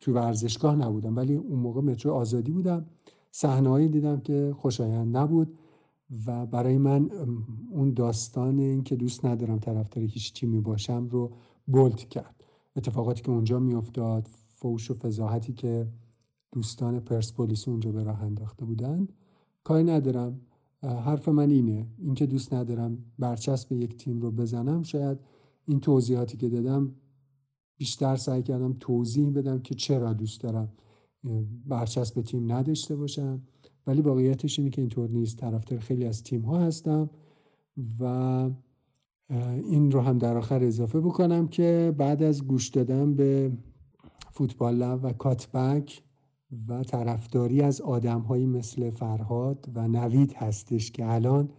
[0.00, 2.86] تو ورزشگاه نبودم ولی اون موقع مترو آزادی بودم.
[3.30, 5.58] صحنه‌ای دیدم که خوشایند نبود
[6.26, 7.10] و برای من
[7.70, 11.32] اون داستان این که دوست ندارم طرفدار هیچ تیمی باشم رو
[11.66, 12.44] بولد کرد.
[12.76, 15.88] اتفاقاتی که اونجا میافتاد فوش و فضاحتی که
[16.52, 19.12] دوستان پرسپولیس اونجا به راه انداخته بودند
[19.64, 20.40] کاری ندارم.
[20.82, 21.86] حرف من اینه.
[21.98, 25.18] اینکه دوست ندارم برچسب یک تیم رو بزنم شاید
[25.66, 26.94] این توضیحاتی که دادم
[27.76, 30.72] بیشتر سعی کردم توضیح بدم که چرا دوست دارم
[31.66, 33.42] برچسب تیم نداشته باشم.
[33.86, 35.36] ولی واقعیتش اینه که اینطور نیست.
[35.36, 37.10] طرفدار خیلی از تیم ها هستم
[38.00, 38.04] و
[39.64, 43.52] این رو هم در آخر اضافه بکنم که بعد از گوش دادن به
[44.30, 46.02] فوتبال و کاتبک
[46.68, 51.50] و طرفداری از آدمهایی مثل فرهاد و نوید هستش که الان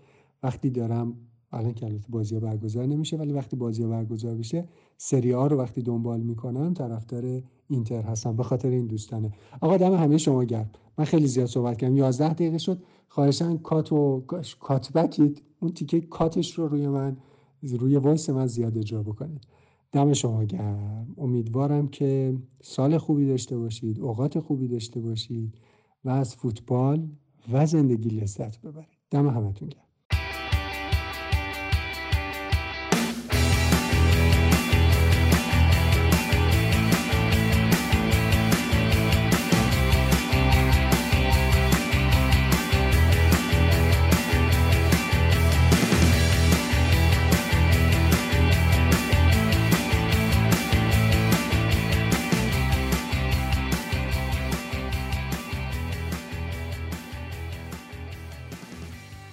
[0.43, 1.13] وقتی دارم
[1.51, 4.67] الان که البته بازی ها برگزار نمیشه ولی وقتی بازی ها برگزار بشه
[4.97, 9.31] سری ها رو وقتی دنبال می‌کنم طرفدار اینتر هستم به خاطر این دوستانه.
[9.61, 10.69] آقا دم همه شما گرم.
[10.97, 11.97] من خیلی زیاد صحبت کردم.
[11.97, 12.83] 11 دقیقه شد.
[13.07, 14.23] خواهشان کات و
[14.59, 17.17] کات بکید اون تیکه کاتش رو روی من
[17.63, 19.41] روی وایس من زیاد جا بکنید.
[19.91, 21.15] دم شما گرم.
[21.17, 25.55] امیدوارم که سال خوبی داشته باشید اوقات خوبی داشته باشید
[26.03, 27.09] و از فوتبال
[27.51, 28.99] و زندگی لذت ببرید.
[29.11, 29.88] دم همتون گرم.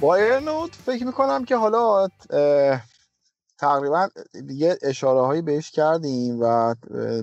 [0.07, 2.09] بایرن فکر می‌کنم که حالا
[3.59, 4.09] تقریبا
[4.47, 6.75] دیگه اشاره هایی بهش کردیم و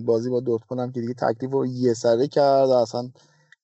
[0.05, 3.09] بازی با دورتموند هم که دیگه تکلیف رو یه سره کرد و اصلا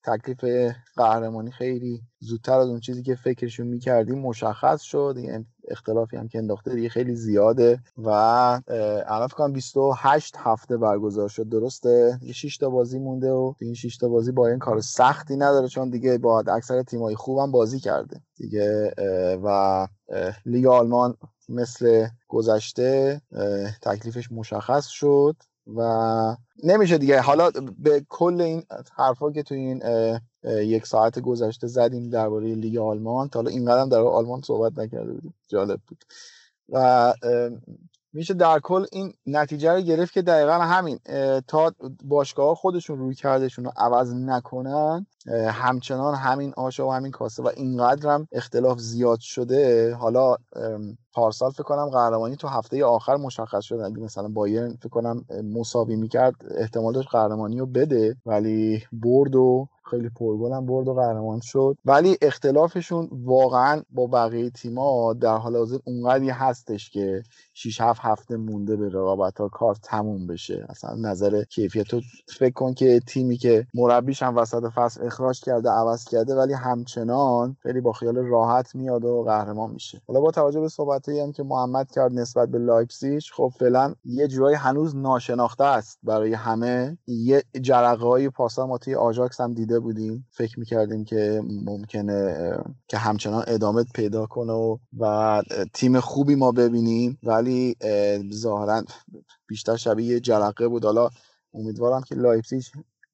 [0.04, 5.14] تکلیف قهرمانی خیلی زودتر از اون چیزی که فکرشون می‌کردیم مشخص شد.
[5.18, 8.10] این اختلافی هم که انداخته دیگه خیلی زیاده و
[9.08, 13.74] الان فکر کنم 28 هفته برگزار شد درسته؟ یه 6 تا بازی مونده و این
[13.74, 17.80] 6 تا بازی با این کار سختی نداره چون دیگه با اکثر تیمای خوبم بازی
[17.80, 18.94] کرده دیگه
[19.44, 19.88] و
[20.46, 21.18] لیگ آلمان
[21.50, 23.22] مثل گذشته
[23.82, 25.36] تکلیفش مشخص شد.
[25.76, 27.22] و نمیشه دیگه.
[27.22, 28.64] حالا به کل این
[28.96, 29.84] حرفا که تو این
[30.44, 35.14] یک ساعت گذشته زدیم درباره لیگ آلمان تا حالا این قدم در آلمان صحبت نکرده
[35.14, 35.34] بودیم.
[35.48, 36.04] جالب بود.
[36.70, 37.14] و
[38.14, 41.00] میشه در کل این نتیجه رو گرفت که دقیقا همین
[41.48, 41.74] تا
[42.04, 45.06] باشگاه خودشون روی کردشون رو عوض نکنن
[45.52, 49.96] همچنان همین آشا و همین کاسه و اینقدر هم اختلاف زیاد شده.
[49.96, 50.36] حالا
[51.14, 55.96] پارسال فکر کنم قهرمانی تو هفته آخر مشخص شد اگه مثلا بایرن فکر کنم مساوی
[55.96, 61.40] می‌کرد احتمال داشت قهرمانی رو بده ولی برد و خیلی پرگل هم برد و قهرمان
[61.40, 61.78] شد.
[61.86, 68.38] ولی اختلافشون واقعا با بقیه تیما در حال حاضر اونقدری هستش که 6 7 هفته
[68.38, 70.66] مونده به رقابت ها کار تموم بشه.
[70.70, 72.02] اصلا نظر کیفیت تو
[72.38, 77.58] فکر کن که تیمی که مربیش هم وسط فصل اخراج کرده عوض کرده ولی همچنان
[77.64, 80.02] خیلی با خیال راحت میاد و قهرمان میشه.
[80.08, 84.28] حالا با توجه به صحبتایی هم که محمد کرد نسبت به لایپزیگ خب فعلا یه
[84.28, 86.98] جورایی هنوز ناشناخته است برای همه.
[87.08, 90.28] یه جرقه های پاسا ما توی آژاکس هم دیده بودیم.
[90.32, 92.36] فکر می‌کردیم که ممکنه
[92.88, 95.42] که همچنان ادامه پیدا کنه و, و
[95.74, 97.18] تیم خوبی ما ببینیم.
[97.24, 97.76] ولی
[98.34, 98.84] ظاهرا
[99.48, 100.86] بیشتر شبیه جرقه بود.
[100.86, 101.10] حالا
[101.54, 102.64] امیدوارم که لایپزیگ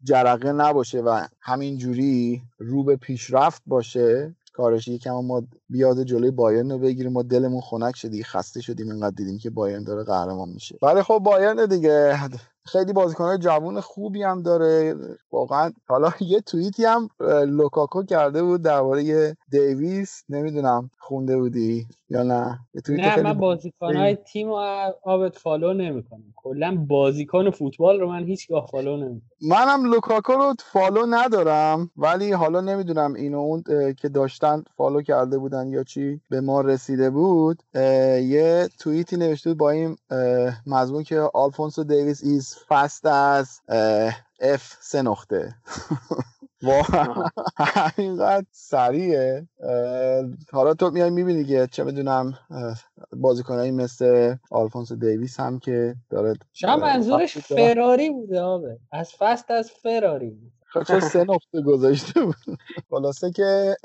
[0.03, 4.35] جرقه نباشه و همینجوری رو به پیشرفت باشه.
[4.53, 7.11] کارش یکم ما بیاد جلوی بایرن رو بگیریم.
[7.11, 8.91] ما دلمون خنک شدی خسته شدیم.
[8.91, 10.77] اینقدر دیدیم که بایرن داره قهرمان میشه.
[10.81, 12.19] ولی خب بایرن دیگه.
[12.67, 14.95] خیلی بازیکنهای جوون خوبی هم داره.
[15.31, 17.09] واقعا حالا یه توییتی هم
[17.47, 20.23] لوکاکو کرده بود درباره دیویس.
[20.29, 22.59] نمی‌دونم خونده بودی یا نه.
[22.89, 24.55] نه من بازیکنهای تیم و
[25.03, 26.33] آبت follow نمی‌کنم.
[26.35, 29.21] کلا بازیکن فوتبال رو من هیچگاه follow نمی‌کنم.
[29.41, 33.63] منم لوکاکو رو follow ندارم ولی حالا نمی‌دونم اینو اون
[33.93, 37.63] که داشتن follow کرده بودن یا چی به ما رسیده بود.
[37.75, 39.97] یه توییتی نوشته بود با این
[40.67, 43.61] مضمون که آلفونسو دیویس is fast as
[44.39, 45.55] f سه نقطه.
[47.57, 49.47] همینقدر سریعه.
[50.51, 52.37] حالا تو میای می‌بینی که چه می‌دونم
[53.13, 58.79] بازیکنایی مثل آلفونس دیویس هم که داره شما منظورش فراری بوده آبه.
[58.91, 60.51] as fast as فراری
[60.87, 62.35] چه سه نقطه گذاشته بود.
[62.89, 63.77] خلاصه که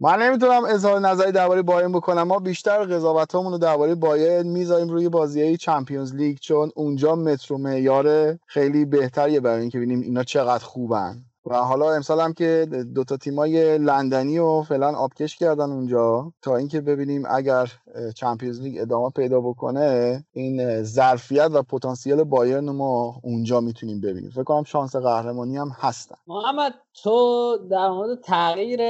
[0.00, 2.22] من نمی‌تونم اظهار نظری درباره بایرن بکنم.
[2.22, 7.58] ما بیشتر قضاوتامون رو درباره بایرن می‌ذاریم روی بازی Champions League چون اونجا متر و
[7.58, 11.24] معیار خیلی بهتریه برای اینکه ببینیم اینا چقدر خوبن.
[11.50, 16.80] و حالا امسال هم که دوتا تیمای لندنی رو فعلا آبکش کردن اونجا تا اینکه
[16.80, 17.72] ببینیم اگر
[18.16, 24.30] چمپیونز لیگ ادامه پیدا بکنه این ظرفیت و پتانسیل بایرن ما اونجا می‌تونیم ببینیم.
[24.30, 26.16] فکر کنم شانس قهرمانی هم هستن.
[26.26, 28.80] محمد تو در مورد تغییر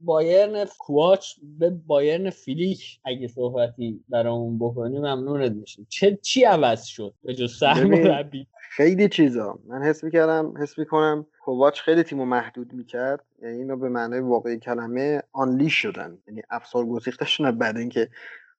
[0.00, 7.14] بایرن کواچ به بایرن فیلیک اگه صحبتی برامون بکنی ممنونت میشیم چه چی عوض شد؟
[7.22, 9.58] به جز سرمربی خیلی چیزا.
[9.68, 13.24] من حس می‌کردم حس می‌کنم کوواچ خیلی تیمو محدود می‌کرد.
[13.42, 16.18] یعنی اینو به معنای واقعی کلمه unleash شدن.
[16.28, 18.08] یعنی افسار گسیختشون بعد اینکه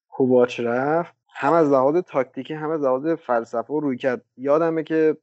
[0.09, 1.16] کوواچ رفت.
[1.39, 5.17] هم از لحاظ تاکتیکی هم از لحاظ فلسفه و رویکرد یادمه که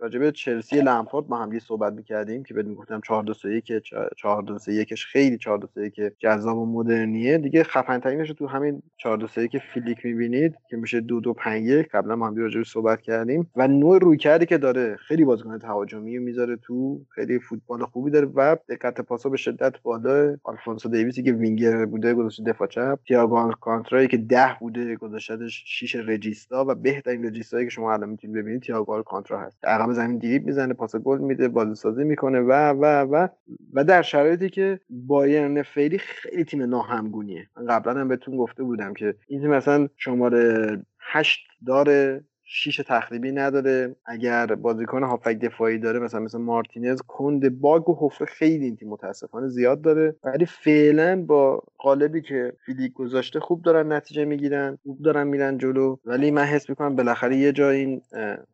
[0.00, 3.72] راجب چلسی لمپارد با هم صحبت می‌کردیم که بهت می‌گفتم 4 2 3 1
[4.16, 7.38] 4 2 3 1 خیلی 4 2 3 1 جذاب و مدرنیه.
[7.38, 11.34] دیگه خفن ترینش تو همین 4 2 3 1 فلیک می‌بینید که میشه 2 2
[11.34, 13.50] 5 1 قبلا ما هم راجب صحبت کردیم.
[13.56, 18.56] و نوع رویکردی که داره خیلی بازیکن تهاجمی می‌ذاره تو خیلی فوتبال خوبی داره و
[18.68, 22.98] دقت پاسا به شدت بالا آلفونسو دیویسی که وینگر بوده گذاشته دفاع چپ.
[23.08, 28.36] تییاگو آلکانترای که 10 بوده گذاشته شیش رجیستا و بهترین رجیستایی که شما الان می‌تونید
[28.36, 29.64] ببینید تییاگو کانترا هست.
[29.64, 33.28] عقب زمین دریبل می‌زنه پاس گل میده بازیسازی می‌کنه و و و
[33.72, 37.46] و در شرایطی که بایرن فعلی خیلی تیم ناهمگونیه.
[37.56, 42.24] من قبلا هم بهتون گفته بودم که این تیم مثلا شماره هشت داره.
[42.48, 43.96] شیش تخریبی نداره.
[44.06, 48.88] اگر بازیکن هافک دفاعی داره مثلا مثل مارتینز کند باگ و حفره خیلی این تیم
[48.88, 50.16] متاسفانه زیاد داره.
[50.24, 55.96] ولی فعلا با قالبی که فیلیک گذاشته خوب دارن نتیجه می‌گیرن خوب دارن میرن جلو.
[56.04, 58.02] ولی من حس می‌کنم بالاخره یه جا این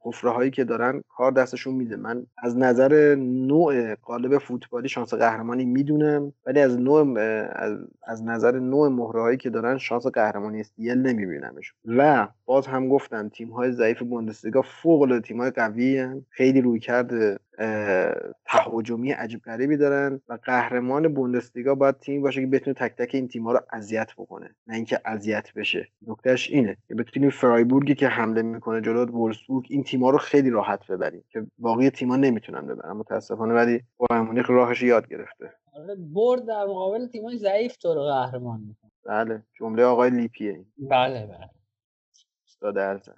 [0.00, 1.96] حفره هایی که دارن کار دستشون میده.
[1.96, 6.32] من از نظر نوع قالب فوتبالی شانس قهرمانی می‌دونم.
[6.46, 7.18] ولی از نوع
[7.52, 12.88] از, از نظر نوع مهره هایی که دارن شانس قهرمانی استیل نمیبینمش و باز هم
[12.88, 17.38] گفتم تیم های ضعیف بوندسلیگا فوق العاده تیم های قوی خیلی روی کرده
[18.44, 23.28] تهاجمی عجیب غریبی دارن و قهرمان بوندسلیگا باید تیمی باشه که بتونه تک تک این
[23.28, 24.54] تیم‌ها رو اذیت بکنه.
[24.66, 25.88] نه اینکه اذیت بشه.
[26.06, 30.86] نکتهش اینه که بتونیم فرایبورگی که حمله می‌کنه جلو وولسبورگ این تیم‌ها رو خیلی راحت
[30.86, 32.92] ببریم که باقی تیم‌ها نمی‌تونن ببرن.
[32.92, 35.52] متاسفانه ولی بایر مونیخ راهش یاد گرفته.
[35.74, 38.90] آره، برد در مقابل تیم‌های ضعیف تو رو قهرمان می‌کنه.
[39.04, 40.64] بله جمله آقای لیپیه.
[40.78, 41.50] بله بله.
[42.46, 43.16] استاد ارزم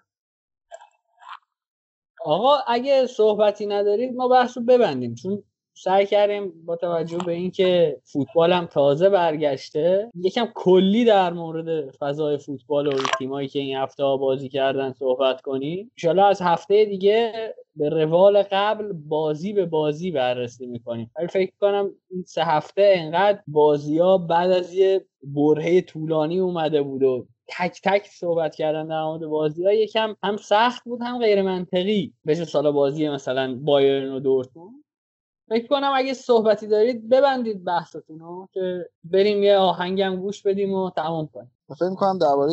[2.24, 5.42] آقا اگه صحبتی ندارید ما بحث رو ببندیم چون
[5.76, 12.38] سعی کردیم با توجه به اینکه فوتبال هم تازه برگشته یکم کلی در مورد فضای
[12.38, 15.90] فوتبال و تیمایی که این هفته بازی کردن صحبت کنیم.
[15.98, 17.32] انشالله از هفته دیگه
[17.76, 21.10] به روال قبل بازی به بازی بررسی می‌کنیم.
[21.18, 26.82] ولی فکر کنم این سه هفته انقدر بازی ها بعد از یه برهه طولانی اومده
[26.82, 31.18] بود و تک تک صحبت کردن در مورد بازی ها یکم هم سخت بود هم
[31.18, 34.84] غیر منطقی به سال بازی مثلا بایرن و دورتموند.
[35.48, 40.90] فکر کنم اگه صحبتی دارید ببندید بحثتون رو که بریم یه آهنگم گوش بدیم و
[40.90, 41.50] تمام کنیم.
[41.78, 42.52] فکر می‌کنم درباره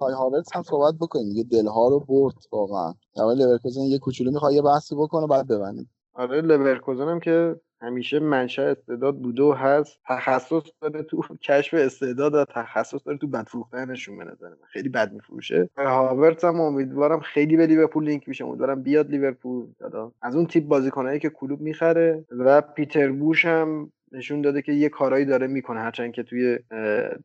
[0.00, 1.36] های هاورتس هم صحبت بکنیم.
[1.36, 2.94] یه دلها رو برد واقعا.
[3.16, 5.90] درباره لورکوزن یه کوچولو می‌خواد یه بحثی بکنه بعد ببندیم.
[6.14, 9.98] آره لورکوزن هم که همیشه منشأ استعداد بوده و هست.
[10.08, 14.56] تخصص داره تو کشف استعداد و تخصص داره تو بد فروختنشون به نظر من.
[14.68, 15.70] خیلی بد میفروشه.
[15.76, 19.66] هاورتس هم امیدوارم خیلی به لیورپول لینک میشه امیدوارم بیاد لیورپول.
[19.78, 24.72] دادا از اون تیپ بازیکنایی که کلوپ می‌خره و پیتر بوس هم نشون داده که
[24.72, 25.80] یه کارایی داره می‌کنه.
[25.80, 26.58] هرچند که توی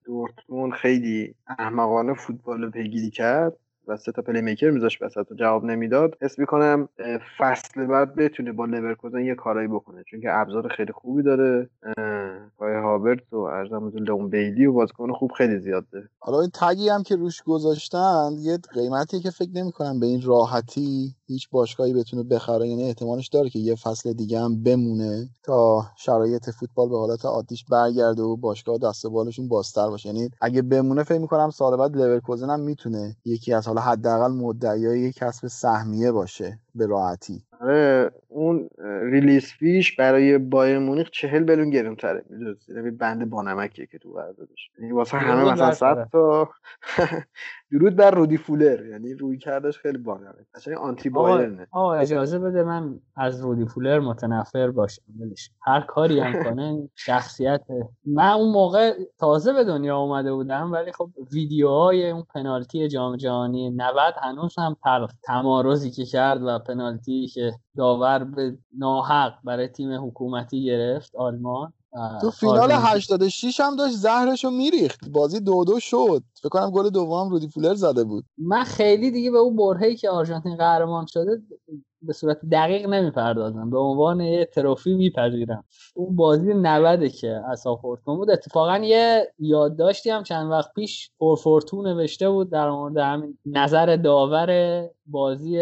[0.05, 3.53] دورتموند خیلی احمقانه فوتبال پیگیری کرد.
[3.87, 6.15] و سه تا playmaker میذاش وسط جواب نمی‌داد.
[6.21, 6.89] حس می‌کنم
[7.37, 11.69] فصل بعد بتونه با لورکوزن یه کارایی بکنه چون که ابزار خیلی خوبی داره.
[12.57, 16.89] کای هاورتس و ارزم لئون بیلی و بازیکن خوب خیلی زیاده حالا این tag ی
[16.89, 22.23] هم که روش گذاشتن یه قیمتی که فکر نمی‌کنم به این راحتی هیچ باشگاهی بتونه
[22.23, 22.67] بخره.
[22.67, 27.65] یعنی احتمالش داره که یه فصل دیگه هم بمونه تا شرایط فوتبال به حالت عادیش
[27.71, 30.09] برگرده و باشگاه دست بالشون بازتر باشه.
[30.09, 35.47] یعنی اگه بمونه فکر می‌کنم سال بعد لورکوزن هم می‌تونه یکی از حداقل مدعیای کسب
[35.47, 36.59] سهمیه باشه.
[36.77, 37.43] به راحتی.
[37.61, 38.69] آره اون
[39.11, 42.25] ریلیز فیش برای بایر مونیخ چهل بلون گرون تره
[42.67, 46.49] یعنی بند بانمکیه که تو قراردادش یعنی واسه همه مثلا صد تا
[47.71, 48.85] درود بر رودی فولر.
[48.85, 51.67] یعنی روی کردش خیلی بانمک اصلا آنتی بایرنه.
[51.71, 55.01] آقا اجازه بده من از رودی فولر متنفر باشم.
[55.19, 57.61] بلش هر کاری هم کنه شخصیت
[58.05, 63.69] من اون موقع تازه به دنیا اومده بودم ولی خب ویدیوهای اون پنالتی جام جهانی
[63.69, 64.75] 90 هنوز هم
[65.23, 71.73] تمارزی که کرد و پنالتی که داور به ناحق برای تیم حکومتی گرفت آلمان.
[72.21, 75.09] تو فینال 86 هم داشت زهرش رو میریخت.
[75.09, 76.23] بازی دو دو شد.
[76.39, 78.25] فکر کنم گل دوم رودی فولر زده بود.
[78.37, 81.41] من خیلی دیگه به اون برهه‌ای که آرژانتین قهرمان شده
[82.01, 83.69] به صورت دقیق نمی‌پردازم.
[83.69, 85.63] به عنوان یه تروفی میپذیرم.
[85.95, 88.29] اون بازی 90 که اصاب خورد بود.
[88.29, 94.81] اتفاقا یه یادداشتی هم چند وقت پیش پرفورتو نوشته بود در مورد همین نظر داور
[95.05, 95.59] بازی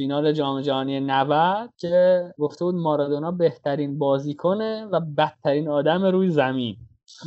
[0.00, 6.76] فینال جام جهانی 90 که گفته بود مارادونا بهترین بازیکنه و بدترین آدم روی زمین.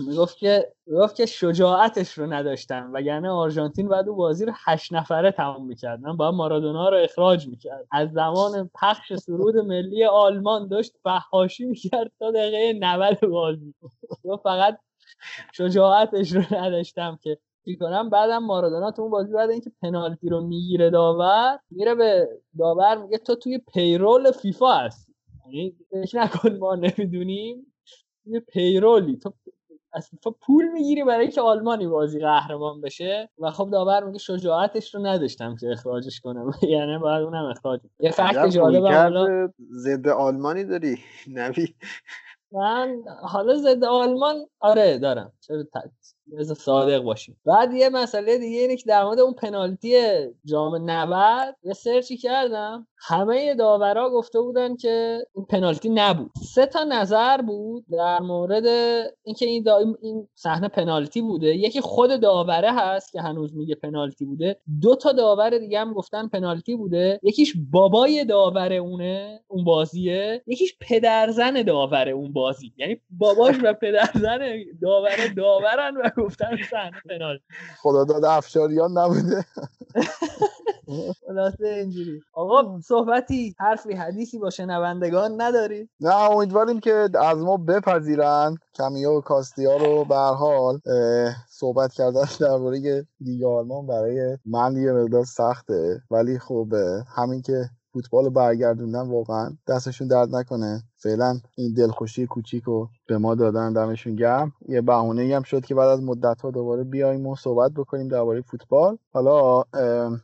[0.08, 5.32] می‌گفت که می‌گفت که شجاعتش رو نداشتن وگرنه آرژانتین بعد او بازی رو هشت نفره
[5.32, 7.86] تمام می‌کردن باید مارادونا رو اخراج می‌کرد.
[7.92, 13.74] از زمان پخش سرود ملی آلمان داشت فحاشی می‌کرد تا دقیقه 90 بازی.
[14.44, 14.78] فقط
[15.54, 17.38] شجاعتش رو نداشتم که
[17.80, 18.10] کنم.
[18.10, 22.30] بعدم مارادونا تو اون بازی بعد اینکه پنالتی رو می‌گیره داور میره به
[22.60, 25.14] داور میگه تو توی پیرول فیفا هستی.
[25.46, 27.74] یعنی فکر نکن ما نمی‌دونیم.
[28.26, 29.18] یه پیرولی.
[29.18, 29.34] تو
[29.94, 33.30] از فیفا پول می‌گیری برای اینکه آلمانی بازی قهرمان بشه.
[33.40, 36.52] و خب داور میگه شجاعتش رو نداشتم که اخراجش کنم.
[36.70, 40.98] یعنی باید اونم اخراج یه فکت جالب ضد آلمانی داری
[41.34, 41.76] نبی
[42.52, 45.34] من حالا ضد آلمان آره دارم.
[45.40, 45.64] چرا
[46.32, 47.38] بذار صادق باشیم.
[47.46, 49.96] بعد یه مسئله دیگه اینه که در مورد اون پنالتی
[50.46, 52.88] جام 90 یه سرچی کردم.
[53.06, 56.32] همه داورا گفته بودن که این پنالتی نبود.
[56.56, 58.66] سه تا نظر بود در مورد
[59.24, 59.68] اینکه این
[60.02, 61.56] این صحنه پنالتی بوده.
[61.56, 64.60] یکی خود داوره هست که هنوز میگه پنالتی بوده.
[64.82, 67.20] دو تا داور دیگه هم گفتن پنالتی بوده.
[67.24, 70.44] یکیش بابای داور اونه اون بازیه.
[70.48, 72.74] یکیش پدرزن داور اون بازی.
[72.78, 74.40] یعنی باباش و پدرزن
[74.82, 77.44] داور داورن و گفتن صحنه پنالتی
[77.82, 79.46] خدا داد افشاریان نبوده.
[81.28, 82.22] خلاصه اینجوری.
[82.34, 89.22] آقا صحبتی حرفی حدیثی با شنوندگان نداری؟ نه امیدواریم که از ما بپذیرن کمیو و
[89.22, 90.80] کاستیا رو به حال
[91.50, 96.02] صحبت کردن درباره لیگ آلمان برای من یه مقدار سخته.
[96.12, 96.68] ولی خب
[97.16, 100.84] همین که فوتبال برگردوندن واقعا دستشون درد نکنه.
[101.04, 104.54] فعلا این دلخوشی کوچیک رو به ما دادن دمشون گرم.
[104.68, 108.42] یه بهونه هم شد که بعد از مدت ها دوباره بیایم و صحبت بکنیم درباره
[108.42, 108.98] فوتبال.
[109.14, 109.64] حالا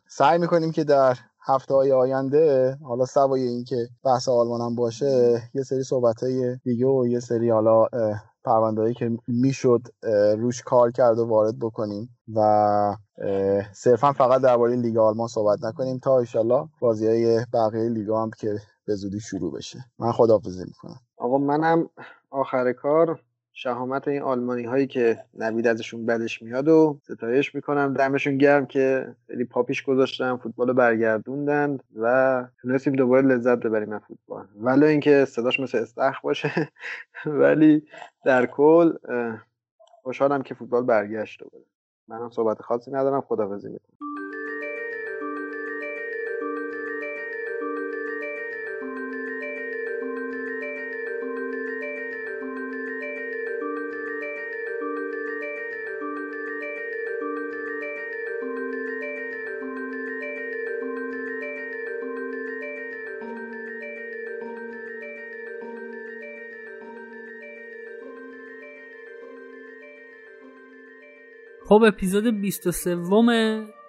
[0.08, 5.42] سعی می‌کنیم که در هفته های آینده حالا سوای این که بحث آلمان هم باشه
[5.54, 7.86] یه سری صحبت های دیگه و یه سری حالا
[8.44, 9.82] پروندهایی که می‌شد
[10.38, 12.18] روش کار کرد و وارد بکنیم.
[12.36, 12.96] و
[13.74, 18.60] صرفا فقط درباره لیگ آلمان صحبت نکنیم تا ایشالله بازی های بقیه لیگا هم که
[18.86, 19.80] به زودی شروع بشه.
[20.00, 21.00] من خداحافظی می‌کنم.
[21.18, 21.90] آقا منم
[22.30, 23.20] آخر کار
[23.54, 27.94] شهامت این آلمانی هایی که نوید ازشون بدش میاد و ستایش می‌کنم.
[27.94, 34.48] دمشون گرم که خیلی پاپیش گذاشتن فوتبال برگردوندن و تونستیم دوباره لذت ببریم از فوتبال.
[34.56, 36.70] ولی اینکه صداش مثل استخ باشه
[37.26, 37.84] ولی
[38.26, 38.94] در کل
[40.04, 41.64] خوشحالم که فوتبال برگشت دوباره.
[42.10, 43.22] منم صحبت خاصی ندارم.
[43.22, 43.98] خداحافظی می‌کنم.
[71.70, 72.96] خب اپیزود 23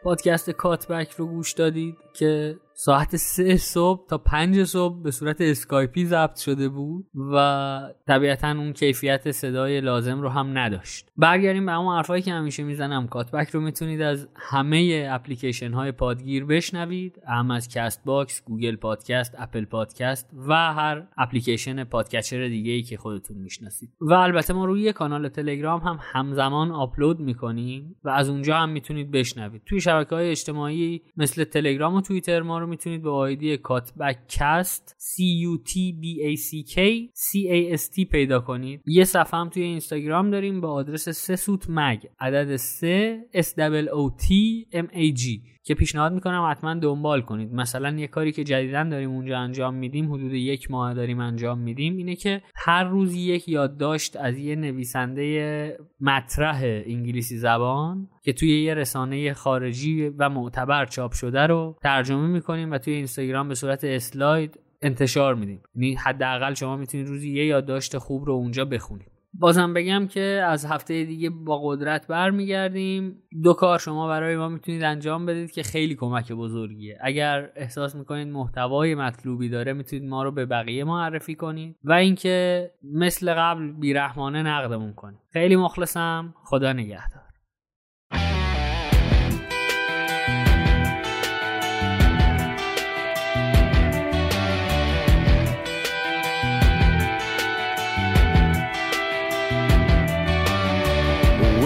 [0.03, 6.05] پادکست کاتبک رو گوش دادید که ساعت سه صبح تا پنج صبح به صورت اسکایپی
[6.05, 11.09] ضبط شده بود و طبیعتا اون کیفیت صدای لازم رو هم نداشت.
[11.17, 13.07] برگردیم به اون حرفایی که همیشه می‌زنم.
[13.07, 17.23] کاتبک رو می‌تونید از همه اپلیکیشن های پادگیر بشنوید.
[17.29, 22.97] هم از کست باکس گوگل پادکست اپل پادکست و هر اپلیکیشن podcatcher دیگه ای که
[22.97, 23.91] خودتون می‌شناسید.
[24.01, 29.11] و البته ما روی کانال تلگرام هم همزمان آپلود می‌کنیم و از اونجا هم می‌تونید
[29.11, 29.63] بشنوید.
[29.67, 35.23] توی شبکه های اجتماعی مثل تلگرام و توییتر ما رو می‌تونید به آیدی کاتبکست C
[35.23, 36.79] U T B A C K
[37.15, 38.81] C A S T پیدا کنید.
[38.87, 44.33] یه صفحه هم توی اینستاگرام داریم به آدرس سسوت مگ عدد 3 S O T
[44.73, 45.23] M A G.
[45.71, 47.53] که پیشنهاد می‌کنم حتما دنبال کنید.
[47.53, 51.97] مثلا یه کاری که جدیدا داریم اونجا انجام میدیم حدود یک ماه داریم انجام میدیم
[51.97, 58.75] اینه که هر روز یک یادداشت از یه نویسنده مطرح انگلیسی زبان که توی یه
[58.75, 64.61] رسانه خارجی و معتبر چاپ شده رو ترجمه می‌کنیم و توی اینستاگرام به صورت اسلاید
[64.83, 65.63] انتشار میدیم.
[65.75, 69.10] یعنی حداقل شما می‌تونید روزی یه یادداشت خوب رو اونجا بخونید.
[69.33, 73.23] بازم بگم که از هفته دیگه با قدرت برمیگردیم.
[73.43, 76.99] دو کار شما برای ما می‌تونید انجام بدید که خیلی کمک بزرگیه.
[77.01, 82.71] اگر احساس می‌کنید محتوای مطلوبی داره می‌تونید ما رو به بقیه معرفی کنید و اینکه
[82.83, 85.21] مثل قبل بیرحمانه نقدمون کنید.
[85.33, 86.35] خیلی مخلصم.
[86.45, 87.30] خدا نگهدار.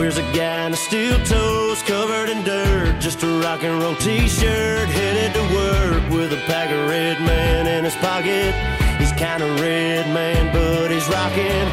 [0.05, 3.01] Where's a guy in a steel toes covered in dirt?
[3.01, 7.66] Just a rock and roll t-shirt headed to work with a pack of red man
[7.66, 8.52] in his pocket.
[9.01, 11.66] He's kinda red man, but he's rocking.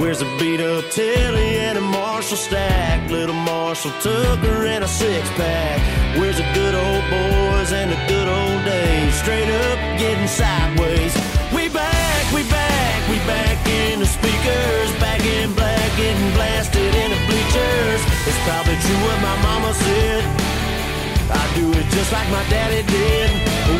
[0.00, 3.08] Where's a beat up telly and a Marshall stack?
[3.12, 5.78] Little Marshall Tucker and a six pack.
[6.18, 9.14] Where's the good old boys and the good old days?
[9.22, 11.14] Straight up getting sideways.
[11.54, 16.87] We back, we back, we back in the speakers, back in black, getting blasted.
[18.28, 20.22] It's probably true what my mama said.
[21.30, 23.28] I do it just like my daddy did.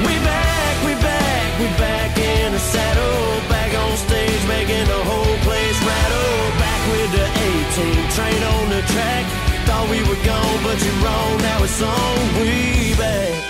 [0.04, 5.36] We back, we back, we back in the saddle, back on stage, making the whole
[5.46, 6.36] place rattle.
[6.60, 9.24] Back with the 18 train on the track.
[9.66, 11.32] Thought we were gone, but you're wrong.
[11.40, 12.18] Now it's on.
[12.40, 13.48] We back.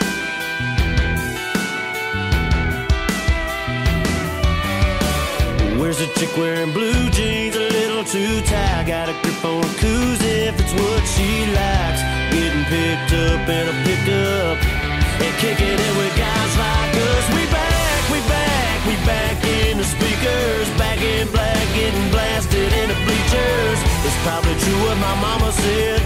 [5.78, 7.56] Where's the chick wearing blue jeans,
[8.08, 8.88] too tight?
[8.88, 12.00] Got a grip on coos if it's what she likes.
[12.32, 14.56] Getting picked up in a pickup
[15.20, 17.24] and kicking it with guys like us.
[17.36, 22.88] We back, we back, we back in the speakers, back in black, getting blasted in
[22.88, 23.78] the bleachers.
[24.08, 26.00] It's probably true what my mama said.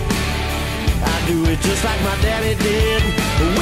[1.06, 3.02] I do it just like my daddy did.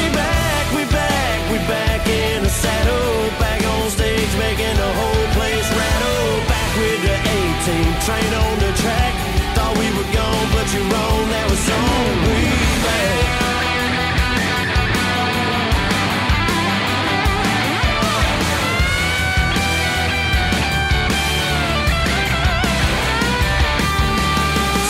[0.01, 5.27] We back, we back, we back in the saddle, back on stage, making the whole
[5.37, 6.49] place rattle.
[6.49, 9.15] Back with the 18 train on the track.
[9.55, 11.29] Thought we were gone, but you're wrong.
[11.29, 12.17] That was on.
[12.27, 12.41] We
[12.87, 13.29] back.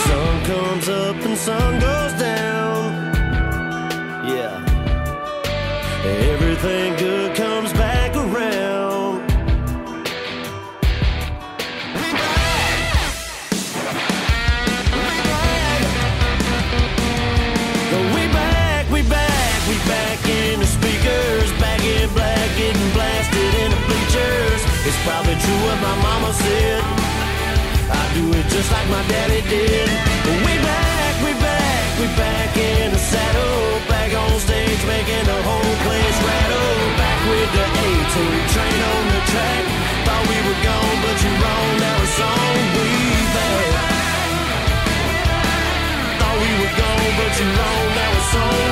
[0.05, 2.81] Sun comes up and sun goes down.
[4.33, 4.55] Yeah.
[6.05, 7.20] Everything good
[28.61, 29.89] just like my daddy did.
[30.45, 35.75] We back, we back, we back in the saddle, back on stage, making the whole
[35.85, 36.73] place rattle.
[37.01, 39.63] Back with the A-team, train on the track.
[40.05, 41.69] Thought we were gone, but you're wrong.
[41.81, 42.89] Now it's on, we
[43.33, 43.65] back.
[46.21, 47.85] Thought we were gone, but you're wrong.
[47.97, 48.70] Now it's on,